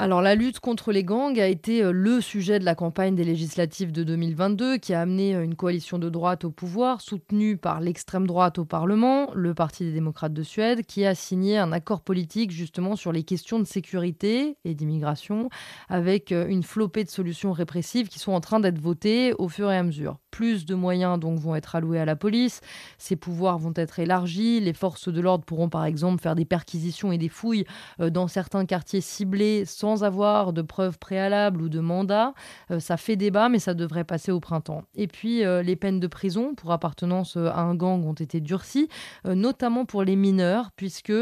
Alors 0.00 0.22
la 0.22 0.36
lutte 0.36 0.60
contre 0.60 0.92
les 0.92 1.02
gangs 1.02 1.40
a 1.40 1.48
été 1.48 1.82
euh, 1.82 1.90
le 1.90 2.20
sujet 2.20 2.60
de 2.60 2.64
la 2.64 2.76
campagne 2.76 3.16
des 3.16 3.24
législatives 3.24 3.90
de 3.90 4.04
2022 4.04 4.76
qui 4.76 4.94
a 4.94 5.00
amené 5.00 5.34
euh, 5.34 5.42
une 5.42 5.56
coalition 5.56 5.98
de 5.98 6.08
droite 6.08 6.44
au 6.44 6.52
pouvoir 6.52 7.00
soutenue 7.00 7.56
par 7.56 7.80
l'extrême 7.80 8.24
droite 8.24 8.60
au 8.60 8.64
Parlement, 8.64 9.28
le 9.34 9.54
Parti 9.54 9.82
des 9.82 9.90
démocrates 9.90 10.32
de 10.32 10.44
Suède, 10.44 10.86
qui 10.86 11.04
a 11.04 11.16
signé 11.16 11.58
un 11.58 11.72
accord 11.72 12.02
politique 12.02 12.52
justement 12.52 12.94
sur 12.94 13.10
les 13.10 13.24
questions 13.24 13.58
de 13.58 13.64
sécurité 13.64 14.56
et 14.64 14.74
d'immigration 14.74 15.48
avec 15.88 16.30
euh, 16.30 16.46
une 16.46 16.62
flopée 16.62 17.02
de 17.02 17.10
solutions 17.10 17.50
répressives 17.50 18.06
qui 18.06 18.20
sont 18.20 18.30
en 18.30 18.40
train 18.40 18.60
d'être 18.60 18.78
votées 18.78 19.34
au 19.36 19.48
fur 19.48 19.68
et 19.68 19.76
à 19.76 19.82
mesure. 19.82 20.20
Plus 20.38 20.66
de 20.66 20.76
moyens 20.76 21.18
donc 21.18 21.40
vont 21.40 21.56
être 21.56 21.74
alloués 21.74 21.98
à 21.98 22.04
la 22.04 22.14
police, 22.14 22.60
ses 22.96 23.16
pouvoirs 23.16 23.58
vont 23.58 23.72
être 23.74 23.98
élargis, 23.98 24.60
les 24.60 24.72
forces 24.72 25.08
de 25.08 25.20
l'ordre 25.20 25.44
pourront 25.44 25.68
par 25.68 25.84
exemple 25.84 26.22
faire 26.22 26.36
des 26.36 26.44
perquisitions 26.44 27.10
et 27.10 27.18
des 27.18 27.28
fouilles 27.28 27.64
dans 27.98 28.28
certains 28.28 28.64
quartiers 28.64 29.00
ciblés 29.00 29.64
sans 29.64 30.04
avoir 30.04 30.52
de 30.52 30.62
preuves 30.62 31.00
préalables 31.00 31.60
ou 31.60 31.68
de 31.68 31.80
mandat. 31.80 32.34
Euh, 32.70 32.78
ça 32.78 32.96
fait 32.96 33.16
débat, 33.16 33.48
mais 33.48 33.58
ça 33.58 33.74
devrait 33.74 34.04
passer 34.04 34.30
au 34.30 34.38
printemps. 34.38 34.82
Et 34.94 35.08
puis, 35.08 35.44
euh, 35.44 35.62
les 35.62 35.74
peines 35.74 35.98
de 35.98 36.06
prison 36.06 36.54
pour 36.54 36.70
appartenance 36.70 37.36
euh, 37.36 37.48
à 37.48 37.60
un 37.60 37.74
gang 37.74 38.04
ont 38.04 38.12
été 38.12 38.40
durcies, 38.40 38.88
notamment 39.24 39.84
pour 39.84 40.04
les 40.04 40.16
mineurs, 40.16 40.70
puisque, 40.76 41.12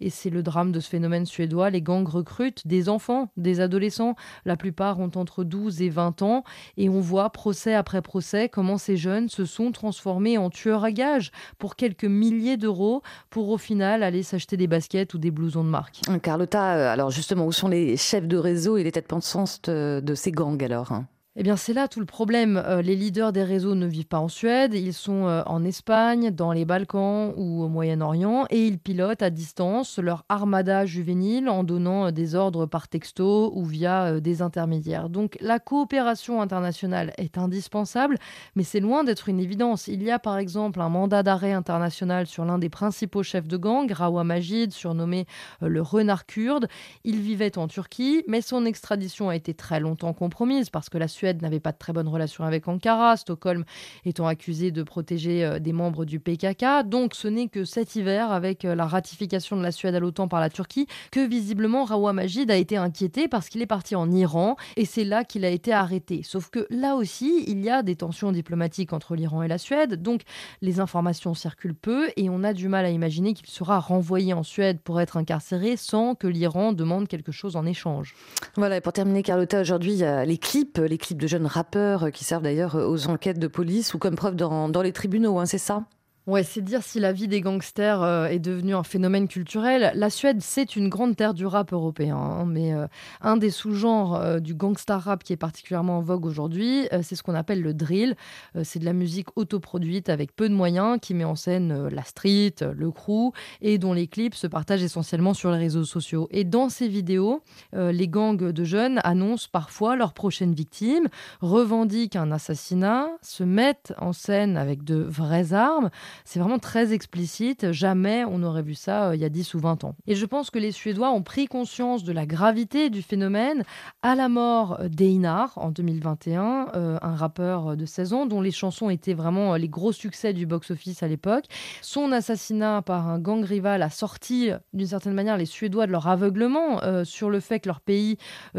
et 0.00 0.10
c'est 0.10 0.30
le 0.30 0.42
drame 0.42 0.72
de 0.72 0.80
ce 0.80 0.88
phénomène 0.88 1.26
suédois, 1.26 1.70
les 1.70 1.82
gangs 1.82 2.08
recrutent 2.08 2.66
des 2.66 2.88
enfants, 2.88 3.30
des 3.36 3.60
adolescents. 3.60 4.16
La 4.44 4.56
plupart 4.56 4.98
ont 4.98 5.10
entre 5.14 5.44
12 5.44 5.82
et 5.82 5.88
20 5.88 6.22
ans. 6.22 6.44
Et 6.76 6.88
on 6.88 7.00
voit, 7.00 7.30
procès 7.30 7.74
après 7.74 8.02
procès, 8.02 8.48
ces 8.78 8.96
jeunes 8.96 9.28
se 9.28 9.44
sont 9.44 9.72
transformés 9.72 10.38
en 10.38 10.50
tueurs 10.50 10.84
à 10.84 10.92
gages 10.92 11.30
pour 11.58 11.76
quelques 11.76 12.04
milliers 12.04 12.56
d'euros, 12.56 13.02
pour 13.30 13.50
au 13.50 13.58
final 13.58 14.02
aller 14.02 14.22
s'acheter 14.22 14.56
des 14.56 14.66
baskets 14.66 15.14
ou 15.14 15.18
des 15.18 15.30
blousons 15.30 15.64
de 15.64 15.68
marque. 15.68 16.00
Carlotta, 16.22 16.92
alors 16.92 17.10
justement, 17.10 17.46
où 17.46 17.52
sont 17.52 17.68
les 17.68 17.96
chef 17.96 18.26
de 18.26 18.36
réseau 18.36 18.76
et 18.76 18.84
les 18.84 18.92
têtes 18.92 19.08
pensantes 19.08 19.68
de 19.68 20.14
ces 20.14 20.32
gangs 20.32 20.62
alors 20.62 20.92
hein? 20.92 21.06
Eh 21.36 21.42
bien, 21.42 21.56
c'est 21.56 21.72
là 21.72 21.88
tout 21.88 21.98
le 21.98 22.06
problème. 22.06 22.62
Euh, 22.64 22.80
les 22.80 22.94
leaders 22.94 23.32
des 23.32 23.42
réseaux 23.42 23.74
ne 23.74 23.86
vivent 23.86 24.06
pas 24.06 24.20
en 24.20 24.28
Suède, 24.28 24.72
ils 24.72 24.94
sont 24.94 25.26
euh, 25.26 25.42
en 25.46 25.64
Espagne, 25.64 26.30
dans 26.30 26.52
les 26.52 26.64
Balkans 26.64 27.34
ou 27.36 27.64
au 27.64 27.68
Moyen-Orient, 27.68 28.46
et 28.50 28.64
ils 28.64 28.78
pilotent 28.78 29.20
à 29.20 29.30
distance 29.30 29.98
leur 29.98 30.24
armada 30.28 30.86
juvénile 30.86 31.48
en 31.48 31.64
donnant 31.64 32.06
euh, 32.06 32.10
des 32.12 32.36
ordres 32.36 32.66
par 32.66 32.86
texto 32.86 33.50
ou 33.52 33.64
via 33.64 34.20
des 34.20 34.42
intermédiaires. 34.42 35.08
Donc, 35.08 35.36
la 35.40 35.58
coopération 35.58 36.40
internationale 36.40 37.12
est 37.18 37.36
indispensable, 37.36 38.16
mais 38.54 38.62
c'est 38.62 38.78
loin 38.78 39.02
d'être 39.02 39.28
une 39.28 39.40
évidence. 39.40 39.88
Il 39.88 40.04
y 40.04 40.12
a 40.12 40.20
par 40.20 40.38
exemple 40.38 40.80
un 40.80 40.88
mandat 40.88 41.24
d'arrêt 41.24 41.52
international 41.52 42.28
sur 42.28 42.44
l'un 42.44 42.58
des 42.58 42.68
principaux 42.68 43.24
chefs 43.24 43.48
de 43.48 43.56
gang, 43.56 43.90
Rawa 43.90 44.22
Majid, 44.22 44.72
surnommé 44.72 45.26
le 45.60 45.82
renard 45.82 46.26
kurde. 46.26 46.68
Il 47.02 47.18
vivait 47.18 47.58
en 47.58 47.66
Turquie, 47.66 48.22
mais 48.28 48.40
son 48.40 48.64
extradition 48.66 49.30
a 49.30 49.34
été 49.34 49.52
très 49.52 49.80
longtemps 49.80 50.12
compromise 50.12 50.70
parce 50.70 50.88
que 50.88 50.98
la 50.98 51.08
Suède 51.08 51.23
n'avait 51.32 51.60
pas 51.60 51.72
de 51.72 51.78
très 51.78 51.92
bonnes 51.92 52.08
relations 52.08 52.44
avec 52.44 52.68
Ankara, 52.68 53.16
Stockholm 53.16 53.64
étant 54.04 54.26
accusé 54.26 54.70
de 54.70 54.82
protéger 54.82 55.44
euh, 55.44 55.58
des 55.58 55.72
membres 55.72 56.04
du 56.04 56.20
PKK. 56.20 56.86
Donc 56.86 57.14
ce 57.14 57.28
n'est 57.28 57.48
que 57.48 57.64
cet 57.64 57.96
hiver, 57.96 58.30
avec 58.30 58.64
euh, 58.64 58.74
la 58.74 58.86
ratification 58.86 59.56
de 59.56 59.62
la 59.62 59.72
Suède 59.72 59.94
à 59.94 60.00
l'OTAN 60.00 60.28
par 60.28 60.40
la 60.40 60.50
Turquie, 60.50 60.86
que 61.10 61.26
visiblement 61.26 61.84
Rawa 61.84 62.12
Majid 62.12 62.50
a 62.50 62.56
été 62.56 62.76
inquiété 62.76 63.28
parce 63.28 63.48
qu'il 63.48 63.62
est 63.62 63.66
parti 63.66 63.94
en 63.94 64.10
Iran 64.10 64.56
et 64.76 64.84
c'est 64.84 65.04
là 65.04 65.24
qu'il 65.24 65.44
a 65.44 65.50
été 65.50 65.72
arrêté. 65.72 66.22
Sauf 66.22 66.50
que 66.50 66.66
là 66.70 66.96
aussi, 66.96 67.44
il 67.46 67.62
y 67.62 67.70
a 67.70 67.82
des 67.82 67.96
tensions 67.96 68.32
diplomatiques 68.32 68.92
entre 68.92 69.14
l'Iran 69.14 69.42
et 69.42 69.48
la 69.48 69.58
Suède, 69.58 70.02
donc 70.02 70.22
les 70.62 70.80
informations 70.80 71.34
circulent 71.34 71.74
peu 71.74 72.08
et 72.16 72.28
on 72.30 72.44
a 72.44 72.52
du 72.52 72.68
mal 72.68 72.84
à 72.84 72.90
imaginer 72.90 73.34
qu'il 73.34 73.48
sera 73.48 73.78
renvoyé 73.78 74.34
en 74.34 74.42
Suède 74.42 74.80
pour 74.82 75.00
être 75.00 75.16
incarcéré 75.16 75.76
sans 75.76 76.14
que 76.14 76.26
l'Iran 76.26 76.72
demande 76.72 77.08
quelque 77.08 77.32
chose 77.32 77.56
en 77.56 77.66
échange. 77.66 78.14
Voilà, 78.56 78.76
et 78.76 78.80
pour 78.80 78.92
terminer, 78.92 79.22
Carlotta, 79.22 79.60
aujourd'hui, 79.60 80.02
les 80.26 80.38
clips, 80.38 80.78
les 80.78 80.98
clips 80.98 81.13
de 81.16 81.26
jeunes 81.26 81.46
rappeurs 81.46 82.10
qui 82.12 82.24
servent 82.24 82.42
d'ailleurs 82.42 82.74
aux 82.76 83.08
enquêtes 83.08 83.38
de 83.38 83.46
police 83.46 83.94
ou 83.94 83.98
comme 83.98 84.16
preuve 84.16 84.36
dans, 84.36 84.68
dans 84.68 84.82
les 84.82 84.92
tribunaux, 84.92 85.38
hein, 85.38 85.46
c'est 85.46 85.58
ça? 85.58 85.84
Ouais, 86.26 86.42
c'est 86.42 86.62
dire 86.62 86.82
si 86.82 87.00
la 87.00 87.12
vie 87.12 87.28
des 87.28 87.42
gangsters 87.42 88.02
euh, 88.02 88.28
est 88.28 88.38
devenue 88.38 88.74
un 88.74 88.82
phénomène 88.82 89.28
culturel. 89.28 89.92
La 89.94 90.08
Suède, 90.08 90.38
c'est 90.40 90.74
une 90.74 90.88
grande 90.88 91.16
terre 91.16 91.34
du 91.34 91.44
rap 91.44 91.70
européen, 91.74 92.16
hein, 92.16 92.46
mais 92.46 92.72
euh, 92.72 92.86
un 93.20 93.36
des 93.36 93.50
sous-genres 93.50 94.14
euh, 94.14 94.38
du 94.40 94.54
gangsta 94.54 94.96
rap 94.96 95.22
qui 95.22 95.34
est 95.34 95.36
particulièrement 95.36 95.98
en 95.98 96.00
vogue 96.00 96.24
aujourd'hui, 96.24 96.88
c'est 97.02 97.14
ce 97.14 97.22
qu'on 97.22 97.34
appelle 97.34 97.60
le 97.60 97.74
drill. 97.74 98.16
c'est 98.62 98.78
de 98.78 98.86
la 98.86 98.94
musique 98.94 99.36
autoproduite 99.36 100.08
avec 100.08 100.34
peu 100.34 100.48
de 100.48 100.54
moyens 100.54 100.98
qui 101.02 101.12
met 101.12 101.24
en 101.24 101.34
scène 101.34 101.88
la 101.88 102.04
street, 102.04 102.54
le 102.60 102.90
crew 102.90 103.32
et 103.60 103.76
dont 103.76 103.92
les 103.92 104.06
clips 104.06 104.34
se 104.34 104.46
partagent 104.46 104.82
essentiellement 104.82 105.34
sur 105.34 105.50
les 105.50 105.58
réseaux 105.58 105.84
sociaux. 105.84 106.28
Et 106.30 106.44
dans 106.44 106.68
ces 106.68 106.88
vidéos, 106.88 107.42
les 107.72 108.08
gangs 108.08 108.36
de 108.36 108.64
jeunes 108.64 109.00
annoncent 109.04 109.48
parfois 109.50 109.96
leur 109.96 110.14
prochaine 110.14 110.54
victime, 110.54 111.08
revendiquent 111.40 112.16
un 112.16 112.30
assassinat, 112.30 113.08
se 113.22 113.44
mettent 113.44 113.92
en 113.98 114.12
scène 114.12 114.56
avec 114.56 114.84
de 114.84 114.96
vraies 114.96 115.52
armes. 115.52 115.90
C'est 116.24 116.38
vraiment 116.38 116.58
très 116.58 116.92
explicite. 116.92 117.72
Jamais 117.72 118.24
on 118.24 118.42
aurait 118.42 118.62
vu 118.62 118.74
ça 118.74 119.08
euh, 119.08 119.16
il 119.16 119.20
y 119.20 119.24
a 119.24 119.28
10 119.28 119.54
ou 119.54 119.60
20 119.60 119.84
ans. 119.84 119.94
Et 120.06 120.14
je 120.14 120.26
pense 120.26 120.50
que 120.50 120.58
les 120.58 120.72
Suédois 120.72 121.10
ont 121.10 121.22
pris 121.22 121.46
conscience 121.46 122.04
de 122.04 122.12
la 122.12 122.26
gravité 122.26 122.90
du 122.90 123.02
phénomène 123.02 123.64
à 124.02 124.14
la 124.14 124.28
mort 124.28 124.78
d'Einar 124.88 125.52
en 125.56 125.70
2021, 125.70 126.68
euh, 126.74 126.98
un 127.02 127.14
rappeur 127.14 127.76
de 127.76 127.86
16 127.86 128.12
ans 128.12 128.26
dont 128.26 128.40
les 128.40 128.50
chansons 128.50 128.90
étaient 128.90 129.14
vraiment 129.14 129.54
euh, 129.54 129.58
les 129.58 129.68
gros 129.68 129.92
succès 129.92 130.32
du 130.32 130.46
box-office 130.46 131.02
à 131.02 131.08
l'époque. 131.08 131.44
Son 131.82 132.12
assassinat 132.12 132.82
par 132.82 133.08
un 133.08 133.18
gang 133.18 133.44
rival 133.44 133.82
a 133.82 133.90
sorti 133.90 134.50
d'une 134.72 134.86
certaine 134.86 135.14
manière 135.14 135.36
les 135.36 135.46
Suédois 135.46 135.86
de 135.86 135.92
leur 135.92 136.08
aveuglement 136.08 136.80
sur 137.04 137.30
le 137.30 137.40
fait 137.40 137.60
que 137.60 137.68
leur 137.68 137.80
pays, 137.80 138.16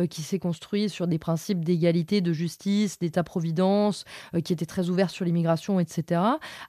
qui 0.09 0.21
s'est 0.21 0.39
construit 0.39 0.89
sur 0.89 1.07
des 1.07 1.17
principes 1.17 1.63
d'égalité, 1.63 2.21
de 2.21 2.33
justice, 2.33 2.99
d'État-providence, 2.99 4.05
qui 4.43 4.53
était 4.53 4.65
très 4.65 4.89
ouvert 4.89 5.09
sur 5.09 5.25
l'immigration, 5.25 5.79
etc., 5.79 6.21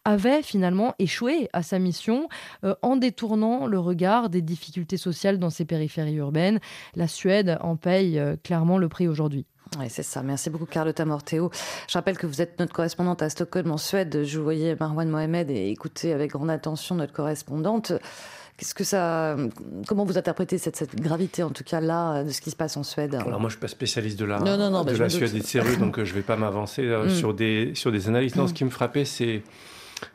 avait 0.04 0.42
finalement 0.42 0.75
échoué 0.98 1.48
à 1.52 1.62
sa 1.62 1.78
mission 1.78 2.28
euh, 2.64 2.74
en 2.82 2.96
détournant 2.96 3.66
le 3.66 3.78
regard 3.78 4.28
des 4.28 4.42
difficultés 4.42 4.96
sociales 4.96 5.38
dans 5.38 5.50
ces 5.50 5.64
périphéries 5.64 6.14
urbaines. 6.14 6.60
La 6.94 7.08
Suède 7.08 7.58
en 7.60 7.76
paye 7.76 8.18
euh, 8.18 8.36
clairement 8.42 8.78
le 8.78 8.88
prix 8.88 9.08
aujourd'hui. 9.08 9.46
Oui, 9.78 9.86
c'est 9.88 10.04
ça. 10.04 10.22
Merci 10.22 10.48
beaucoup, 10.48 10.66
Carlotta 10.66 11.04
Morteo. 11.04 11.50
Je 11.88 11.94
rappelle 11.94 12.16
que 12.16 12.26
vous 12.26 12.40
êtes 12.40 12.58
notre 12.60 12.72
correspondante 12.72 13.20
à 13.22 13.28
Stockholm, 13.28 13.70
en 13.72 13.78
Suède. 13.78 14.22
Je 14.22 14.38
voyais 14.38 14.76
Marwan 14.78 15.08
Mohamed 15.08 15.50
et 15.50 15.70
écoutez 15.70 16.12
avec 16.12 16.30
grande 16.30 16.50
attention 16.50 16.94
notre 16.94 17.12
correspondante. 17.12 17.92
Qu'est-ce 18.56 18.74
que 18.74 18.84
ça, 18.84 19.36
comment 19.86 20.06
vous 20.06 20.16
interprétez 20.16 20.56
cette, 20.56 20.76
cette, 20.76 20.96
gravité, 20.96 21.42
en 21.42 21.50
tout 21.50 21.64
cas 21.64 21.80
là, 21.80 22.24
de 22.24 22.30
ce 22.30 22.40
qui 22.40 22.50
se 22.50 22.56
passe 22.56 22.78
en 22.78 22.84
Suède? 22.84 23.14
Alors 23.16 23.38
moi, 23.38 23.50
je 23.50 23.54
suis 23.54 23.60
pas 23.60 23.68
spécialiste 23.68 24.18
de 24.18 24.24
la, 24.24 24.38
non, 24.38 24.56
non, 24.56 24.70
non, 24.70 24.82
de 24.82 24.96
la 24.96 25.10
Suède 25.10 25.34
et 25.34 25.40
de 25.40 25.44
ses 25.44 25.60
rues, 25.60 25.76
donc 25.76 26.02
je 26.02 26.14
vais 26.14 26.22
pas 26.22 26.36
m'avancer 26.36 26.82
mm. 26.82 27.10
sur 27.10 27.34
des 27.34 27.72
sur 27.74 27.92
des 27.92 28.08
analyses. 28.08 28.34
Non, 28.34 28.46
ce 28.46 28.54
qui 28.54 28.64
me 28.64 28.70
frappait, 28.70 29.04
c'est 29.04 29.42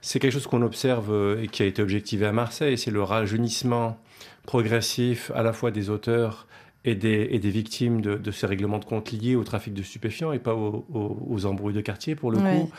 c'est 0.02 0.20
quelque 0.20 0.34
chose 0.34 0.48
qu'on 0.48 0.62
observe 0.62 1.12
euh, 1.12 1.44
et 1.44 1.48
qui 1.48 1.64
a 1.64 1.66
été 1.66 1.82
objectivé 1.82 2.26
à 2.26 2.32
Marseille, 2.32 2.78
c'est 2.78 2.92
le 2.92 3.04
rajeunissement 3.04 3.98
progressif 4.46 5.32
à 5.36 5.44
la 5.44 5.54
fois 5.54 5.72
des 5.72 5.90
auteurs 5.90 6.48
et 6.84 6.96
des, 6.96 7.28
et 7.30 7.38
des 7.38 7.52
victimes 7.52 8.02
de, 8.02 8.32
ces 8.32 8.48
règlements 8.48 8.80
de 8.80 8.86
compte 8.86 9.12
liés 9.12 9.36
au 9.36 9.44
trafic 9.44 9.72
de 9.72 9.84
stupéfiants 9.84 10.32
et 10.32 10.40
pas 10.40 10.56
aux, 10.56 11.46
embrouilles 11.46 11.76
de 11.76 11.82
quartier 11.82 12.16
pour 12.16 12.32
le 12.32 12.40
coup. 12.40 12.72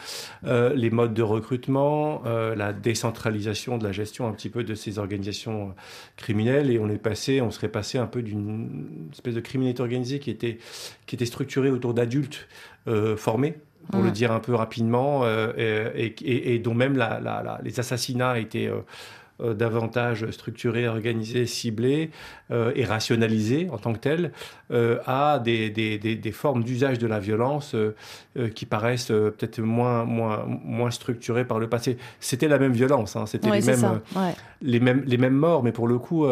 Euh, 0.44 0.74
les 0.74 0.90
modes 0.90 1.14
de 1.14 1.22
recrutement, 1.22 2.22
euh, 2.26 2.56
la 2.56 2.72
décentralisation 2.72 3.78
de 3.78 3.84
la 3.84 3.92
gestion 3.92 4.26
un 4.26 4.32
petit 4.32 4.48
peu 4.48 4.64
de 4.64 4.74
ces 4.74 4.98
organisations 4.98 5.72
criminelles 6.16 6.68
et 6.72 6.80
on 6.80 6.88
est 6.88 6.98
passé, 6.98 7.40
on 7.40 7.52
serait 7.52 7.68
passé 7.68 7.96
un 7.96 8.06
peu 8.06 8.22
d'une 8.22 9.08
espèce 9.12 9.34
de 9.34 9.40
criminalité 9.40 9.82
organisée 9.82 10.18
qui 10.18 10.30
était, 10.30 10.58
qui 11.06 11.14
était 11.14 11.26
structurée 11.26 11.70
autour 11.70 11.94
d'adultes 11.94 12.48
formés 13.16 13.54
pour 13.90 14.02
le 14.02 14.10
dire 14.10 14.32
un 14.32 14.40
peu 14.40 14.54
rapidement, 14.54 15.22
euh, 15.24 15.90
et, 15.96 16.54
et, 16.54 16.58
dont 16.58 16.74
même 16.74 16.96
la, 16.96 17.20
la, 17.20 17.60
les 17.62 17.80
assassinats 17.80 18.38
étaient 18.38 18.68
euh, 18.68 18.80
euh, 19.40 19.54
davantage 19.54 20.30
structurée, 20.30 20.86
organisée, 20.86 21.46
ciblée 21.46 22.10
euh, 22.50 22.70
et 22.76 22.84
rationalisée 22.84 23.68
en 23.72 23.78
tant 23.78 23.92
que 23.94 23.98
telle, 23.98 24.30
euh, 24.70 24.98
à 25.06 25.38
des, 25.38 25.70
des, 25.70 25.98
des, 25.98 26.16
des 26.16 26.32
formes 26.32 26.62
d'usage 26.62 26.98
de 26.98 27.06
la 27.06 27.18
violence 27.18 27.74
euh, 27.74 27.94
qui 28.54 28.66
paraissent 28.66 29.06
peut-être 29.08 29.58
moins, 29.60 30.04
moins, 30.04 30.44
moins 30.46 30.90
structurées 30.90 31.46
par 31.46 31.58
le 31.58 31.68
passé. 31.68 31.96
C'était 32.20 32.48
la 32.48 32.58
même 32.58 32.72
violence, 32.72 33.16
hein, 33.16 33.26
c'était 33.26 33.48
Ouais, 33.48 33.56
les, 33.56 33.62
c'est 33.62 33.70
mêmes, 33.72 33.80
ça, 33.80 34.20
ouais. 34.20 34.34
les, 34.60 34.80
mêmes, 34.80 35.02
les 35.06 35.16
mêmes 35.18 35.34
morts, 35.34 35.62
mais 35.62 35.72
pour 35.72 35.88
le 35.88 35.98
coup, 35.98 36.26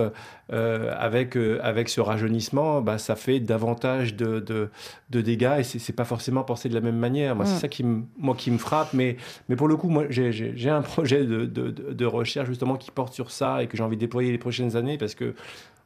euh, 0.53 0.93
avec, 0.99 1.37
euh, 1.37 1.59
avec 1.63 1.89
ce 1.89 2.01
rajeunissement, 2.01 2.81
bah, 2.81 2.99
ça 2.99 3.15
fait 3.17 3.41
davantage 3.41 4.17
de, 4.17 4.41
de, 4.41 4.69
de 5.11 5.21
dégâts 5.21 5.57
et 5.61 5.63
c'est 5.63 5.93
pas 5.93 6.05
forcément 6.05 6.43
pensé 6.43 6.69
de 6.69 6.75
la 6.75 6.81
même 6.81 6.97
manière. 6.99 7.37
Moi, 7.37 7.45
Mm. 7.45 7.49
c'est 7.49 7.61
ça 7.61 7.69
qui, 7.69 7.85
me- 7.85 8.03
moi, 8.19 8.35
qui 8.37 8.51
me 8.51 8.59
frappe, 8.59 8.93
mais, 8.93 9.17
mais 9.49 9.57
pour 9.57 9.69
le 9.69 9.77
coup, 9.77 9.89
moi, 9.89 10.05
j'ai- 10.11 10.69
un 10.71 10.83
projet 10.83 11.25
de, 11.25 11.45
de, 11.47 11.71
de- 11.71 11.93
de 11.93 12.05
recherche 12.07 12.49
justement 12.49 12.77
qui 12.77 12.91
porte 12.91 13.13
sur 13.15 13.31
ça 13.31 13.63
et 13.63 13.67
que 13.67 13.77
j'ai 13.77 13.83
envie 13.83 13.97
de 13.97 14.01
déployer 14.01 14.31
les 14.33 14.39
prochaines 14.39 14.77
années 14.77 14.99
parce 14.99 15.15
que 15.15 15.35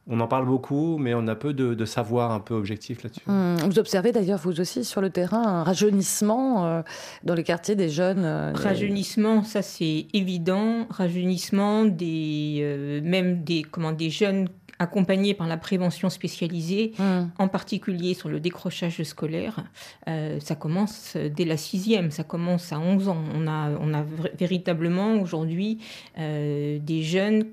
on 0.07 0.19
en 0.19 0.27
parle 0.27 0.45
beaucoup, 0.45 0.97
mais 0.97 1.13
on 1.15 1.27
a 1.27 1.35
peu 1.35 1.53
de, 1.53 1.73
de 1.73 1.85
savoir 1.85 2.31
un 2.31 2.39
peu 2.39 2.53
objectif 2.53 3.03
là-dessus. 3.03 3.21
Hum, 3.27 3.55
Vous 3.65 3.79
observez 3.79 4.11
d'ailleurs, 4.11 4.39
vous 4.39 4.59
aussi, 4.59 4.83
sur 4.85 5.01
le 5.01 5.09
terrain, 5.09 5.41
un 5.43 5.63
rajeunissement 5.63 6.65
euh, 6.65 6.81
dans 7.23 7.33
les 7.33 7.43
quartiers 7.43 7.75
des 7.75 7.89
jeunes. 7.89 8.23
euh, 8.23 8.53
des- 8.53 8.59
Rajeunissement, 8.61 9.43
ça 9.43 9.61
c'est 9.61 10.05
évident. 10.13 10.85
Rajeunissement 10.89 11.85
des 11.85 12.59
euh, 12.61 13.01
même 13.03 13.43
des 13.43 13.63
comment 13.63 13.91
des 13.91 14.09
jeunes 14.09 14.47
accompagnés 14.77 15.33
par 15.33 15.47
la 15.47 15.55
prévention 15.55 16.09
spécialisée, 16.09 16.91
Hum. 16.99 17.29
en 17.39 17.47
particulier 17.47 18.13
sur 18.13 18.27
le 18.27 18.41
décrochage 18.41 19.01
scolaire. 19.03 19.63
Euh, 20.09 20.37
ça 20.41 20.55
commence 20.55 21.15
dès 21.15 21.45
la 21.45 21.55
sixième, 21.55 22.11
ça 22.11 22.23
commence 22.25 22.73
à 22.73 22.79
11 22.79 23.07
ans. 23.07 23.23
On 23.33 23.47
a 23.47 23.69
on 23.79 23.93
a 23.93 24.03
véritablement 24.37 25.13
aujourd'hui 25.21 25.79
euh, 26.19 26.77
des 26.79 27.03
jeunes 27.03 27.45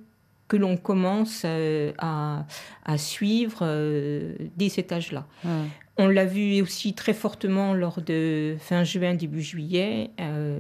que 0.53 0.59
l'on 0.59 0.77
commence 0.77 1.45
euh, 1.47 1.93
à, 1.97 2.45
à 2.85 2.99
suivre 2.99 3.61
euh, 3.63 4.35
dès 4.59 4.69
cet 4.69 4.93
âge-là. 4.93 5.27
On 5.97 6.09
l'a 6.09 6.27
vu 6.27 6.61
aussi 6.61 6.93
très 6.93 7.15
fortement 7.15 7.73
lors 7.73 8.03
de 8.03 8.57
fin 8.61 8.85
juin, 8.85 9.15
début 9.15 9.41
juillet. 9.41 10.11
Euh, 10.21 10.59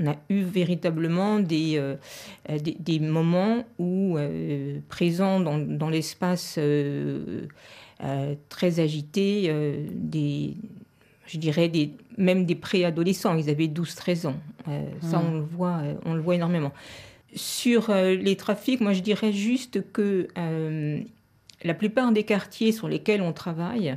on 0.00 0.06
a 0.06 0.16
eu 0.30 0.40
véritablement 0.44 1.40
des, 1.40 1.74
euh, 1.76 1.96
des, 2.48 2.74
des 2.80 3.00
moments 3.00 3.64
où, 3.78 4.16
euh, 4.16 4.78
présents 4.88 5.40
dans, 5.40 5.58
dans 5.58 5.90
l'espace 5.90 6.58
très 8.48 8.80
agité, 8.80 9.54
des, 9.92 10.56
je 11.26 11.36
dirais 11.36 11.68
des, 11.68 11.92
même 12.16 12.46
des 12.46 12.54
préadolescents, 12.54 13.36
ils 13.36 13.50
avaient 13.50 13.66
12-13 13.66 14.26
ans. 14.28 14.36
Ça, 15.02 15.22
on 15.22 15.34
le, 15.34 15.40
voit, 15.40 15.82
on 16.06 16.14
le 16.14 16.22
voit 16.22 16.36
énormément. 16.36 16.72
Sur 17.34 17.90
euh, 17.90 18.14
les 18.14 18.36
trafics, 18.36 18.80
moi 18.80 18.92
je 18.92 19.00
dirais 19.00 19.32
juste 19.32 19.90
que 19.92 20.28
euh, 20.36 21.00
la 21.62 21.74
plupart 21.74 22.12
des 22.12 22.24
quartiers 22.24 22.72
sur 22.72 22.88
lesquels 22.88 23.22
on 23.22 23.32
travaille, 23.32 23.94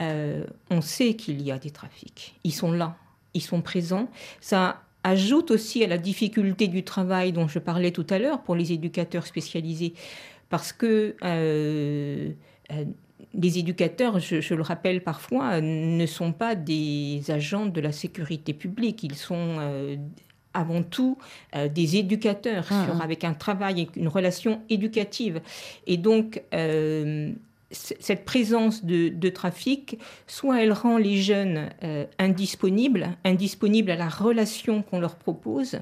euh, 0.00 0.44
on 0.70 0.80
sait 0.80 1.14
qu'il 1.14 1.40
y 1.42 1.50
a 1.50 1.58
des 1.58 1.70
trafics. 1.70 2.34
Ils 2.44 2.52
sont 2.52 2.72
là, 2.72 2.96
ils 3.32 3.42
sont 3.42 3.62
présents. 3.62 4.10
Ça 4.40 4.82
ajoute 5.02 5.50
aussi 5.50 5.82
à 5.82 5.86
la 5.86 5.98
difficulté 5.98 6.68
du 6.68 6.84
travail 6.84 7.32
dont 7.32 7.48
je 7.48 7.58
parlais 7.58 7.90
tout 7.90 8.06
à 8.10 8.18
l'heure 8.18 8.42
pour 8.42 8.54
les 8.54 8.72
éducateurs 8.72 9.26
spécialisés, 9.26 9.94
parce 10.50 10.72
que 10.72 11.16
les 13.34 13.58
éducateurs, 13.58 14.18
je, 14.18 14.54
le 14.54 14.62
rappelle 14.62 15.02
parfois, 15.02 15.60
ne 15.60 16.06
sont 16.06 16.32
pas 16.32 16.54
des 16.54 17.22
agents 17.28 17.66
de 17.66 17.80
la 17.80 17.92
sécurité 17.92 18.54
publique. 18.54 19.02
Ils 19.02 19.16
sont 19.16 19.58
avant 20.54 20.82
tout 20.82 21.18
euh, 21.56 21.68
des 21.68 21.96
éducateurs 21.96 22.64
Ah, 22.70 22.84
sur- 22.86 22.96
ah. 23.00 23.04
avec 23.04 23.24
un 23.24 23.34
travail, 23.34 23.88
une 23.96 24.08
relation 24.08 24.60
éducative. 24.70 25.40
Et 25.86 25.96
donc, 25.96 26.42
euh, 26.54 27.32
cette 27.70 28.24
présence 28.24 28.84
de, 28.84 29.08
de 29.08 29.28
trafic, 29.28 29.98
soit 30.26 30.62
elle 30.62 30.72
rend 30.72 30.96
les 30.96 31.20
jeunes 31.20 31.70
euh, 31.82 32.04
indisponibles, 32.18 33.08
indisponibles 33.24 33.90
à 33.90 33.96
la 33.96 34.08
relation 34.08 34.82
qu'on 34.82 35.00
leur 35.00 35.16
propose, 35.16 35.78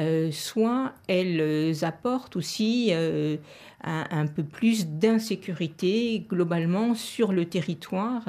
euh, 0.00 0.30
soit 0.30 0.92
elle 1.08 1.40
euh, 1.40 1.72
apporte 1.82 2.36
aussi 2.36 2.88
euh, 2.92 3.36
un, 3.84 4.06
un 4.10 4.26
peu 4.26 4.42
plus 4.42 4.86
d'insécurité 4.86 6.24
globalement 6.28 6.94
sur 6.94 7.32
le 7.32 7.44
territoire 7.44 8.22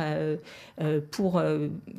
pour 1.10 1.42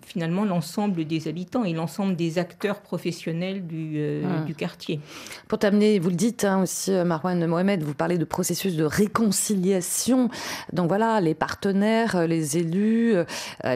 finalement 0.06 0.44
l'ensemble 0.44 1.06
des 1.06 1.26
habitants 1.26 1.64
et 1.64 1.72
l'ensemble 1.72 2.14
des 2.14 2.38
acteurs 2.38 2.80
professionnels 2.80 3.66
du, 3.66 4.22
Ah. 4.24 4.44
du 4.44 4.54
quartier. 4.54 5.00
Pour 5.48 5.58
t'amener, 5.58 5.98
vous 5.98 6.10
le 6.10 6.14
dites 6.14 6.44
hein, 6.44 6.62
aussi, 6.62 6.92
Marwan 6.92 7.44
Mohamed, 7.46 7.82
vous 7.82 7.94
parlez 7.94 8.18
de 8.18 8.24
processus 8.24 8.76
de 8.76 8.84
réconciliation. 8.84 10.28
Donc 10.72 10.88
voilà, 10.88 10.97
les 11.20 11.34
partenaires, 11.34 12.16
euh, 12.16 12.26
les 12.26 12.56
élus, 12.58 13.14
euh, 13.16 13.24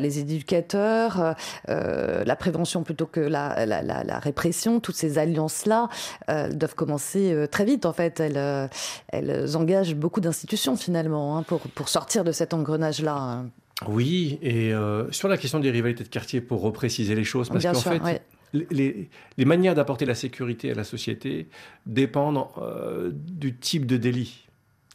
les 0.00 0.18
éducateurs, 0.18 1.34
euh, 1.68 2.24
la 2.24 2.36
prévention 2.36 2.82
plutôt 2.82 3.06
que 3.06 3.20
la, 3.20 3.64
la, 3.66 3.82
la- 3.82 4.04
la 4.04 4.18
répression, 4.18 4.80
toutes 4.80 4.96
ces 4.96 5.18
alliances-là 5.18 5.88
doivent 6.28 6.74
commencer 6.74 7.46
très 7.50 7.64
vite. 7.64 7.86
En 7.86 7.92
fait, 7.92 8.20
elles, 8.20 8.68
elles 9.08 9.56
engagent 9.56 9.94
beaucoup 9.94 10.20
d'institutions 10.20 10.76
finalement 10.76 11.36
hein, 11.38 11.42
pour, 11.42 11.60
pour 11.60 11.88
sortir 11.88 12.24
de 12.24 12.32
cet 12.32 12.52
engrenage-là. 12.54 13.14
hein. 13.16 13.50
Oui, 13.88 14.38
et 14.42 14.72
euh, 14.72 15.10
sur 15.10 15.26
la 15.28 15.36
question 15.36 15.58
des 15.58 15.70
rivalités 15.70 16.04
de 16.04 16.08
quartier, 16.08 16.40
pour 16.40 16.60
repréciser 16.60 17.14
les 17.16 17.24
choses, 17.24 17.48
parce 17.48 17.64
qu'en 17.64 17.74
fait, 17.74 18.00
ouais. 18.00 18.20
les, 18.52 18.66
les- 18.70 19.10
les 19.38 19.44
manières 19.44 19.74
d'apporter 19.74 20.04
la 20.06 20.14
sécurité 20.14 20.70
à 20.70 20.74
la 20.74 20.84
société 20.84 21.48
dépendent 21.86 22.46
euh, 22.58 23.10
du 23.12 23.56
type 23.56 23.86
de 23.86 23.96
délit 23.96 24.46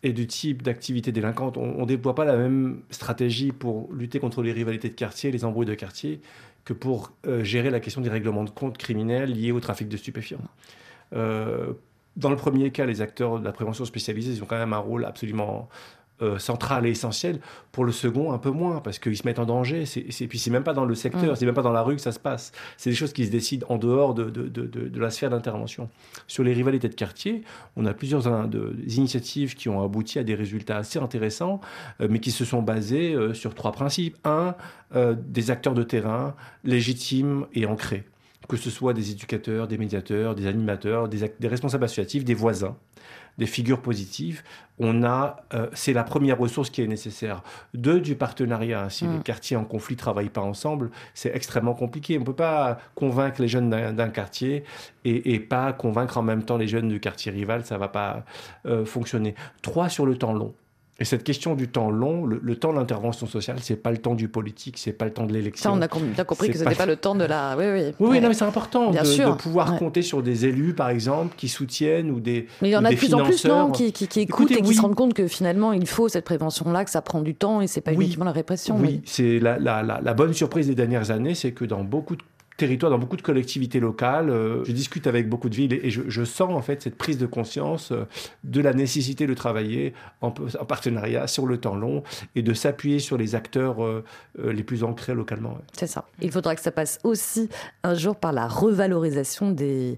et 0.04 0.14
du 0.14 0.28
type 0.28 0.62
d'activité 0.62 1.12
délinquante. 1.12 1.58
On 1.58 1.82
ne 1.82 1.86
déploie 1.86 2.16
pas 2.16 2.26
la 2.26 2.38
même 2.38 2.82
stratégie 2.90 3.52
pour 3.52 3.92
lutter 3.94 4.20
contre 4.20 4.44
les 4.44 4.52
rivalités 4.52 4.90
de 4.90 4.94
quartier, 4.94 5.32
les 5.32 5.44
embrouilles 5.44 5.66
de 5.66 5.74
quartier, 5.74 6.22
que 6.66 6.74
pour 6.74 7.12
euh, 7.26 7.44
gérer 7.44 7.70
la 7.70 7.80
question 7.80 8.02
des 8.02 8.10
règlements 8.10 8.44
de 8.44 8.50
compte 8.50 8.78
criminels 8.78 9.32
liés 9.32 9.52
au 9.52 9.60
trafic 9.60 9.88
de 9.88 9.98
stupéfiants. 9.98 10.38
Euh, 11.14 11.74
dans 12.16 12.30
le 12.30 12.36
premier 12.36 12.72
cas, 12.72 12.86
les 12.86 13.02
acteurs 13.02 13.40
de 13.40 13.46
la 13.46 13.52
prévention 13.52 13.86
spécialisée, 13.86 14.34
ils 14.34 14.44
ont 14.44 14.48
quand 14.48 14.58
même 14.58 14.74
un 14.74 14.80
rôle 14.80 15.06
absolument 15.06 15.70
euh, 16.22 16.40
central 16.40 16.86
et 16.86 16.90
essentiel. 16.90 17.40
Pour 17.72 17.86
le 17.86 17.92
second, 17.92 18.32
un 18.32 18.38
peu 18.40 18.50
moins, 18.50 18.80
parce 18.82 18.98
qu'ils 19.00 19.16
se 19.18 19.26
mettent 19.28 19.38
en 19.40 19.46
danger. 19.46 19.86
C'est, 19.86 20.02
puis 20.28 20.40
c'est 20.40 20.50
même 20.50 20.64
pas 20.64 20.74
dans 20.74 20.86
le 20.86 20.96
secteur, 20.96 21.34
Mm. 21.34 21.36
c'est 21.36 21.46
même 21.46 21.54
pas 21.56 21.62
dans 21.62 21.72
la 21.72 21.84
rue 21.84 21.96
que 21.96 22.02
ça 22.02 22.12
se 22.12 22.20
passe. 22.20 22.52
C'est 22.78 22.90
des 22.90 22.96
choses 22.96 23.14
qui 23.14 23.26
se 23.26 23.32
décident 23.32 23.68
en 23.70 23.78
dehors 23.78 24.14
de, 24.16 24.26
de, 24.30 24.48
de, 24.48 24.66
de- 24.66 25.00
la 25.00 25.10
sphère 25.12 25.30
d'intervention. 25.30 25.90
Sur 26.26 26.44
les 26.44 26.54
rivalités 26.54 26.90
de 26.90 26.96
quartier, 26.96 27.44
on 27.76 27.86
a 27.86 27.94
plusieurs 27.94 28.48
de- 28.48 28.74
des 28.78 28.98
initiatives 28.98 29.54
qui 29.56 29.70
ont 29.70 29.84
abouti 29.84 30.18
à 30.18 30.24
des 30.24 30.34
résultats 30.36 30.78
assez 30.78 30.98
intéressants, 31.00 31.62
euh, 32.02 32.08
mais 32.10 32.20
qui 32.20 32.32
se 32.32 32.46
sont 32.46 32.62
basés 32.64 33.14
euh, 33.14 33.34
sur 33.36 33.54
trois 33.54 33.72
principes. 33.72 34.18
Un, 34.24 34.56
euh, 34.96 35.16
des 35.18 35.52
acteurs 35.52 35.74
de 35.76 35.84
terrain 35.84 36.34
légitimes 36.64 37.46
et 37.54 37.66
ancrés 37.66 38.04
que 38.48 38.58
ce 38.58 38.70
soit 38.70 38.94
des 38.94 39.12
éducateurs, 39.12 39.68
des 39.68 39.78
médiateurs, 39.78 40.36
des 40.36 40.48
animateurs, 40.48 41.10
des, 41.10 41.48
responsables 41.48 41.84
associatifs, 41.84 42.24
des 42.24 42.34
voisins, 42.34 42.78
des 43.38 43.46
figures 43.46 43.82
positives. 43.82 44.42
On 44.80 45.04
a, 45.04 45.44
euh, 45.54 45.68
c'est 45.74 45.94
la 45.94 46.04
première 46.04 46.38
ressource 46.38 46.70
qui 46.70 46.82
est 46.82 46.88
nécessaire. 46.88 47.44
Deux, 47.74 48.00
du 48.00 48.16
partenariat. 48.16 48.90
Si 48.90 49.06
Mm. 49.06 49.18
les 49.18 49.24
quartiers 49.24 49.58
en 49.58 49.66
conflit 49.66 49.96
travaillent 49.96 50.30
pas 50.30 50.42
ensemble, 50.42 50.92
c'est 51.14 51.36
extrêmement 51.36 51.74
compliqué. 51.74 52.18
On 52.20 52.24
peut 52.24 52.34
pas 52.34 52.80
convaincre 52.96 53.42
les 53.42 53.48
jeunes 53.48 53.70
d'un, 53.70 54.10
quartier 54.10 54.64
et, 55.04 55.34
et 55.34 55.40
pas 55.40 55.74
convaincre 55.74 56.18
en 56.18 56.24
même 56.24 56.44
temps 56.44 56.58
les 56.58 56.68
jeunes 56.68 56.88
du 56.88 57.00
quartier 57.00 57.32
rival. 57.32 57.66
Ça 57.66 57.78
va 57.78 57.90
pas 57.90 58.24
euh, 58.66 58.86
fonctionner. 58.86 59.36
Trois, 59.62 59.90
sur 59.90 60.06
le 60.06 60.18
temps 60.18 60.34
long. 60.34 60.54
Et 61.00 61.06
cette 61.06 61.24
question 61.24 61.54
du 61.54 61.68
temps 61.68 61.92
long, 61.92 62.26
le, 62.26 62.40
le 62.42 62.56
temps 62.56 62.74
de 62.74 62.80
l'intervention 62.80 63.28
sociale, 63.28 63.58
c'est 63.62 63.76
pas 63.76 63.92
le 63.92 64.00
temps 64.00 64.16
du 64.16 64.30
politique, 64.30 64.80
c'est 64.80 64.94
pas 64.94 65.06
le 65.06 65.12
temps 65.14 65.28
de 65.28 65.34
l'élection. 65.34 65.70
Ça, 65.70 65.78
on 65.78 65.82
a 65.82 65.88
com- 65.88 66.02
compris 66.26 66.50
que 66.50 66.58
ce 66.58 66.64
n'était 66.64 66.76
pas 66.76 66.88
le 66.88 66.96
temps 66.96 67.14
de 67.14 67.24
la. 67.24 67.56
Oui, 67.56 67.66
oui. 67.72 67.82
oui, 68.00 68.08
oui, 68.14 68.20
non, 68.20 68.30
mais 68.30 68.34
c'est 68.34 68.46
important 68.46 68.90
Bien 68.90 69.04
de, 69.04 69.08
sûr. 69.08 69.30
de 69.36 69.36
pouvoir 69.40 69.74
Ouais. 69.74 69.78
compter 69.78 70.02
sur 70.02 70.24
des 70.24 70.46
élus, 70.48 70.74
par 70.74 70.90
exemple, 70.90 71.36
qui 71.38 71.50
soutiennent 71.50 72.10
ou 72.10 72.20
des. 72.20 72.48
Mais 72.64 72.70
il 72.70 72.72
y 72.72 72.78
en 72.78 72.84
a 72.84 72.90
de 72.92 72.96
plus 72.96 73.14
en 73.14 73.24
plus, 73.24 73.46
non, 73.46 73.70
qui, 73.70 73.92
qui, 73.94 74.08
qui 74.08 74.22
écoutent 74.22 74.50
Écoutez, 74.50 74.60
et 74.60 74.62
qui 74.64 74.70
oui. 74.70 74.76
se 74.76 74.82
rendent 74.82 74.96
compte 74.96 75.14
que 75.14 75.28
finalement, 75.28 75.72
il 75.72 75.86
faut 75.88 76.08
cette 76.10 76.26
prévention-là, 76.26 76.84
que 76.84 76.90
ça 76.90 77.04
prend 77.04 77.22
du 77.22 77.36
temps 77.36 77.62
et 77.62 77.68
c'est 77.68 77.82
pas 77.82 77.92
Oui. 77.92 78.06
uniquement 78.06 78.26
la 78.26 78.32
répression. 78.32 78.78
Oui, 78.80 79.02
c'est 79.06 79.40
la, 79.40 79.60
la, 79.60 79.84
la, 79.84 80.02
la 80.02 80.14
bonne 80.16 80.34
surprise 80.34 80.66
des 80.66 80.76
dernières 80.76 81.12
années, 81.12 81.36
c'est 81.36 81.52
que 81.52 81.64
dans 81.66 81.84
beaucoup 81.84 82.16
de 82.16 82.24
territoires, 82.58 82.92
dans 82.92 82.98
beaucoup 82.98 83.16
de 83.16 83.22
collectivités 83.22 83.80
locales, 83.80 84.30
euh, 84.30 84.66
je 84.66 84.72
discute 84.72 85.08
avec 85.08 85.30
beaucoup 85.30 85.48
de 85.48 85.56
villes 85.56 85.74
et, 85.74 85.92
je, 85.92 86.24
sens 86.24 86.50
en 86.52 86.62
fait 86.62 86.82
cette 86.82 86.98
prise 86.98 87.18
de 87.18 87.28
conscience 87.28 87.92
euh, 87.92 88.06
de 88.44 88.60
la 88.62 88.74
nécessité 88.74 89.28
de 89.28 89.34
travailler 89.34 89.94
en, 90.22 90.28
en 90.28 90.66
partenariat 90.66 91.28
sur 91.28 91.46
le 91.46 91.60
temps 91.60 91.76
long 91.76 92.04
et 92.36 92.42
de 92.42 92.54
s'appuyer 92.54 93.00
sur 93.00 93.18
les 93.18 93.36
acteurs 93.36 93.84
euh, 93.84 94.04
les 94.38 94.64
plus 94.64 94.84
ancrés 94.84 95.14
localement. 95.14 95.58
C'est 95.74 95.88
ça. 95.88 96.06
Il 96.22 96.32
faudra 96.32 96.56
que 96.56 96.62
ça 96.62 96.72
passe 96.72 97.00
aussi 97.04 97.50
un 97.84 97.94
jour 97.94 98.16
par 98.16 98.34
la 98.34 98.48
revalorisation 98.48 99.52
des 99.52 99.98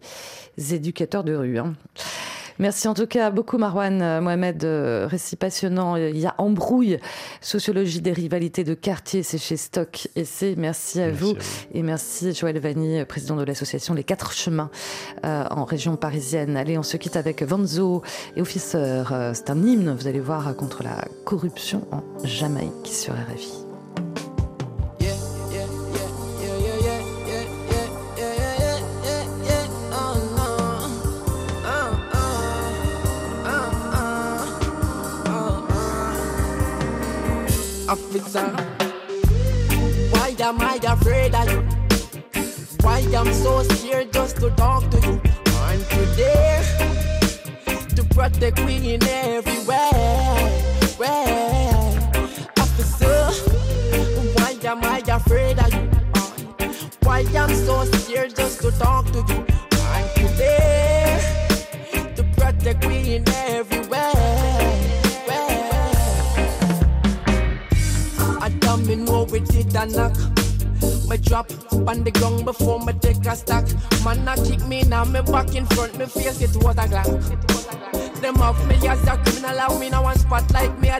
éducateurs 0.57 1.23
de 1.23 1.35
rue. 1.35 1.57
hein. 1.57 1.73
Merci 2.59 2.89
en 2.89 2.93
tout 2.93 3.07
cas 3.07 3.31
beaucoup 3.31 3.57
Marwan 3.57 4.01
euh, 4.01 4.19
Mohamed, 4.19 4.65
euh, 4.65 5.07
récit 5.07 5.37
passionnant. 5.37 5.95
Il 5.95 6.17
y 6.17 6.25
a 6.25 6.35
Embrouille, 6.37 6.99
sociologie 7.39 8.01
des 8.01 8.11
rivalités 8.11 8.65
de 8.65 8.73
quartier, 8.73 9.23
c'est 9.23 9.37
chez 9.37 9.55
Stock 9.55 10.09
et 10.17 10.25
c'est 10.25 10.55
merci 10.57 10.99
à 10.99 11.09
vous 11.09 11.35
et 11.73 11.81
merci 11.81 12.33
Joël 12.33 12.59
Vanny, 12.59 13.03
président 13.05 13.37
de 13.37 13.43
l'association 13.43 13.93
Les 13.93 14.03
Quatre 14.03 14.33
Chemins 14.33 14.69
euh, 15.25 15.45
en 15.49 15.63
région 15.63 15.95
parisienne. 15.95 16.57
Allez, 16.57 16.77
on 16.77 16.83
se 16.83 16.97
quitte 16.97 17.15
avec 17.15 17.43
Vanzo 17.43 18.03
et 18.35 18.41
Officer. 18.41 19.03
Euh, 19.11 19.31
C'est 19.33 19.49
un 19.49 19.63
hymne, 19.63 19.95
vous 19.97 20.07
allez 20.07 20.19
voir, 20.19 20.53
contre 20.57 20.83
la 20.83 21.05
corruption 21.23 21.87
en 21.91 22.03
Jamaïque 22.25 22.87
sur 22.87 23.13
RFI. 23.13 23.69
Officer, 37.89 38.45
why 40.11 40.35
am 40.39 40.61
I 40.61 40.79
afraid 40.83 41.33
of 41.33 41.49
you? 41.49 41.61
Why 42.81 42.99
I'm 43.17 43.33
so 43.33 43.63
scared 43.63 44.13
just 44.13 44.37
to 44.41 44.51
talk 44.51 44.87
to 44.91 44.99
you? 44.99 45.19
You 45.97 46.05
there 46.15 46.63
to 47.95 48.03
protect 48.13 48.63
me 48.63 48.93
in 48.93 49.03
everywhere? 49.03 49.89
Where? 50.97 51.73
Officer, 52.59 53.31
why 54.37 54.55
am 54.65 54.83
I 54.83 55.01
afraid 55.07 55.57
of 55.57 55.73
you? 55.73 55.89
Why 57.01 57.25
I'm 57.35 57.55
so 57.55 57.85
scared 57.85 58.35
just 58.35 58.61
to 58.61 58.69
talk 58.77 59.07
to 59.13 59.25
you? 59.29 59.45
You 60.21 60.27
there 60.37 61.47
to 62.15 62.23
protect 62.37 62.87
me 62.87 63.15
in 63.15 63.27
everywhere? 63.27 63.48
It 69.59 69.75
a 69.75 69.85
knock. 69.85 70.15
Me 71.09 71.17
drop 71.17 71.51
on 71.87 72.03
the 72.03 72.11
ground 72.11 72.45
before 72.45 72.79
me 72.79 72.93
take 72.93 73.25
a 73.25 73.35
stack. 73.35 73.65
Man, 74.03 74.27
I 74.27 74.35
kick 74.35 74.65
me 74.65 74.83
now, 74.83 75.03
me 75.03 75.21
back 75.21 75.55
in 75.55 75.65
front, 75.67 75.97
me 75.97 76.05
face 76.05 76.41
it 76.41 76.55
was 76.63 76.77
a 76.77 76.87
glock. 76.87 78.21
Them 78.21 78.37
off 78.37 78.59
me 78.67 78.75
as 78.87 79.05
a 79.07 79.17
criminal, 79.17 79.79
me 79.79 79.89
now 79.89 80.03
one 80.03 80.17
spot 80.17 80.51
like 80.53 80.77
me 80.79 80.89
a 80.89 80.99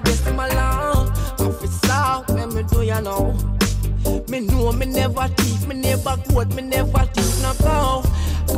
long. 0.56 1.10
Officer, 1.40 2.34
when 2.34 2.54
me 2.54 2.64
do 2.64 2.82
you 2.82 3.02
know? 3.02 3.38
Me 4.28 4.42
know 4.42 4.72
me 4.72 4.86
never 4.86 5.28
thief, 5.30 5.68
me 5.68 5.76
never 5.76 6.18
quote, 6.30 6.54
me 6.56 6.62
never 6.62 7.06
thief 7.14 7.42
no 7.42 7.54
go. 7.62 8.04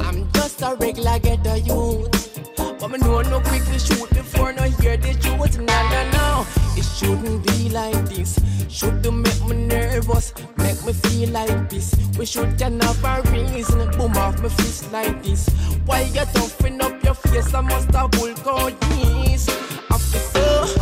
I'm 0.02 0.32
just 0.34 0.62
a 0.62 0.76
regular 0.80 1.20
ghetto 1.20 1.56
youth. 1.56 2.32
But 2.80 2.89
me 2.89 2.97
know 2.97 3.22
no 3.22 3.39
quickly 3.41 3.78
shoot 3.78 4.10
before 4.10 4.54
no 4.54 4.64
hear 4.64 4.97
the 4.97 5.14
truth. 5.14 5.58
No, 5.60 5.89
no, 5.89 6.12
no. 6.12 6.45
It 6.76 6.86
shouldn't 6.86 7.45
be 7.45 7.70
like 7.70 8.10
this. 8.10 8.41
Should 8.72 9.06
make 9.14 9.46
me 9.46 9.68
nervous, 9.68 10.34
make 10.58 10.82
me 10.86 10.94
feel 10.94 11.30
like 11.32 11.70
this. 11.70 11.94
We 12.18 12.26
should 12.26 12.60
have 12.62 13.04
a 13.04 13.22
reason. 13.30 13.92
Boom 13.98 14.16
off 14.16 14.42
my 14.42 14.48
fist 14.48 14.90
like 14.94 15.22
this. 15.22 15.50
Why 15.86 16.04
you 16.04 16.26
toughen 16.34 16.82
up 16.82 17.04
your 17.04 17.14
face? 17.14 17.54
I 17.54 17.60
must 17.60 17.92
have 17.92 18.12
bulk 18.12 18.48
out 18.48 18.80
this. 18.82 19.50
Officer, 19.92 20.82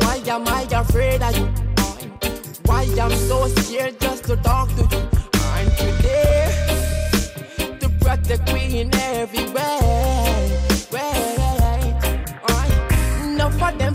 why 0.00 0.22
am 0.26 0.48
I 0.48 0.62
afraid 0.72 1.22
of 1.22 1.36
you? 1.36 1.46
Why 2.64 2.88
I'm 2.98 3.10
so 3.12 3.48
scared 3.48 4.00
just 4.00 4.24
to 4.24 4.36
talk 4.36 4.70
to 4.70 4.82
you? 4.90 5.02
Aren't 5.52 5.80
you 5.80 5.92
there 6.02 7.78
to 7.80 7.88
protect 8.00 8.50
me 8.54 8.80
in 8.80 8.94
everywhere? 8.94 9.53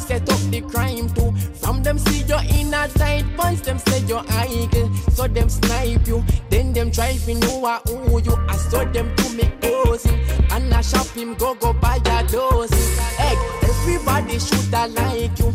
Set 0.10 0.28
up 0.28 0.40
the 0.50 0.60
crime 0.62 1.08
too. 1.14 1.32
From 1.62 1.84
them 1.84 2.00
see 2.00 2.24
you 2.24 2.40
in 2.58 2.74
a 2.74 2.88
tight 2.88 3.26
pants, 3.38 3.62
them 3.62 3.78
say 3.78 4.02
you're 4.08 4.26
idle. 4.30 4.92
So 5.16 5.28
them 5.28 5.48
snipe 5.50 6.08
you, 6.08 6.24
then 6.50 6.74
them 6.74 6.90
try 6.90 7.14
to 7.14 7.34
know 7.36 7.68
a 7.68 7.76
who 7.88 8.20
you. 8.20 8.36
I 8.48 8.58
saw 8.58 8.84
them 8.86 9.16
to 9.16 9.30
me 9.38 9.46
posing. 9.62 10.20
And 10.50 10.74
I 10.74 10.82
shop 10.82 11.06
him, 11.10 11.36
go 11.36 11.54
go 11.54 11.74
buy 11.74 11.98
a 11.98 12.28
dozen. 12.28 12.86
Egg, 13.20 13.38
everybody 13.62 14.40
should 14.40 14.74
I 14.74 14.88
like 14.88 15.38
you. 15.38 15.54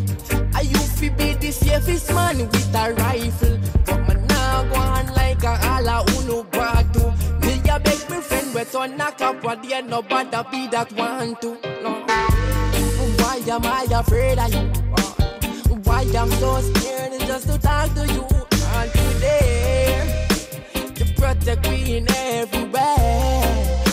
I 0.53 0.61
you 0.61 0.79
fi 0.97 1.09
be 1.09 1.33
the 1.33 1.51
safest 1.51 2.13
man 2.13 2.37
with 2.37 2.75
a 2.75 2.93
rifle. 2.93 3.59
But 3.85 3.99
man 4.07 4.25
now 4.27 4.63
go 4.69 4.79
on 4.79 5.07
like 5.15 5.43
a 5.43 5.53
ala 5.73 6.05
unu 6.15 6.49
badu. 6.55 7.03
Me 7.41 7.53
a 7.69 7.77
beg 7.77 8.09
me 8.09 8.21
friend 8.21 8.97
knock 8.97 9.19
up 9.19 9.43
what 9.43 9.61
the 9.61 9.73
end 9.73 9.89
nobody 9.89 10.37
be 10.49 10.67
that 10.67 10.89
one 10.93 11.35
to. 11.41 11.57
No. 11.83 12.34
Why 13.35 13.53
am 13.53 13.65
I 13.65 13.83
afraid 13.99 14.39
of 14.39 14.53
you? 14.53 14.61
Why 15.83 16.05
I'm 16.17 16.31
so 16.31 16.61
scared 16.61 17.19
just 17.19 17.49
to 17.49 17.59
talk 17.59 17.93
to 17.95 18.07
you? 18.07 18.25
Aren't 18.73 18.95
you 18.95 19.19
there 19.19 20.27
to 20.95 21.05
protect 21.17 21.69
me 21.69 21.97
in 21.97 22.09
everywhere? 22.09 22.71
Where? 22.71 23.84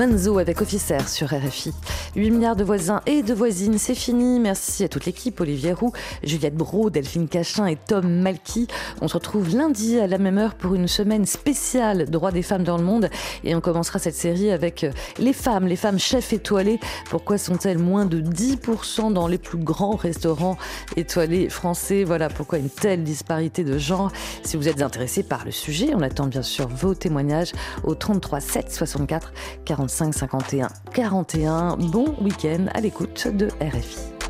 Vanzo 0.00 0.38
avec 0.38 0.62
Officer 0.62 0.96
sur 1.06 1.28
RFI. 1.28 1.74
8 2.16 2.30
milliards 2.30 2.56
de 2.56 2.64
voisins 2.64 3.00
et 3.06 3.22
de 3.22 3.32
voisines, 3.32 3.78
c'est 3.78 3.94
fini. 3.94 4.40
Merci 4.40 4.82
à 4.84 4.88
toute 4.88 5.06
l'équipe, 5.06 5.40
Olivier 5.40 5.72
Roux, 5.72 5.92
Juliette 6.24 6.56
Brault, 6.56 6.90
Delphine 6.90 7.28
Cachin 7.28 7.66
et 7.66 7.76
Tom 7.76 8.08
Malky. 8.08 8.66
On 9.00 9.06
se 9.06 9.14
retrouve 9.14 9.54
lundi 9.56 9.98
à 9.98 10.06
la 10.06 10.18
même 10.18 10.38
heure 10.38 10.54
pour 10.54 10.74
une 10.74 10.88
semaine 10.88 11.24
spéciale 11.24 12.10
droits 12.10 12.32
des 12.32 12.42
femmes 12.42 12.64
dans 12.64 12.76
le 12.76 12.82
monde. 12.82 13.08
Et 13.44 13.54
on 13.54 13.60
commencera 13.60 13.98
cette 13.98 14.14
série 14.16 14.50
avec 14.50 14.84
les 15.18 15.32
femmes, 15.32 15.66
les 15.66 15.76
femmes 15.76 15.98
chefs 15.98 16.32
étoilées. 16.32 16.80
Pourquoi 17.10 17.38
sont-elles 17.38 17.78
moins 17.78 18.06
de 18.06 18.20
10% 18.20 19.12
dans 19.12 19.28
les 19.28 19.38
plus 19.38 19.58
grands 19.58 19.96
restaurants 19.96 20.56
étoilés 20.96 21.48
français? 21.48 22.02
Voilà 22.02 22.28
pourquoi 22.28 22.58
une 22.58 22.70
telle 22.70 23.04
disparité 23.04 23.62
de 23.62 23.78
genre. 23.78 24.10
Si 24.42 24.56
vous 24.56 24.68
êtes 24.68 24.82
intéressé 24.82 25.22
par 25.22 25.44
le 25.44 25.52
sujet, 25.52 25.92
on 25.94 26.02
attend 26.02 26.26
bien 26.26 26.42
sûr 26.42 26.68
vos 26.68 26.94
témoignages 26.94 27.52
au 27.84 27.94
33 27.94 28.40
7 28.40 28.72
64 28.72 29.32
45 29.64 30.14
51 30.14 30.68
41. 30.92 31.76
Bon 32.00 32.14
week-end 32.22 32.64
à 32.72 32.80
l'écoute 32.80 33.28
de 33.28 33.48
RFI. 33.60 34.29